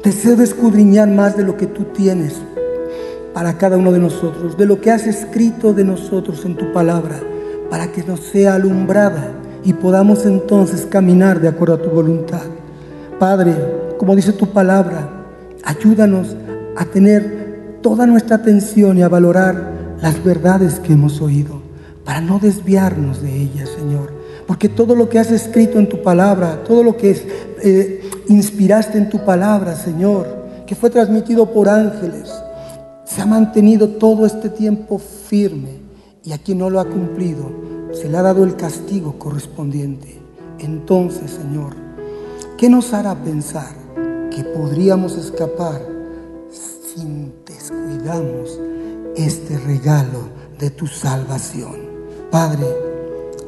deseos 0.01 0.37
de 0.37 0.45
escudriñar 0.45 1.09
más 1.09 1.35
de 1.35 1.43
lo 1.43 1.57
que 1.57 1.67
tú 1.67 1.83
tienes 1.93 2.35
para 3.33 3.57
cada 3.57 3.75
uno 3.75 3.91
de 3.91 3.99
nosotros, 3.99 4.57
de 4.57 4.65
lo 4.65 4.79
que 4.79 4.91
has 4.91 5.05
escrito 5.05 5.73
de 5.73 5.83
nosotros 5.83 6.45
en 6.45 6.55
tu 6.55 6.71
palabra, 6.71 7.19
para 7.69 7.91
que 7.91 8.05
nos 8.05 8.21
sea 8.21 8.55
alumbrada 8.55 9.33
y 9.65 9.73
podamos 9.73 10.25
entonces 10.25 10.85
caminar 10.85 11.41
de 11.41 11.49
acuerdo 11.49 11.73
a 11.73 11.81
tu 11.81 11.89
voluntad. 11.89 12.43
Padre, 13.19 13.53
como 13.97 14.15
dice 14.15 14.31
tu 14.31 14.47
palabra, 14.47 15.09
ayúdanos 15.63 16.35
a 16.77 16.85
tener 16.85 17.79
toda 17.81 18.07
nuestra 18.07 18.37
atención 18.37 18.97
y 18.97 19.01
a 19.01 19.09
valorar 19.09 19.97
las 20.01 20.23
verdades 20.23 20.79
que 20.79 20.93
hemos 20.93 21.19
oído, 21.21 21.61
para 22.05 22.21
no 22.21 22.39
desviarnos 22.39 23.21
de 23.21 23.35
ellas, 23.35 23.69
Señor. 23.77 24.13
Porque 24.47 24.69
todo 24.69 24.95
lo 24.95 25.09
que 25.09 25.19
has 25.19 25.31
escrito 25.31 25.77
en 25.79 25.89
tu 25.89 26.01
palabra, 26.01 26.63
todo 26.63 26.81
lo 26.81 26.95
que 26.95 27.21
eh, 27.61 28.09
inspiraste 28.29 28.97
en 28.97 29.09
tu 29.09 29.25
palabra, 29.25 29.75
Señor, 29.75 30.25
que 30.65 30.75
fue 30.75 30.89
transmitido 30.89 31.51
por 31.51 31.67
ángeles, 31.67 32.31
se 33.03 33.21
ha 33.21 33.25
mantenido 33.25 33.89
todo 33.89 34.25
este 34.25 34.49
tiempo 34.49 34.97
firme 34.97 35.79
y 36.23 36.31
a 36.31 36.37
quien 36.37 36.59
no 36.59 36.69
lo 36.69 36.79
ha 36.79 36.85
cumplido 36.85 37.69
se 37.91 38.07
le 38.07 38.17
ha 38.17 38.21
dado 38.21 38.43
el 38.43 38.55
castigo 38.55 39.17
correspondiente. 39.17 40.19
Entonces, 40.59 41.31
Señor, 41.31 41.88
¿qué 42.59 42.67
nos 42.69 42.93
hará 42.93 43.15
pensar 43.15 43.73
que 44.29 44.43
podríamos 44.43 45.15
escapar 45.15 45.81
si 46.51 47.31
descuidamos 47.45 48.59
este 49.15 49.57
regalo 49.59 50.27
de 50.59 50.69
tu 50.69 50.85
salvación? 50.85 51.77
Padre, 52.29 52.67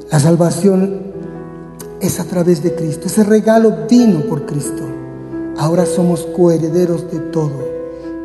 la 0.10 0.18
salvación 0.18 1.12
es 2.00 2.22
a 2.22 2.24
través 2.24 2.64
de 2.64 2.74
Cristo. 2.74 3.08
Ese 3.08 3.26
regalo 3.26 3.86
vino 3.90 4.22
por 4.30 4.46
Cristo. 4.46 4.84
Ahora 5.58 5.86
somos 5.86 6.26
coherederos 6.28 7.12
de 7.12 7.20
todo 7.20 7.68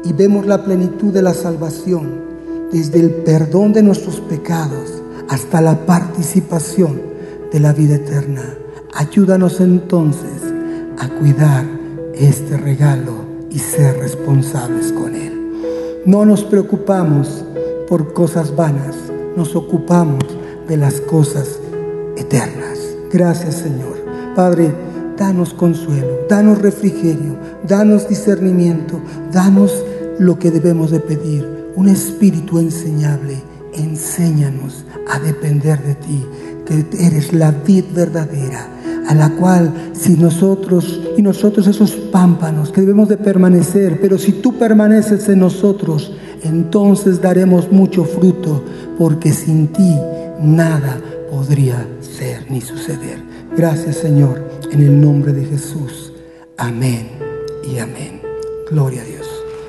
y 0.05 0.13
vemos 0.13 0.47
la 0.47 0.65
plenitud 0.65 1.13
de 1.13 1.23
la 1.23 1.35
salvación 1.35 2.23
desde 2.71 3.01
el 3.01 3.11
perdón 3.11 3.73
de 3.73 3.83
nuestros 3.83 4.21
pecados 4.21 5.03
hasta 5.29 5.61
la 5.61 5.85
participación 5.85 7.03
de 7.51 7.59
la 7.59 7.73
vida 7.73 7.97
eterna. 7.97 8.55
Ayúdanos 8.95 9.61
entonces 9.61 10.56
a 10.99 11.09
cuidar 11.09 11.65
este 12.15 12.57
regalo 12.57 13.27
y 13.51 13.59
ser 13.59 13.99
responsables 13.99 14.93
con 14.93 15.15
él. 15.15 16.03
No 16.07 16.25
nos 16.25 16.45
preocupamos 16.45 17.45
por 17.89 18.13
cosas 18.13 18.55
vanas, 18.55 18.97
nos 19.37 19.55
ocupamos 19.57 20.25
de 20.69 20.77
las 20.77 21.01
cosas 21.01 21.59
eternas. 22.17 22.79
Gracias 23.13 23.57
Señor. 23.57 24.05
Padre, 24.35 24.75
danos 25.17 25.55
consuelo, 25.55 26.27
danos 26.29 26.61
refrigerio, 26.61 27.37
danos 27.67 28.09
discernimiento, 28.09 29.01
danos 29.33 29.85
lo 30.19 30.39
que 30.39 30.51
debemos 30.51 30.91
de 30.91 31.01
pedir, 31.01 31.73
un 31.75 31.89
espíritu 31.89 32.59
enseñable. 32.59 33.43
Enséñanos 33.73 34.85
a 35.11 35.19
depender 35.19 35.83
de 35.83 35.95
ti, 35.95 36.27
que 36.65 36.87
eres 36.99 37.33
la 37.33 37.51
vid 37.51 37.85
verdadera, 37.95 38.69
a 39.07 39.15
la 39.15 39.31
cual 39.31 39.73
si 39.93 40.15
nosotros 40.15 41.01
y 41.17 41.23
nosotros 41.23 41.67
esos 41.67 41.93
pámpanos 41.93 42.71
que 42.71 42.81
debemos 42.81 43.09
de 43.09 43.17
permanecer, 43.17 44.01
pero 44.01 44.19
si 44.19 44.33
tú 44.33 44.59
permaneces 44.59 45.29
en 45.29 45.41
nosotros, 45.41 46.13
entonces 46.43 47.21
daremos 47.21 47.71
mucho 47.71 48.05
fruto, 48.05 48.63
porque 48.99 49.33
sin 49.33 49.69
ti 49.69 49.97
nada 50.41 51.01
podría 51.31 51.87
ser 52.01 52.51
ni 52.51 52.61
suceder. 52.61 53.19
Gracias 53.57 53.97
Señor, 53.97 54.43
en 54.71 54.81
el 54.83 55.01
nombre 55.01 55.33
de 55.33 55.45
Jesús. 55.45 56.13
Amén 56.57 57.09
y 57.65 57.79
amén. 57.79 58.21
Gloria 58.71 59.03
a 59.03 59.05
Dios. 59.05 59.27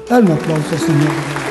Dale 0.09 0.25
un 0.25 0.31
aplauso 0.31 0.77
Señor. 0.77 1.46